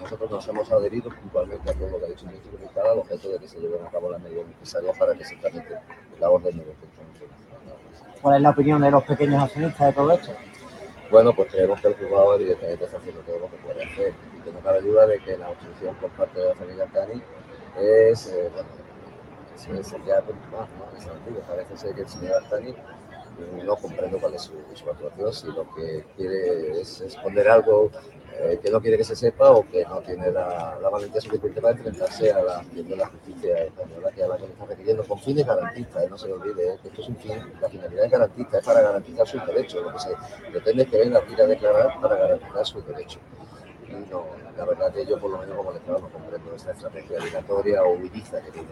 [0.00, 2.98] nosotros nos hemos adherido puntualmente a todo lo que ha dicho el Ministerio Fiscal al
[2.98, 5.78] objeto de que se lleven a cabo las medidas necesarias para que se tramite
[6.20, 7.30] la orden de detención.
[8.20, 10.32] ¿Cuál es la opinión de los pequeños accionistas de todo esto?
[11.10, 14.40] Bueno, pues creemos que el juzgado evidentemente está haciendo todo lo que puede hacer y
[14.40, 17.22] que no cabe duda de que la obstrucción por parte de la familia Cani
[17.78, 18.68] es, eh, bueno,
[19.54, 20.98] es, es ya más, ¿no?
[20.98, 21.40] Es antiguo.
[21.48, 22.74] Parece ser que el señor Artani
[23.64, 27.90] no comprendo cuál es su, su, actuación, si lo que quiere es esconder algo
[28.36, 31.60] eh, que no quiere que se sepa o que no tiene la, la valentía suficiente
[31.60, 35.20] para enfrentarse a la de la justicia española que a que le está requiriendo con
[35.20, 38.04] fines garantistas, eh, no se lo olvide, eh, que esto es un fin, la finalidad
[38.06, 40.10] es garantista, es para garantizar sus derechos, lo que se
[40.50, 43.20] pretende es que venga aquí a declarar para garantizar sus derechos.
[43.94, 44.24] Y no,
[44.56, 47.94] la verdad que yo por lo menos como letrado no comprendo esa estrategia obligatoria o
[47.94, 48.68] huidiza que tiene.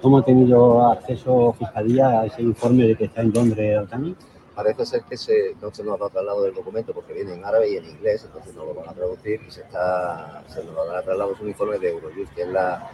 [0.00, 4.16] ¿Cómo ha tenido acceso Fiscalía a ese informe de que está en Londres Altani?
[4.54, 7.70] Parece ser que se, no se nos ha traslado del documento porque viene en árabe
[7.70, 10.98] y en inglés, entonces no lo van a traducir y se, está, se nos va
[10.98, 12.90] a trasladar un informe de Eurojust, que es la,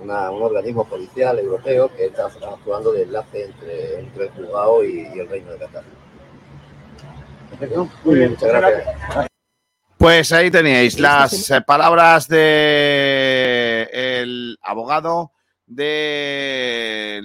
[0.00, 5.08] una, un organismo policial europeo que está actuando de enlace entre, entre el juzgado y,
[5.14, 5.84] y el Reino de Qatar.
[8.04, 9.31] Muy bien, muchas gracias.
[10.02, 12.40] Pues ahí teníais las eh, palabras del
[13.88, 15.30] de abogado
[15.64, 17.20] de,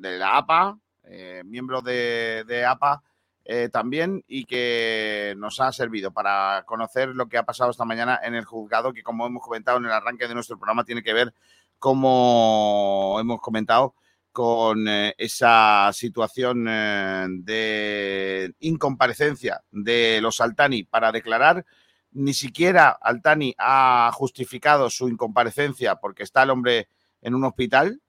[0.00, 3.02] de, la APA, eh, miembro de, de APA
[3.44, 8.20] eh, también, y que nos ha servido para conocer lo que ha pasado esta mañana
[8.22, 11.12] en el juzgado, que como hemos comentado en el arranque de nuestro programa, tiene que
[11.12, 11.34] ver,
[11.80, 13.96] como hemos comentado,
[14.30, 21.66] con eh, esa situación de incomparecencia de los Altani para declarar.
[22.12, 26.88] Ni siquiera Altani ha justificado su incomparecencia porque está el hombre
[27.22, 28.00] en un hospital.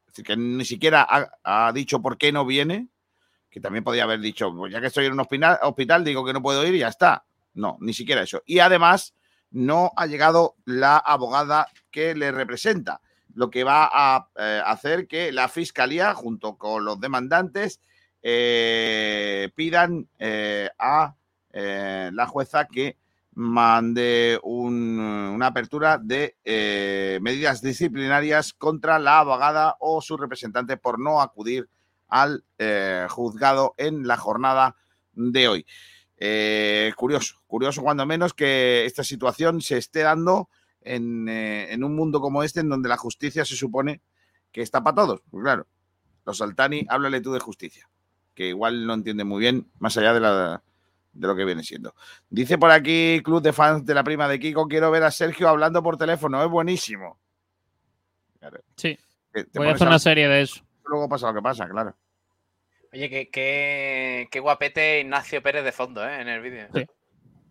[0.00, 1.06] Es decir, que ni siquiera
[1.42, 2.88] ha, dicho por qué no viene,
[3.50, 6.42] que también podría haber dicho, pues ya que estoy en un hospital, digo que no
[6.42, 7.24] puedo ir y ya está.
[7.54, 8.42] No, ni siquiera eso.
[8.46, 9.14] Y además
[9.50, 13.00] no ha llegado la abogada que le representa
[13.34, 17.80] lo que va a eh, hacer que la fiscalía, junto con los demandantes,
[18.22, 21.14] eh, pidan eh, a
[21.54, 22.96] la jueza que
[23.34, 30.98] mande un, una apertura de eh, medidas disciplinarias contra la abogada o su representante por
[30.98, 31.68] no acudir
[32.08, 32.44] al
[33.08, 34.76] juzgado en la jornada
[35.14, 35.66] de hoy.
[36.94, 40.50] curioso, curioso cuando menos que esta situación se esté dando
[40.84, 44.00] en, eh, en, un mundo como este, en donde la justicia se supone
[44.50, 45.20] que está para todos.
[45.30, 45.66] Pues claro,
[46.24, 47.88] los Altani, háblale tú de justicia,
[48.34, 50.62] que igual no entiende muy bien, más allá de, la,
[51.12, 51.94] de lo que viene siendo.
[52.30, 55.48] Dice por aquí, Club de Fans de la prima de Kiko, quiero ver a Sergio
[55.48, 57.18] hablando por teléfono, es buenísimo.
[58.38, 58.60] Claro.
[58.76, 58.98] Sí,
[59.54, 60.64] voy a hacer una serie de eso.
[60.84, 61.94] Luego pasa lo que pasa, claro.
[62.92, 66.20] Oye, qué, qué, qué guapete Ignacio Pérez de fondo, ¿eh?
[66.20, 66.68] En el vídeo.
[66.74, 66.86] Sí.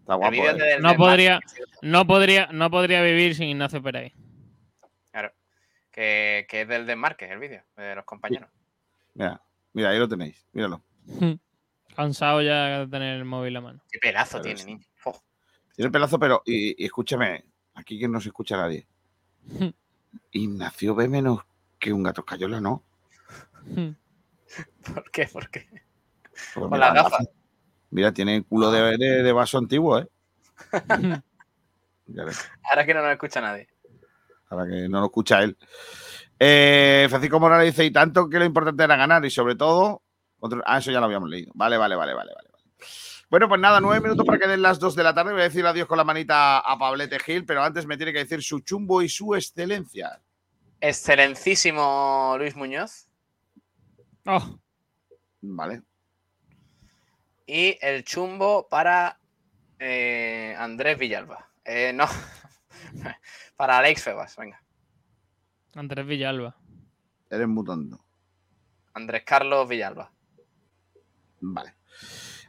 [0.01, 0.77] Está guapo, ¿eh?
[0.79, 1.39] no, podría,
[1.81, 4.13] no, podría, no podría vivir sin Ignacio Pérez.
[5.11, 5.31] Claro.
[5.91, 8.49] Que, que, es del desmarque el vídeo, de los compañeros.
[9.13, 9.41] Mira,
[9.73, 10.83] mira, ahí lo tenéis, míralo.
[11.95, 13.81] Cansado ya de tener el móvil a mano.
[13.91, 14.85] Qué pelazo pero tiene, niño.
[15.05, 15.21] Oh.
[15.75, 18.87] Tiene pelazo, pero, y, y, escúchame, aquí que no se escucha nadie.
[20.31, 21.39] Ignacio ve menos
[21.79, 22.83] que un gato cayola, ¿no?
[24.93, 25.27] ¿Por qué?
[25.27, 25.67] ¿Por qué?
[26.53, 27.27] Pues Con las gafas.
[27.89, 30.07] Mira, tiene culo de, de, de vaso antiguo, ¿eh?
[32.69, 33.67] Ahora que no nos escucha nadie.
[34.49, 35.57] Ahora que no lo escucha él.
[36.39, 40.01] Eh, Francisco Morales dice, y tanto que lo importante era ganar, y sobre todo,
[40.41, 40.61] otro...
[40.65, 41.51] ah, eso ya lo habíamos leído.
[41.55, 42.49] Vale, vale, vale, vale, vale.
[43.29, 45.31] Bueno, pues nada, nueve minutos para que den las dos de la tarde.
[45.31, 48.19] Voy a decir adiós con la manita a Pablete Gil, pero antes me tiene que
[48.19, 50.21] decir su chumbo y su excelencia.
[50.81, 53.07] Excelencísimo Luis Muñoz.
[54.25, 54.59] Oh.
[55.39, 55.83] Vale.
[57.45, 59.17] Y el chumbo para
[59.79, 61.49] eh, Andrés Villalba.
[61.63, 62.07] Eh, no,
[63.55, 64.61] para Alex Febas, venga.
[65.73, 66.57] Andrés Villalba.
[67.29, 68.03] Eres muy tonto.
[68.93, 70.11] Andrés Carlos Villalba.
[71.41, 71.75] Vale.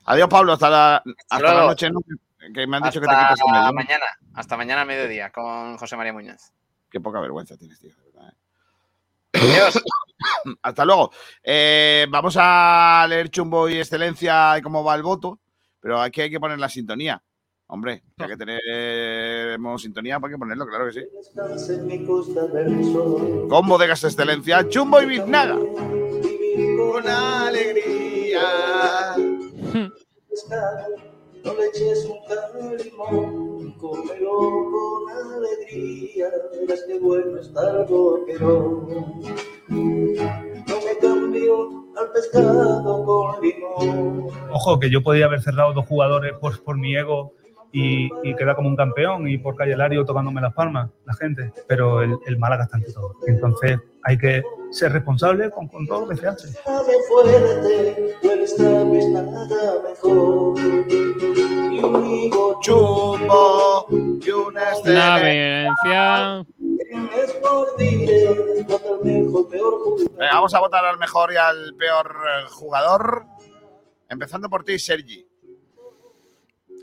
[0.05, 0.53] Adiós, Pablo.
[0.53, 1.91] Hasta la, hasta la noche.
[1.91, 2.01] ¿no?
[2.55, 3.73] Que me han dicho que te Hasta quitas ello.
[3.73, 4.05] mañana.
[4.35, 6.53] Hasta mañana a mediodía con José María Muñoz.
[6.91, 7.93] Qué poca vergüenza tienes, tío.
[8.13, 9.39] verdad, ¿eh?
[9.41, 9.83] Adiós.
[10.63, 11.13] Hasta luego.
[11.43, 15.39] Eh, vamos a leer chumbo y excelencia y cómo va el voto,
[15.81, 17.23] pero aquí hay que poner la sintonía.
[17.69, 21.07] Hombre, ya que tenemos sintonía, pues hay que ponerlo, claro que sí.
[23.49, 25.57] Con bodegas excelencia, chumbo y biznaga.
[26.77, 28.02] Con alegría.
[31.45, 34.31] No le eches un limón, cómelo
[34.71, 38.87] con alegría, verás qué bueno está el boquerón.
[39.69, 44.29] No me cambio al pescado con limón.
[44.53, 47.35] Ojo, que yo podía haber cerrado dos jugadores por, por mi ego
[47.73, 51.53] y, y quedar como un campeón y por Calle Lario tocándome las palmas, la gente.
[51.67, 53.17] Pero el, el Málaga está ante todo.
[53.27, 56.59] Entonces hay que ser responsable con, con todo lo que se hace.
[64.85, 66.47] La violencia.
[70.19, 73.27] Venga, vamos a votar al mejor y al peor eh, jugador.
[74.09, 75.27] Empezando por ti, Sergi.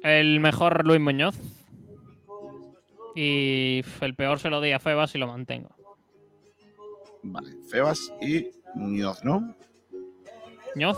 [0.03, 1.35] El mejor Luis Muñoz.
[3.15, 5.69] Y el peor se lo di a Febas y lo mantengo.
[7.23, 9.55] Vale, Febas y Muñoz, ¿no?
[10.76, 10.97] Muñoz.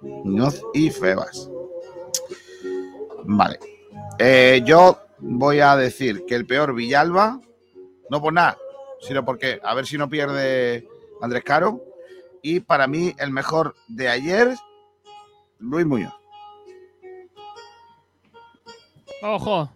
[0.00, 1.50] Muñoz y Febas.
[3.24, 3.58] Vale.
[4.18, 7.40] Eh, yo voy a decir que el peor Villalba,
[8.10, 8.56] no por nada,
[9.00, 10.86] sino porque a ver si no pierde
[11.20, 11.82] Andrés Caro.
[12.42, 14.54] Y para mí, el mejor de ayer,
[15.58, 16.19] Luis Muñoz.
[19.22, 19.70] Ojo.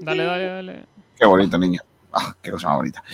[0.00, 0.86] Dale, dale, dale.
[1.18, 1.80] Qué bonito, niño.
[2.12, 3.04] Ah, qué cosa más bonita.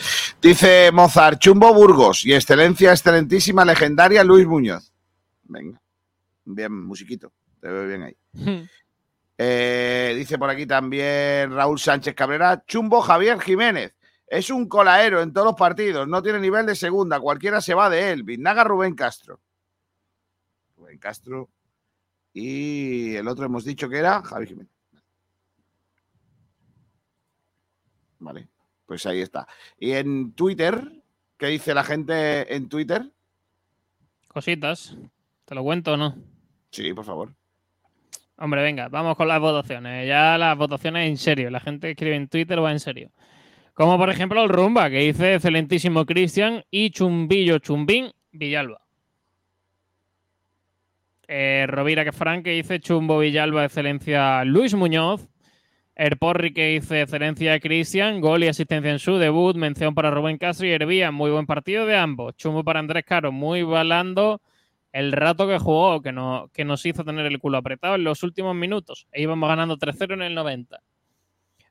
[0.40, 4.92] Dice Mozart, Chumbo Burgos y excelencia excelentísima, legendaria Luis Muñoz.
[5.44, 5.80] Venga.
[6.44, 7.32] Bien, musiquito.
[7.60, 8.16] Te veo bien ahí.
[9.38, 13.94] Eh, dice por aquí también Raúl Sánchez Cabrera, Chumbo Javier Jiménez.
[14.26, 17.90] Es un colaero en todos los partidos, no tiene nivel de segunda, cualquiera se va
[17.90, 18.22] de él.
[18.22, 19.40] Vinaga Rubén Castro.
[20.76, 21.48] Rubén Castro.
[22.32, 24.72] Y el otro hemos dicho que era Javier Jiménez.
[28.18, 28.48] Vale,
[28.86, 29.46] pues ahí está.
[29.78, 31.02] Y en Twitter,
[31.36, 33.10] ¿qué dice la gente en Twitter?
[34.28, 34.96] Cositas.
[35.44, 36.16] ¿Te lo cuento o no?
[36.70, 37.34] Sí, por favor.
[38.36, 40.08] Hombre, venga, vamos con las votaciones.
[40.08, 41.50] Ya las votaciones en serio.
[41.50, 43.10] La gente que escribe en Twitter va en serio.
[43.74, 48.81] Como por ejemplo el Rumba, que dice excelentísimo Cristian y Chumbillo Chumbín Villalba.
[51.28, 55.28] Eh, Rovira que Frank que dice Chumbo Villalba, excelencia Luis Muñoz.
[55.94, 60.66] Erporri que dice excelencia Cristian, gol y asistencia en su debut, mención para Rubén Castro
[60.66, 62.34] y Hervía, muy buen partido de ambos.
[62.36, 64.40] Chumbo para Andrés Caro, muy balando
[64.90, 68.22] el rato que jugó, que, no, que nos hizo tener el culo apretado en los
[68.22, 69.06] últimos minutos.
[69.12, 70.80] E íbamos ganando 3-0 en el 90.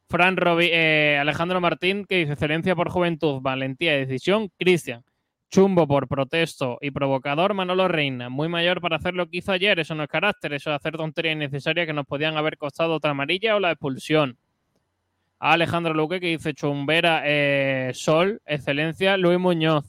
[0.07, 4.49] Fran Robi- eh, Alejandro Martín, que dice excelencia por juventud, valentía y decisión.
[4.57, 5.03] Cristian,
[5.51, 7.53] chumbo por protesto y provocador.
[7.53, 9.79] Manolo Reina, muy mayor para hacer lo que hizo ayer.
[9.79, 13.11] Eso no es carácter, eso es hacer tonterías innecesarias que nos podían haber costado otra
[13.11, 14.37] amarilla o la expulsión.
[15.39, 19.85] A Alejandro Luque, que dice chumbera eh, Sol, excelencia Luis Muñoz.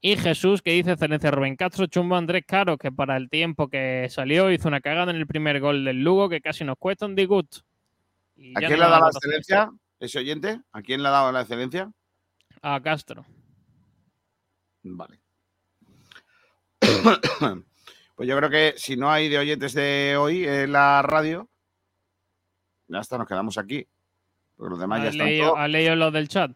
[0.00, 4.06] Y Jesús, que dice excelencia Rubén Castro, chumbo Andrés Caro, que para el tiempo que
[4.08, 7.16] salió hizo una cagada en el primer gol del Lugo que casi nos cuesta un
[7.16, 7.60] disgusto.
[8.36, 9.70] Y ¿A quién no le ha dado la excelencia?
[9.98, 10.60] ¿Ese oyente?
[10.72, 11.90] ¿A quién le ha dado la excelencia?
[12.62, 13.26] A Castro.
[14.82, 15.20] Vale.
[18.14, 21.48] Pues yo creo que si no hay de oyentes de hoy en la radio,
[22.88, 23.86] ya está, nos quedamos aquí.
[24.56, 26.50] Porque los demás ya ¿Has están leído, todos- has leído los del chat?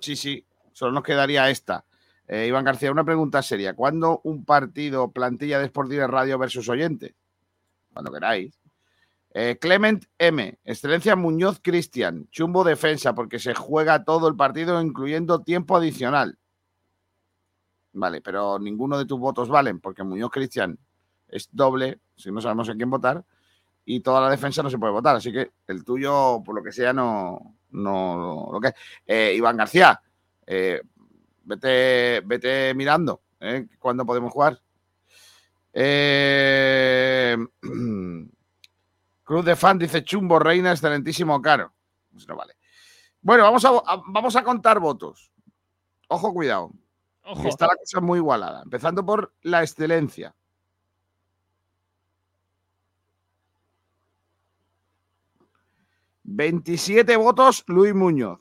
[0.00, 1.84] Sí, sí, solo nos quedaría esta.
[2.28, 3.74] Eh, Iván García, una pregunta seria.
[3.74, 7.16] ¿Cuándo un partido plantilla de Sport Direct Radio versus oyente?
[7.92, 8.56] Cuando queráis.
[9.34, 10.60] Eh, Clement M.
[10.64, 12.28] Excelencia Muñoz Cristian.
[12.30, 16.38] Chumbo defensa porque se juega todo el partido incluyendo tiempo adicional.
[17.98, 20.78] Vale, pero ninguno de tus votos valen porque Muñoz Cristian
[21.28, 23.24] es doble, si no sabemos en quién votar,
[23.86, 25.16] y toda la defensa no se puede votar.
[25.16, 28.72] Así que el tuyo, por lo que sea, no, no lo que.
[29.06, 29.98] Eh, Iván García,
[30.46, 30.82] eh,
[31.44, 33.66] vete, vete mirando ¿eh?
[33.78, 34.60] cuándo podemos jugar.
[35.72, 37.36] Eh,
[39.24, 41.72] Cruz de fan dice Chumbo Reina, excelentísimo caro.
[42.12, 42.56] Pues no vale.
[43.22, 45.32] Bueno, vamos a, a- vamos a contar votos.
[46.08, 46.70] Ojo, cuidado.
[47.28, 47.48] Ojo.
[47.48, 48.62] Está la cosa muy igualada.
[48.62, 50.34] Empezando por la excelencia.
[56.22, 58.40] Veintisiete votos, Luis Muñoz.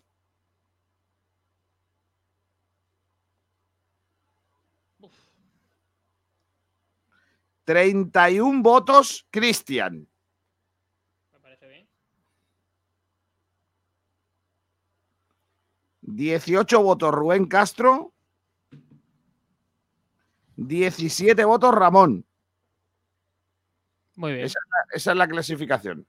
[7.63, 10.07] Treinta y un votos, Cristian.
[11.33, 11.87] Me parece bien.
[16.01, 18.14] 18 votos Rubén Castro.
[20.57, 22.25] 17 votos Ramón.
[24.15, 24.45] Muy bien.
[24.45, 26.05] Esa, es la- esa es la clasificación.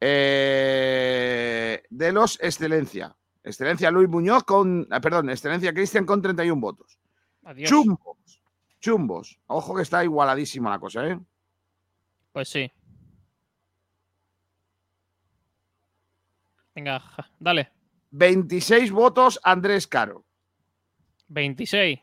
[0.00, 3.14] Eh, de los Excelencia.
[3.42, 4.86] Excelencia Luis Muñoz con.
[4.90, 6.98] ah, Perdón, Excelencia Cristian con 31 votos.
[7.44, 7.68] Adiós.
[7.70, 8.42] Chumbos.
[8.80, 9.38] Chumbos.
[9.46, 11.18] Ojo que está igualadísima la cosa, ¿eh?
[12.32, 12.70] Pues sí.
[16.74, 17.02] Venga,
[17.38, 17.70] dale.
[18.12, 20.24] 26 votos Andrés Caro.
[21.28, 22.00] 26.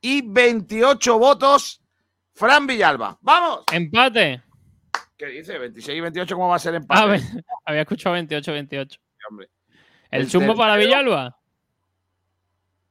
[0.00, 1.82] Y 28 votos
[2.32, 3.18] Fran Villalba.
[3.20, 3.64] ¡Vamos!
[3.72, 4.42] Empate.
[5.16, 5.58] ¿Qué dice?
[5.58, 7.00] 26 y 28, ¿cómo va a ser empate?
[7.02, 7.20] A ver,
[7.66, 8.98] había escuchado 28-28.
[9.28, 9.50] Hombre.
[10.10, 10.76] El, El chumbo para.
[10.76, 11.36] Villalba.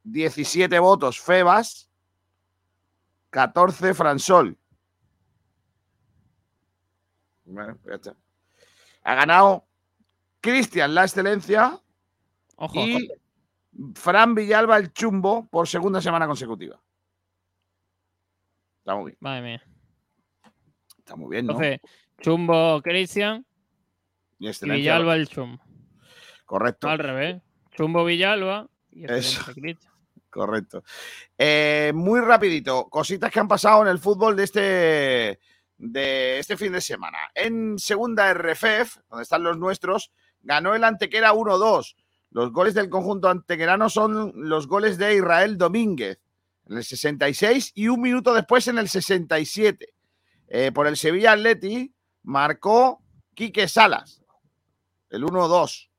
[0.03, 1.89] 17 votos Febas,
[3.31, 4.57] 14 Fransol.
[7.45, 8.15] Bueno, ya está.
[9.03, 9.67] Ha ganado
[10.39, 11.79] Cristian la excelencia
[12.57, 12.79] Ojo.
[12.79, 13.09] y
[13.95, 16.79] Fran Villalba el chumbo por segunda semana consecutiva.
[18.89, 19.17] Está muy bien.
[19.19, 19.63] Madre mía.
[20.97, 21.53] Está muy bien, ¿no?
[21.53, 21.79] Entonces,
[22.21, 23.45] chumbo Cristian
[24.39, 24.49] Y.
[24.61, 25.61] Villalba el chumbo.
[26.43, 26.87] Correcto.
[26.87, 27.41] No, al revés.
[27.69, 29.93] Chumbo Villalba y Cristian.
[30.31, 30.83] Correcto.
[31.37, 35.39] Eh, muy rapidito, cositas que han pasado en el fútbol de este,
[35.77, 37.19] de este fin de semana.
[37.35, 40.11] En segunda RFF, donde están los nuestros,
[40.41, 41.95] ganó el Antequera 1-2.
[42.31, 46.19] Los goles del conjunto antequerano son los goles de Israel Domínguez
[46.69, 49.93] en el 66 y un minuto después en el 67.
[50.47, 51.93] Eh, por el Sevilla Atleti
[52.23, 54.21] marcó Quique Salas,
[55.09, 55.89] el 1-2.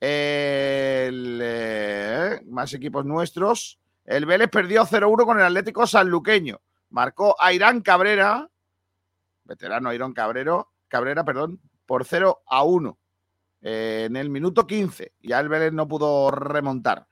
[0.00, 3.78] El, eh, más equipos nuestros.
[4.04, 6.60] El Vélez perdió 0-1 con el Atlético Sanluqueño.
[6.88, 8.48] Marcó Airán Cabrera,
[9.44, 12.98] veterano Airán Cabrero, Cabrera, perdón, por 0 a 1
[13.62, 15.12] eh, en el minuto 15.
[15.20, 17.06] Ya el Vélez no pudo remontar.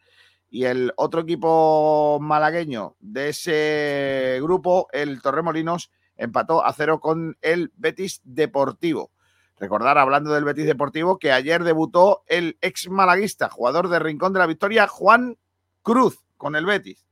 [0.50, 7.72] Y el otro equipo malagueño de ese grupo, el Torremolinos, empató a cero con el
[7.76, 9.10] Betis Deportivo.
[9.58, 14.38] Recordar, hablando del Betis Deportivo, que ayer debutó el ex malaguista, jugador de Rincón de
[14.38, 15.36] la Victoria, Juan
[15.82, 17.04] Cruz, con el Betis.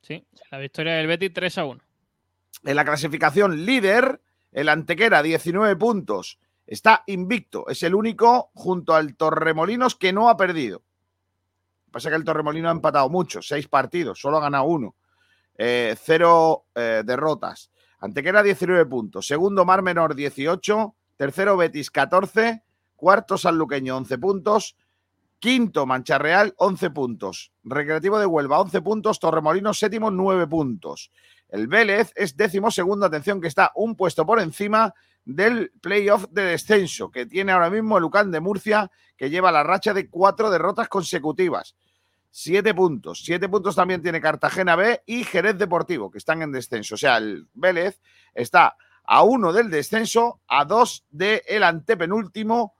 [0.00, 1.80] Sí, la victoria del Betis 3 a 1.
[2.64, 4.20] En la clasificación líder,
[4.52, 6.38] el Antequera, 19 puntos.
[6.66, 7.68] Está invicto.
[7.68, 10.82] Es el único, junto al Torremolinos, que no ha perdido.
[11.90, 14.94] Pasa que el Torremolino ha empatado mucho, seis partidos, solo ha ganado uno.
[15.62, 17.70] Eh, cero eh, derrotas.
[18.00, 19.26] Antequera 19 puntos.
[19.26, 20.94] Segundo Mar Menor 18.
[21.16, 22.62] Tercero Betis 14.
[22.96, 24.76] Cuarto Sanluqueño 11 puntos.
[25.38, 27.52] Quinto Mancha Real 11 puntos.
[27.62, 29.20] Recreativo de Huelva 11 puntos.
[29.20, 31.10] Torremolinos séptimo 9 puntos.
[31.50, 33.04] El Vélez es décimo segundo.
[33.04, 34.94] Atención que está un puesto por encima
[35.24, 39.92] del playoff de descenso que tiene ahora mismo el de Murcia que lleva la racha
[39.92, 41.76] de cuatro derrotas consecutivas.
[42.30, 43.22] Siete puntos.
[43.24, 46.94] Siete puntos también tiene Cartagena B y Jerez Deportivo, que están en descenso.
[46.94, 48.00] O sea, el Vélez
[48.32, 52.76] está a uno del descenso, a dos del antepenúltimo.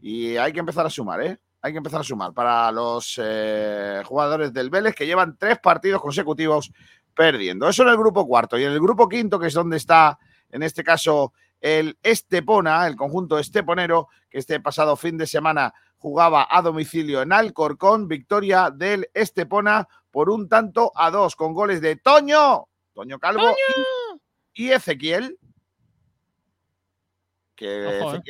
[0.00, 1.38] Y hay que empezar a sumar, ¿eh?
[1.60, 6.00] Hay que empezar a sumar para los eh, jugadores del Vélez que llevan tres partidos
[6.00, 6.72] consecutivos
[7.14, 7.68] perdiendo.
[7.68, 8.58] Eso en el grupo cuarto.
[8.58, 10.18] Y en el grupo quinto, que es donde está,
[10.50, 16.46] en este caso, el Estepona, el conjunto esteponero, que este pasado fin de semana jugaba
[16.50, 21.96] a domicilio en Alcorcón, victoria del Estepona por un tanto a dos, con goles de
[21.96, 23.54] Toño, Toño Calvo
[24.54, 25.38] y, y Ezequiel,
[27.54, 28.20] que Ojo, ¿eh?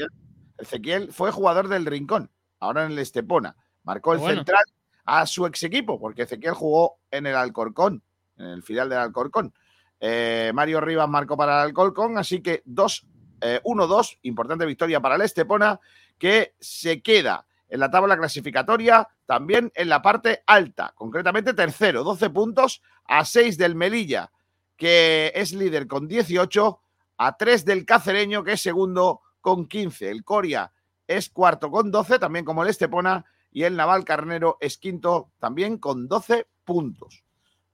[0.59, 2.30] Ezequiel, fue jugador del Rincón,
[2.60, 3.56] ahora en el Estepona.
[3.82, 4.36] Marcó el Bueno.
[4.36, 4.64] central
[5.05, 8.02] a su ex equipo, porque Ezequiel jugó en el Alcorcón,
[8.36, 9.52] en el filial del Alcorcón.
[10.01, 13.06] Eh, Mario Rivas marcó para el Alcorcón, así que 2
[13.40, 15.81] eh, 1-2, importante victoria para el Estepona,
[16.18, 22.31] que se queda en la tabla clasificatoria también en la parte alta, concretamente tercero, 12
[22.31, 24.31] puntos, a 6 del Melilla,
[24.77, 26.81] que es líder con 18,
[27.18, 30.10] a 3 del Cacereño, que es segundo con 15.
[30.10, 30.73] El Coria
[31.06, 35.78] es cuarto con 12, también como el Estepona, y el Naval Carnero es quinto también
[35.78, 37.26] con 12 puntos.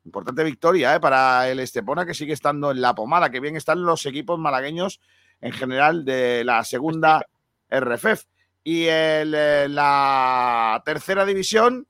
[0.04, 1.00] Importante victoria ¿eh?
[1.00, 5.00] para el Estepona que sigue estando en la pomada, que bien están los equipos malagueños
[5.40, 7.26] en general de la segunda
[7.70, 8.24] RFF.
[8.64, 11.86] Y el, eh, la tercera división,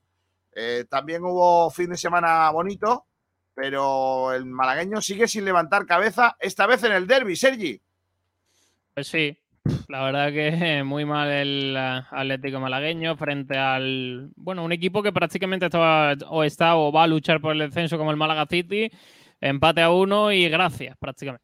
[0.51, 3.05] eh, también hubo fin de semana bonito,
[3.53, 7.81] pero el malagueño sigue sin levantar cabeza, esta vez en el derby, Sergi.
[8.93, 9.39] Pues sí,
[9.87, 15.13] la verdad que muy mal el eh, Atlético malagueño frente al, bueno, un equipo que
[15.13, 18.91] prácticamente estaba o está o va a luchar por el descenso como el Málaga City,
[19.39, 21.43] empate a uno y gracias prácticamente.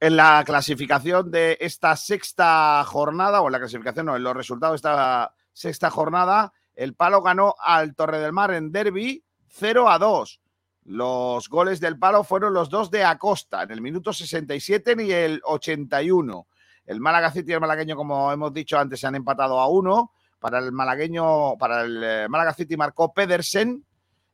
[0.00, 4.72] En la clasificación de esta sexta jornada, o en la clasificación, no, en los resultados
[4.72, 9.98] de esta sexta jornada, el Palo ganó al Torre del Mar en derby 0 a
[9.98, 10.40] 2.
[10.86, 15.40] Los goles del Palo fueron los dos de Acosta, en el minuto 67 y el
[15.44, 16.48] 81.
[16.86, 20.12] El Málaga City y el malagueño, como hemos dicho antes, se han empatado a uno.
[20.38, 23.84] Para el malagueño, para el eh, Málaga City marcó Pedersen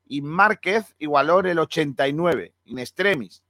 [0.07, 3.43] y Márquez igualó el 89, in extremis,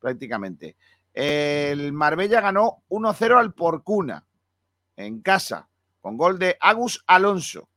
[0.00, 0.76] prácticamente.
[1.12, 4.24] El Marbella ganó 1-0 al Porcuna
[4.96, 5.68] en casa,
[6.00, 7.68] con gol de Agus Alonso.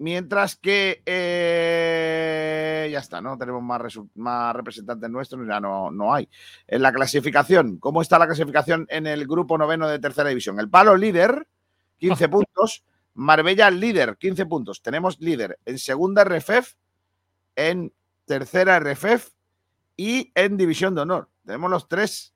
[0.00, 3.82] Mientras que eh, ya está, no tenemos más,
[4.14, 6.28] más representantes nuestros, ya no, no hay.
[6.68, 10.60] En la clasificación, ¿cómo está la clasificación en el grupo noveno de tercera división?
[10.60, 11.48] El Palo líder,
[11.98, 12.84] 15 puntos.
[13.14, 14.80] Marbella líder, 15 puntos.
[14.82, 16.74] Tenemos líder en segunda RFEF,
[17.56, 17.92] en
[18.24, 19.30] tercera RFEF
[19.96, 21.28] y en división de honor.
[21.44, 22.32] Tenemos los tres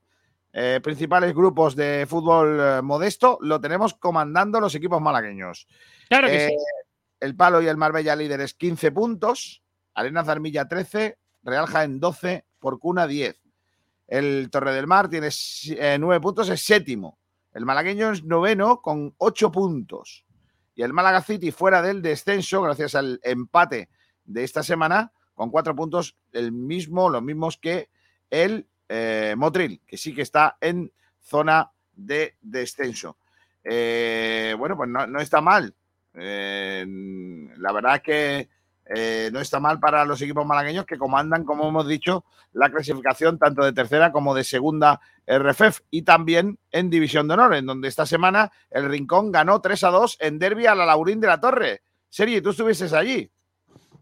[0.53, 5.69] eh, principales grupos de fútbol eh, modesto, lo tenemos comandando los equipos malagueños.
[6.09, 6.57] Claro que sí
[7.23, 9.63] el Palo y el Marbella líderes 15 puntos,
[9.95, 13.41] Arena Zarmilla 13, Real Jaén 12, Porcuna 10.
[14.09, 17.21] El Torre del Mar tiene 9 eh, puntos, es séptimo.
[17.53, 20.25] El malagueño es noveno con 8 puntos.
[20.75, 23.89] Y el Málaga City fuera del descenso, gracias al empate
[24.25, 27.89] de esta semana, con 4 puntos, el mismo, los mismos que
[28.31, 33.17] el eh, Motril, que sí que está en zona de descenso.
[33.63, 35.73] Eh, bueno, pues no está mal.
[36.15, 36.85] Eh,
[37.57, 38.49] la verdad es que
[38.95, 43.39] eh, no está mal para los equipos malagueños que comandan, como hemos dicho, la clasificación
[43.39, 47.89] tanto de tercera como de segunda RFF y también en División de Honor, en donde
[47.89, 51.41] esta semana el Rincón ganó 3 a 2 en derby a la Laurín de la
[51.41, 51.83] Torre.
[52.09, 53.31] Sergi, tú estuvieses allí.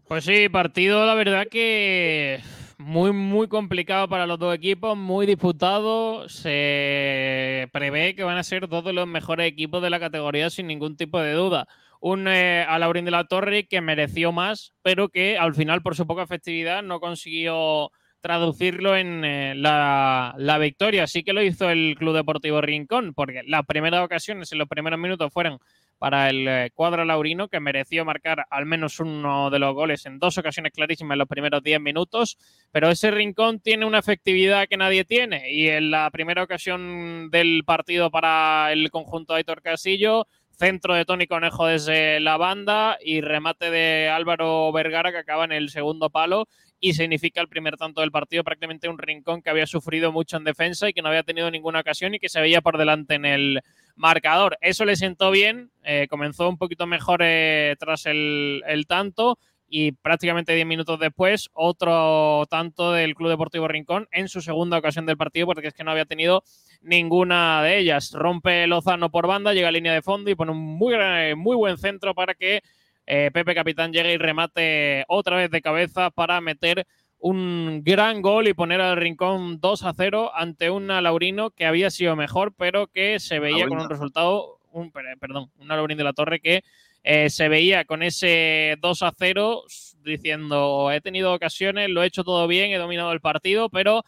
[0.07, 2.41] Pues sí, partido, la verdad que
[2.77, 6.27] muy, muy complicado para los dos equipos, muy disputado.
[6.27, 10.97] Se prevé que van a ser todos los mejores equipos de la categoría sin ningún
[10.97, 11.67] tipo de duda
[12.01, 16.05] un eh, Alaurín de la Torre que mereció más, pero que al final, por su
[16.05, 17.91] poca efectividad, no consiguió
[18.21, 21.07] traducirlo en eh, la, victoria.
[21.07, 24.99] Sí que lo hizo el Club Deportivo Rincón, porque las primeras ocasiones en los primeros
[24.99, 25.59] minutos fueron
[25.99, 30.17] para el eh, cuadro laurino, que mereció marcar al menos uno de los goles en
[30.17, 32.39] dos ocasiones clarísimas en los primeros 10 minutos,
[32.71, 37.63] pero ese rincón tiene una efectividad que nadie tiene y en la primera ocasión del
[37.63, 40.25] partido para el conjunto de Aitor Casillo
[40.61, 45.53] centro de Tony Conejo desde la banda y remate de Álvaro Vergara que acaba en
[45.53, 46.47] el segundo palo
[46.79, 50.43] y significa el primer tanto del partido, prácticamente un rincón que había sufrido mucho en
[50.43, 53.25] defensa y que no había tenido ninguna ocasión y que se veía por delante en
[53.25, 53.61] el
[53.95, 54.55] marcador.
[54.61, 59.39] Eso le sentó bien, eh, comenzó un poquito mejor eh, tras el, el tanto
[59.73, 65.05] y prácticamente 10 minutos después otro tanto del Club Deportivo Rincón en su segunda ocasión
[65.05, 66.43] del partido porque es que no había tenido
[66.81, 68.11] ninguna de ellas.
[68.11, 70.93] Rompe Lozano por banda, llega a línea de fondo y pone un muy,
[71.37, 72.61] muy buen centro para que
[73.07, 76.85] eh, Pepe Capitán llegue y remate otra vez de cabeza para meter
[77.17, 81.91] un gran gol y poner al Rincón 2 a 0 ante un Laurino que había
[81.91, 86.11] sido mejor pero que se veía con un resultado, un, perdón, un Laurín de la
[86.11, 86.63] Torre que
[87.03, 89.63] eh, se veía con ese 2 a 0
[90.03, 94.03] diciendo he tenido ocasiones, lo he hecho todo bien, he dominado el partido, pero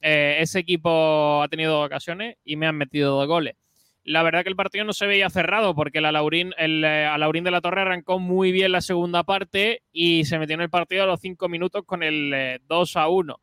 [0.00, 3.54] eh, ese equipo ha tenido ocasiones y me han metido dos goles.
[4.04, 7.42] La verdad que el partido no se veía cerrado porque el Alaurín, el eh, Alaurín
[7.42, 11.02] de la Torre arrancó muy bien la segunda parte y se metió en el partido
[11.02, 13.40] a los cinco minutos con el 2 a 1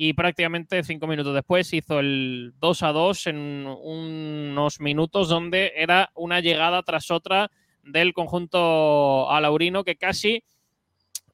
[0.00, 6.10] y prácticamente cinco minutos después hizo el 2 a 2 en unos minutos donde era
[6.14, 7.50] una llegada tras otra
[7.88, 10.42] del conjunto alaurino que casi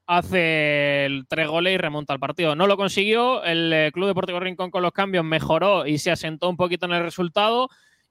[0.07, 2.55] hace tres goles y remonta al partido.
[2.55, 6.49] No lo consiguió, el eh, Club Deportivo Rincón con los cambios mejoró y se asentó
[6.49, 7.69] un poquito en el resultado.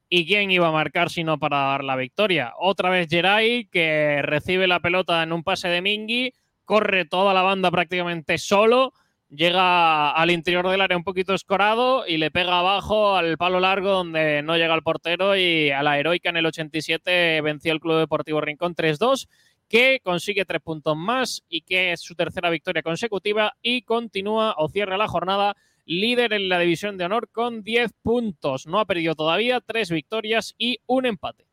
[0.09, 2.53] ¿Y quién iba a marcar sino para dar la victoria?
[2.59, 6.33] Otra vez Geray, que recibe la pelota en un pase de Mingui,
[6.65, 8.93] corre toda la banda prácticamente solo,
[9.35, 13.89] llega al interior del área un poquito escorado y le pega abajo al palo largo
[13.89, 17.97] donde no llega el portero y a la heroica en el 87 venció el Club
[17.97, 19.27] Deportivo Rincón 3-2
[19.67, 24.69] que consigue tres puntos más y que es su tercera victoria consecutiva y continúa o
[24.69, 25.55] cierra la jornada
[25.85, 28.67] líder en la división de honor con 10 puntos.
[28.67, 31.45] No ha perdido todavía, tres victorias y un empate.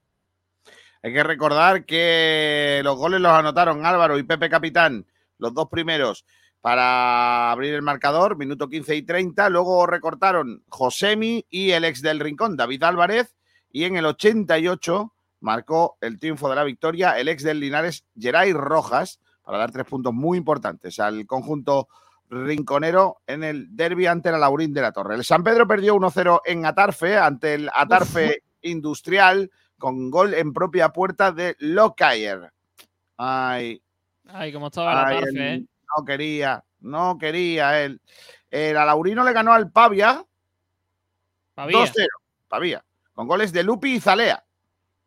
[1.03, 5.07] Hay que recordar que los goles los anotaron Álvaro y Pepe Capitán,
[5.39, 6.27] los dos primeros,
[6.61, 9.49] para abrir el marcador, minuto 15 y 30.
[9.49, 13.35] Luego recortaron Josemi y el ex del Rincón, David Álvarez.
[13.73, 18.53] Y en el 88 marcó el triunfo de la victoria el ex del Linares, Geray
[18.53, 21.89] Rojas, para dar tres puntos muy importantes al conjunto
[22.29, 25.17] rinconero en el derby ante la Laurín de la Torre.
[25.17, 30.91] El San Pedro perdió 1-0 en Atarfe, ante el Atarfe Industrial, con gol en propia
[30.91, 32.53] puerta de Locayer.
[33.17, 33.83] Ay.
[34.27, 35.65] Ay, cómo estaba el Atarfe, ¿eh?
[35.97, 38.01] No quería, no quería él.
[38.51, 40.25] El Alaurino le ganó al Pavia.
[41.57, 42.07] 2-0.
[42.49, 42.85] Pavia.
[43.13, 44.45] Con goles de Lupi y Zalea.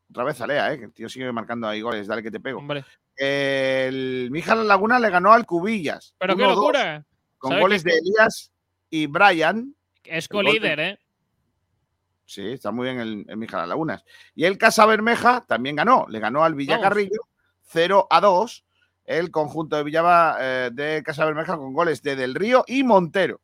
[0.10, 0.78] Otra vez Zalea, ¿eh?
[0.78, 2.08] que el tío sigue marcando ahí goles.
[2.08, 2.60] Dale que te pego.
[2.60, 2.86] Hombre.
[3.16, 6.16] El Mijal Laguna le ganó al Cubillas.
[6.18, 7.06] Pero qué locura.
[7.38, 8.52] Con goles de Elías
[8.90, 9.76] y Brian.
[10.04, 11.00] Es co-líder, ¿eh?
[12.26, 14.06] Sí, está muy bien el, el Mijal Lagunas.
[14.36, 16.06] Y el Casa Bermeja también ganó.
[16.08, 17.28] Le ganó al Villacarrillo
[17.64, 18.66] 0 a 2
[19.06, 23.42] el conjunto de Villaba eh, de Casa Bermeja con goles de Del Río y Montero.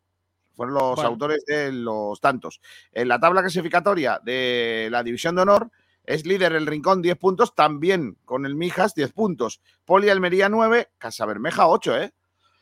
[0.56, 1.10] Fueron los Bueno.
[1.10, 2.60] autores de los tantos.
[2.92, 5.72] En la tabla clasificatoria de la División de Honor
[6.04, 9.62] es líder el Rincón 10 puntos, también con el Mijas 10 puntos.
[9.86, 12.14] Poli Almería 9, Casa Bermeja 8, ¿eh?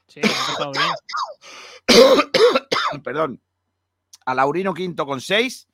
[0.07, 0.33] Sí, bien.
[3.03, 3.41] Perdón.
[4.25, 5.67] Alaurino quinto con 6.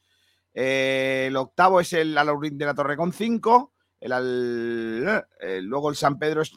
[0.53, 3.73] el octavo es el Alaurín de la Torre con 5.
[3.99, 6.53] El, al- eh, luego el San Pedro es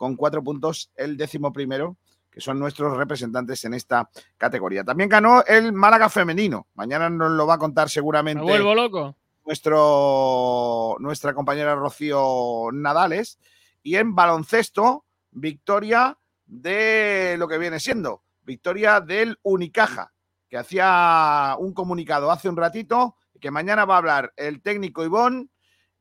[0.00, 0.90] con 4 puntos.
[0.96, 1.98] El décimo primero,
[2.30, 4.08] que son nuestros representantes en esta
[4.38, 4.82] categoría.
[4.82, 6.68] También ganó el Málaga femenino.
[6.72, 9.14] Mañana nos lo va a contar seguramente Me vuelvo loco.
[9.44, 13.38] nuestro, nuestra compañera Rocío Nadales.
[13.82, 16.16] Y en baloncesto, victoria
[16.46, 20.14] de lo que viene siendo, victoria del Unicaja,
[20.48, 25.50] que hacía un comunicado hace un ratito, que mañana va a hablar el técnico Ivón,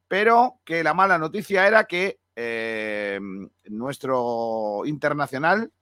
[0.07, 3.19] pero que la mala noticia era que eh,
[3.65, 5.73] nuestro internacional,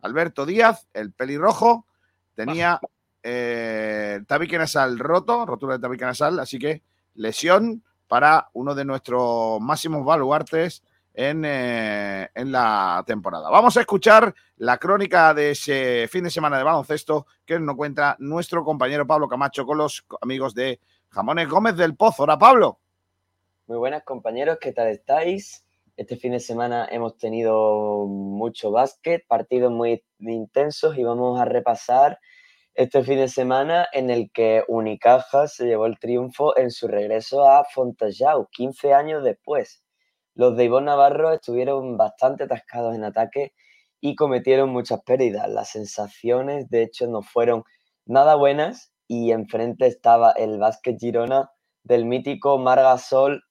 [0.00, 1.86] Alberto Díaz, el pelirrojo,
[2.34, 2.80] tenía
[3.22, 6.82] eh, tabique nasal roto, rotura de tabique nasal, así que
[7.14, 10.82] lesión para uno de nuestros máximos baluartes
[11.14, 13.48] en, eh, en la temporada.
[13.48, 18.16] Vamos a escuchar la crónica de ese fin de semana de baloncesto que nos cuenta
[18.18, 20.80] nuestro compañero Pablo Camacho con los amigos de
[21.10, 22.24] Jamones Gómez del Pozo.
[22.24, 22.80] Hola, Pablo.
[23.68, 25.64] Muy buenas compañeros, ¿qué tal estáis?
[25.98, 32.18] Este fin de semana hemos tenido mucho básquet, partidos muy intensos y vamos a repasar
[32.72, 37.46] este fin de semana en el que Unicaja se llevó el triunfo en su regreso
[37.46, 39.84] a Fontajau, 15 años después.
[40.34, 43.52] Los de Ivonne Navarro estuvieron bastante atascados en ataque
[44.00, 45.46] y cometieron muchas pérdidas.
[45.50, 47.64] Las sensaciones, de hecho, no fueron
[48.06, 51.50] nada buenas y enfrente estaba el básquet Girona
[51.82, 53.42] del mítico Margasol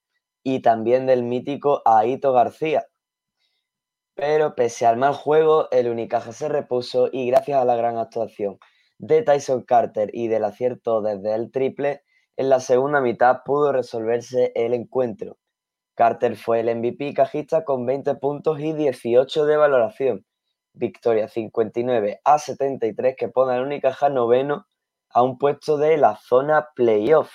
[0.43, 2.85] y también del mítico Aito García.
[4.15, 8.59] Pero pese al mal juego, el Unicaja se repuso y gracias a la gran actuación
[9.01, 12.03] de Tyson Carter y del acierto desde el triple,
[12.37, 15.37] en la segunda mitad pudo resolverse el encuentro.
[15.95, 20.25] Carter fue el MVP cajista con 20 puntos y 18 de valoración.
[20.73, 24.67] Victoria 59 a 73 que pone al Unicaja noveno
[25.09, 27.31] a un puesto de la zona playoff.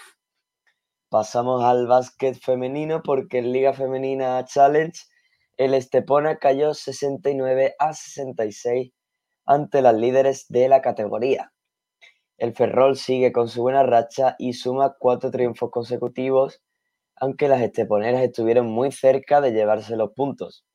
[1.08, 4.98] Pasamos al básquet femenino porque en Liga Femenina Challenge
[5.56, 8.92] el Estepona cayó 69 a 66
[9.46, 11.52] ante las líderes de la categoría.
[12.38, 16.60] El Ferrol sigue con su buena racha y suma cuatro triunfos consecutivos,
[17.14, 20.66] aunque las esteponeras estuvieron muy cerca de llevarse los puntos.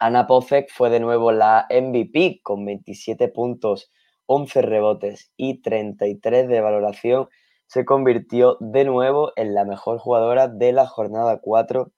[0.00, 3.90] Ana Pocek fue de nuevo la MVP con 27 puntos,
[4.26, 7.28] 11 rebotes y 33 de valoración.
[7.70, 11.92] Se convirtió de nuevo en la mejor jugadora de la jornada 4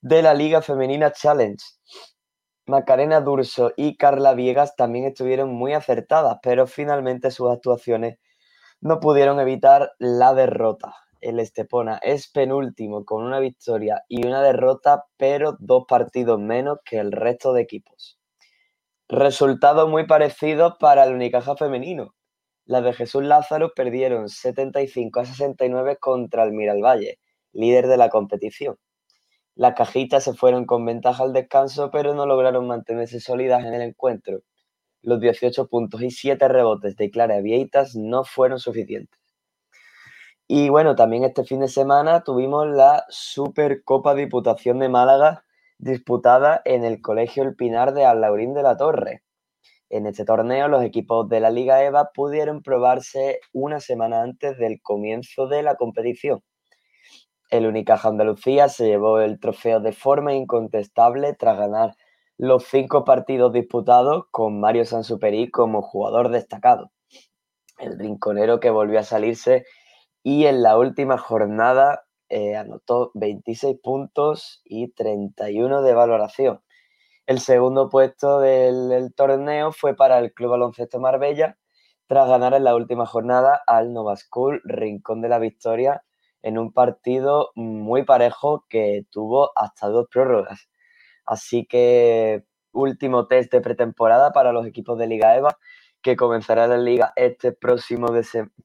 [0.00, 1.62] de la Liga Femenina Challenge.
[2.64, 8.18] Macarena Durso y Carla Viegas también estuvieron muy acertadas, pero finalmente sus actuaciones
[8.80, 10.94] no pudieron evitar la derrota.
[11.20, 16.98] El Estepona es penúltimo con una victoria y una derrota, pero dos partidos menos que
[16.98, 18.18] el resto de equipos.
[19.06, 22.14] Resultados muy parecidos para el Unicaja femenino.
[22.70, 27.18] Las de Jesús Lázaro perdieron 75 a 69 contra el Miralvalle,
[27.50, 28.78] líder de la competición.
[29.56, 33.82] Las cajitas se fueron con ventaja al descanso, pero no lograron mantenerse sólidas en el
[33.82, 34.42] encuentro.
[35.02, 39.18] Los 18 puntos y 7 rebotes de Clara Vieitas no fueron suficientes.
[40.46, 45.44] Y bueno, también este fin de semana tuvimos la Supercopa Diputación de Málaga
[45.78, 49.24] disputada en el Colegio El Pinar de Alaurín de la Torre.
[49.90, 54.80] En este torneo, los equipos de la Liga EVA pudieron probarse una semana antes del
[54.80, 56.44] comienzo de la competición.
[57.50, 61.96] El Unicaja Andalucía se llevó el trofeo de forma incontestable tras ganar
[62.38, 66.92] los cinco partidos disputados con Mario Sansuperi como jugador destacado.
[67.76, 69.64] El rinconero que volvió a salirse
[70.22, 76.60] y en la última jornada eh, anotó 26 puntos y 31 de valoración.
[77.26, 81.58] El segundo puesto del, torneo fue para el Club Baloncesto Marbella,
[82.06, 86.02] tras ganar en la última jornada al Nova School Rincón de la Victoria
[86.42, 90.68] en un partido muy parejo que tuvo hasta dos prórrogas.
[91.24, 95.56] Así que último test de pretemporada para los equipos de Liga EVA,
[96.02, 98.08] que comenzará la liga este próximo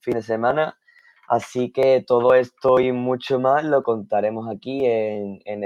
[0.02, 0.80] fin de semana
[1.28, 5.64] Así que todo esto y mucho más lo contaremos aquí en, en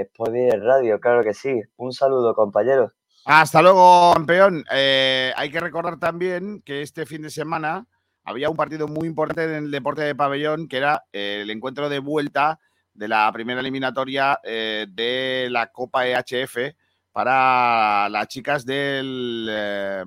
[0.62, 1.60] Radio, claro que sí.
[1.76, 2.92] Un saludo, compañeros.
[3.26, 4.64] Hasta luego, campeón.
[4.72, 7.86] Eh, hay que recordar también que este fin de semana
[8.24, 11.88] había un partido muy importante en el deporte de pabellón, que era eh, el encuentro
[11.90, 12.58] de vuelta
[12.94, 16.74] de la primera eliminatoria eh, de la Copa EHF
[17.12, 19.50] para las chicas del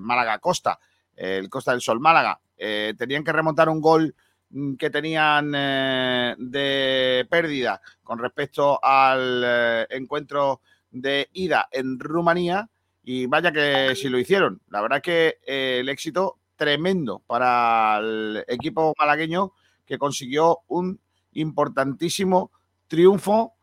[0.00, 0.78] Málaga Costa,
[1.14, 2.40] el Costa del Sol Málaga.
[2.56, 4.14] tenían que remontar un gol
[4.78, 10.60] que tenían eh, de pérdida con respecto al eh, encuentro
[10.90, 12.68] de ida en Rumanía
[13.02, 14.60] y vaya que si lo hicieron.
[14.68, 19.52] La verdad es que eh, el éxito tremendo para el equipo malagueño
[19.84, 21.00] que consiguió un
[21.32, 22.52] importantísimo
[22.86, 23.54] triunfo,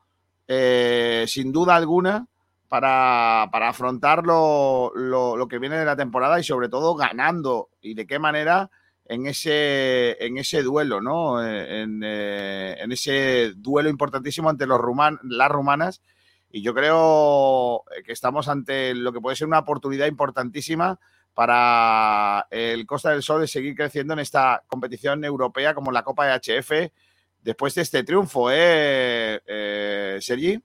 [1.26, 2.28] sin duda alguna,
[2.68, 8.06] para, afrontar lo, lo, que viene de la temporada y sobre todo ganando y de
[8.06, 8.70] qué manera
[9.12, 11.46] en ese, en ese duelo, ¿no?
[11.46, 14.80] Eh, eh, en, ese duelo importantísimo ante los
[15.24, 16.02] las rumanas.
[16.50, 20.98] Y yo creo que estamos ante lo que puede ser una oportunidad importantísima
[21.34, 26.34] para el Costa del Sol de seguir creciendo en esta competición europea como la Copa
[26.34, 26.72] EHF
[27.42, 30.58] después de este triunfo, ¿eh, eh Sergi?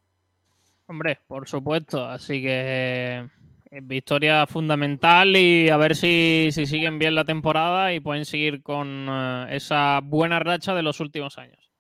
[0.87, 2.05] Hombre, por supuesto.
[2.05, 3.29] Así que
[3.71, 9.47] victoria fundamental y a ver si, siguen bien la temporada y pueden seguir con eh,
[9.51, 11.71] esa buena racha de los últimos años.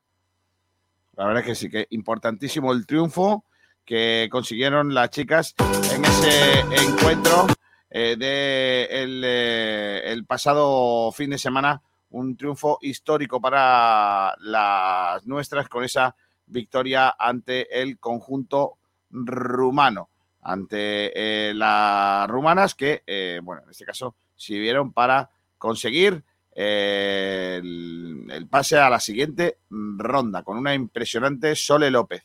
[1.17, 3.45] La verdad es que sí, que importantísimo el triunfo
[3.85, 5.55] que consiguieron las chicas
[5.95, 7.47] en ese encuentro
[7.89, 11.81] eh, de eh, el, pasado fin de semana.
[12.11, 16.15] Un triunfo histórico para las nuestras con esa
[16.47, 18.79] victoria ante el conjunto
[19.11, 20.11] rumano
[20.47, 25.29] ante eh, las rumanas que, eh, bueno, en este caso sirvieron para
[25.59, 26.23] conseguir
[26.55, 32.23] eh, el, pase a la siguiente ronda con una impresionante Sole López.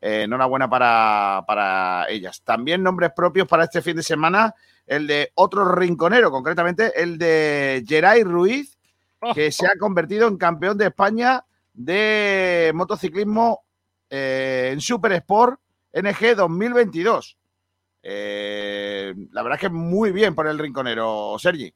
[0.00, 2.40] enhorabuena para, para ellas.
[2.42, 4.54] También nombres propios para este fin de semana,
[4.86, 8.78] el de otro rinconero, concretamente el de Geray Ruiz,
[9.34, 13.62] que se ha convertido en campeón de España de motociclismo
[14.08, 15.60] en Super Sport
[15.92, 17.37] NG 2022.
[18.02, 21.72] Eh, la verdad es que muy bien por el rinconero, Sergi.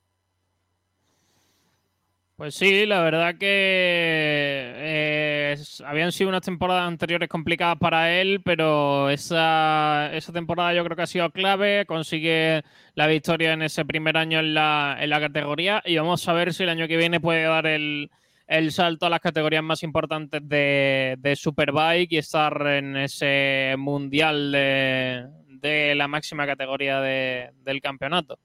[2.37, 9.11] Pues sí, la verdad que eh, habían sido unas temporadas anteriores complicadas para él, pero
[9.11, 11.85] esa, esa, temporada yo creo que ha sido clave.
[11.87, 12.63] Consigue
[12.97, 16.53] la victoria en ese primer año en la, en la categoría y vamos a ver
[16.53, 18.11] si el año que viene puede dar el,
[18.49, 24.51] el salto a las categorías más importantes de, de Superbike y estar en ese mundial
[24.51, 25.29] de,
[25.63, 28.39] de la máxima categoría del campeonato.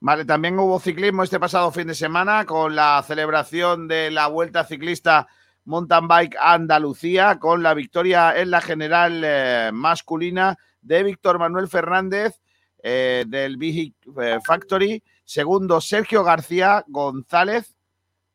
[0.00, 4.64] Vale, también hubo ciclismo este pasado fin de semana con la celebración de la Vuelta
[4.64, 5.28] Ciclista
[5.64, 12.40] Mountain Bike Andalucía con la victoria en la general eh, masculina de Víctor Manuel Fernández
[12.82, 17.76] eh, del Big eh, Factory, segundo Sergio García González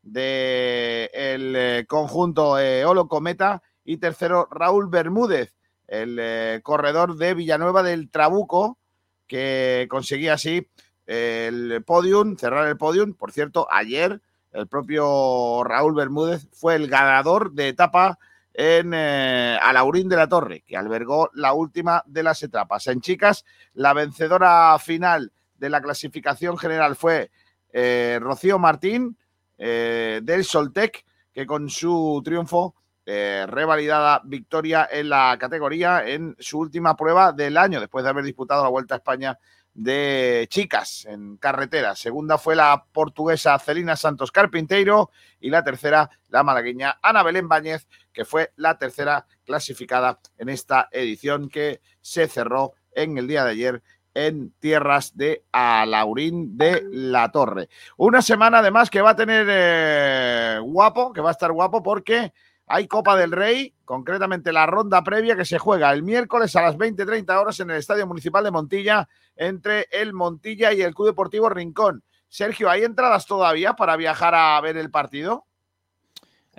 [0.00, 5.57] del conjunto Olo Cometa y tercero Raúl Bermúdez
[5.88, 8.78] el eh, corredor de Villanueva del Trabuco,
[9.26, 10.68] que conseguía así
[11.06, 13.14] el podium, cerrar el podium.
[13.14, 14.20] Por cierto, ayer
[14.52, 18.18] el propio Raúl Bermúdez fue el ganador de etapa
[18.52, 22.86] en eh, Alaurín de la Torre, que albergó la última de las etapas.
[22.86, 27.30] En chicas, la vencedora final de la clasificación general fue
[27.72, 29.16] eh, Rocío Martín
[29.58, 32.76] del Soltec, que con su triunfo
[33.10, 38.22] eh, revalidada victoria en la categoría en su última prueba del año, después de haber
[38.22, 39.38] disputado la Vuelta a España
[39.72, 41.96] de chicas en carretera.
[41.96, 45.10] Segunda fue la portuguesa Celina Santos Carpinteiro
[45.40, 50.90] y la tercera la malagueña Ana Belén Báñez, que fue la tercera clasificada en esta
[50.92, 53.82] edición que se cerró en el día de ayer
[54.12, 57.70] en tierras de Alaurín de la Torre.
[57.96, 62.34] Una semana además que va a tener eh, guapo, que va a estar guapo porque
[62.68, 66.76] hay Copa del Rey, concretamente la ronda previa que se juega el miércoles a las
[66.76, 71.48] 20-30 horas en el Estadio Municipal de Montilla entre el Montilla y el Club Deportivo
[71.48, 72.02] Rincón.
[72.28, 75.46] Sergio, ¿hay entradas todavía para viajar a ver el partido?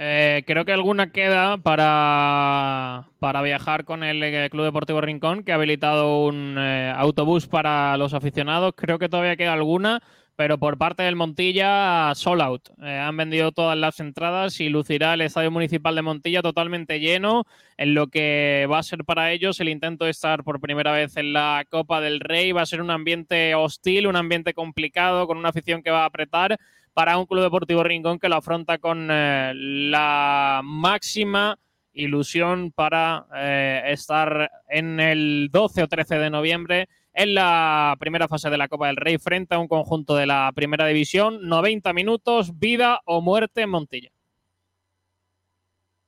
[0.01, 5.51] Eh, creo que alguna queda para, para viajar con el eh, Club Deportivo Rincón, que
[5.51, 8.73] ha habilitado un eh, autobús para los aficionados.
[8.77, 10.01] Creo que todavía queda alguna,
[10.39, 12.69] pero por parte del Montilla, sold out.
[12.79, 17.45] han vendido todas las entradas y lucirá el Estadio Municipal de Montilla totalmente lleno,
[17.75, 21.17] en lo que va a ser para ellos el intento de estar por primera vez
[21.17, 22.53] en la Copa del Rey.
[22.53, 26.05] Va a ser un ambiente hostil, un ambiente complicado, con una afición que va a
[26.05, 26.57] apretar
[26.93, 31.59] para un Club Deportivo Rincón que lo afronta con eh, la máxima
[31.91, 36.87] ilusión para eh, estar en el 12 o 13 de noviembre
[37.19, 40.53] en la primera fase de la Copa del Rey frente a un conjunto de la
[40.55, 41.49] Primera División.
[41.49, 44.09] 90 minutos, vida o muerte en Montilla.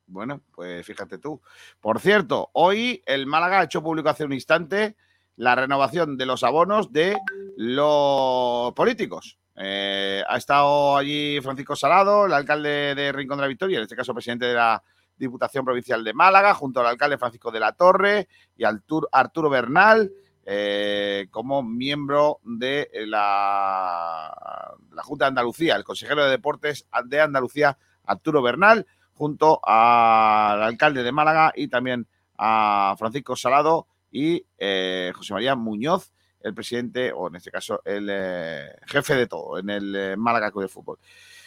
[0.08, 1.42] Bueno, pues fíjate tú.
[1.82, 4.96] Por cierto, hoy el Málaga ha hecho público hace un instante
[5.36, 7.18] la renovación de los abonos de
[7.58, 9.38] los políticos.
[9.58, 13.98] Eh, ha estado allí Francisco Salado, el alcalde de Rincón de la Victoria, en este
[13.98, 14.82] caso presidente de la
[15.18, 20.10] Diputación Provincial de Málaga, junto al alcalde Francisco de la Torre y Arturo Bernal,
[20.46, 27.78] eh, como miembro de la, la, Junta de Andalucía, el consejero de Deportes de Andalucía,
[28.06, 32.08] Arturo Bernal, junto al alcalde de Málaga y también
[32.38, 36.12] a Francisco Salado y eh, José María Muñoz
[36.44, 40.52] el presidente, o en este caso el eh, jefe de todo, en el eh, Málaga
[40.52, 41.00] Club de Fútbol.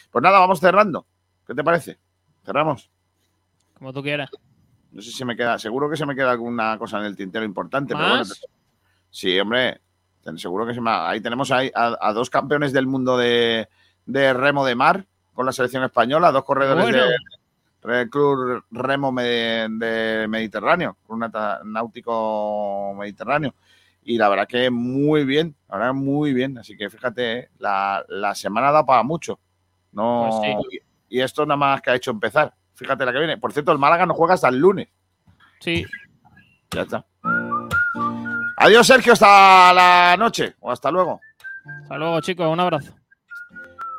[0.09, 1.05] Pues nada, vamos cerrando.
[1.45, 1.99] ¿Qué te parece?
[2.43, 2.89] ¿Cerramos?
[3.77, 4.29] Como tú quieras.
[4.91, 7.43] No sé si me queda, seguro que se me queda alguna cosa en el tintero
[7.43, 8.23] importante, pero bueno.
[9.15, 9.79] Sí, hombre,
[10.35, 10.91] seguro que se me.
[10.91, 13.67] Ahí tenemos a, dos campeones del mundo de,
[14.05, 16.93] remo de mar con la selección española, dos corredores
[17.81, 21.31] del Club Remo de Mediterráneo, un
[21.63, 23.53] náutico mediterráneo
[24.05, 26.57] y la verdad que muy bien, la verdad muy bien.
[26.57, 29.39] Así que fíjate, eh, la, semana da para mucho.
[29.93, 32.53] No, pues y, esto nada más que ha hecho empezar.
[32.75, 33.37] Fíjate la que viene.
[33.37, 34.89] Por cierto, el Málaga no juega hasta el lunes.
[35.59, 35.85] Sí.
[36.71, 37.05] Ya está.
[38.57, 41.19] Adiós, Sergio, hasta la noche o hasta luego.
[41.83, 42.93] Hasta luego, chicos, un abrazo.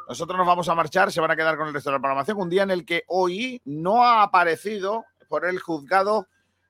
[0.09, 2.39] Nosotros nos vamos a marchar, se van a quedar con el resto de la programación.
[2.39, 6.29] Un día en el que hoy no ha aparecido por el juzgado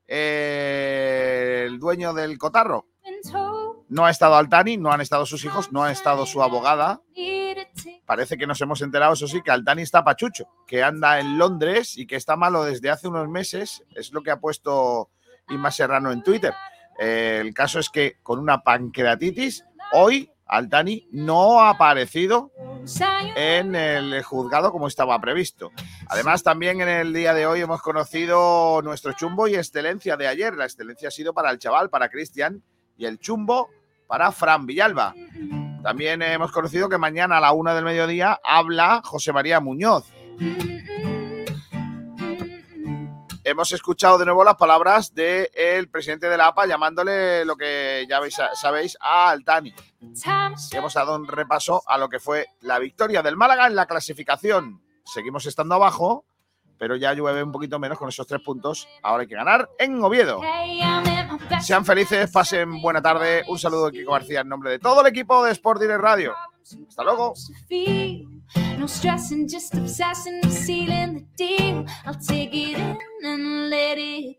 [0.09, 2.87] eh, el dueño del cotarro,
[3.89, 7.03] no ha estado Altani, no han estado sus hijos, no ha estado su abogada.
[8.05, 11.97] Parece que nos hemos enterado, eso sí, que Altani está pachucho, que anda en Londres
[11.97, 13.85] y que está malo desde hace unos meses.
[13.95, 15.11] Es lo que ha puesto
[15.49, 16.55] Inma Serrano en Twitter.
[16.99, 22.53] El caso es que con una pancreatitis, hoy Altani no ha aparecido
[23.35, 25.73] en el juzgado como estaba previsto.
[26.09, 30.55] Además, también en el día de hoy hemos conocido nuestro chumbo y excelencia de ayer.
[30.55, 32.63] La excelencia ha sido para el chaval, para Cristian,
[32.97, 33.69] y el chumbo
[34.07, 35.15] para Fran Villalba.
[35.83, 40.13] También hemos conocido que mañana a la una del mediodía habla José María Muñoz.
[43.49, 48.19] Hemos escuchado de nuevo las palabras del presidente de la APA llamándole lo que ya
[48.55, 49.73] sabéis a Altani.
[50.73, 54.83] Hemos dado un repaso a lo que fue la victoria del Málaga en la clasificación.
[55.05, 56.25] Seguimos estando abajo,
[56.77, 58.89] pero ya llueve un poquito menos con esos tres puntos.
[59.01, 60.41] Ahora hay que ganar en Oviedo.
[61.63, 63.45] Sean felices, pasen buena tarde.
[63.47, 66.35] Un saludo de Kiko García en nombre de todo el equipo de Sport Direct Radio.
[66.75, 67.35] Hasta luego.
[68.79, 71.87] No stressing, just obsessing, sealing the deal.
[72.05, 74.35] I'll take it in and let it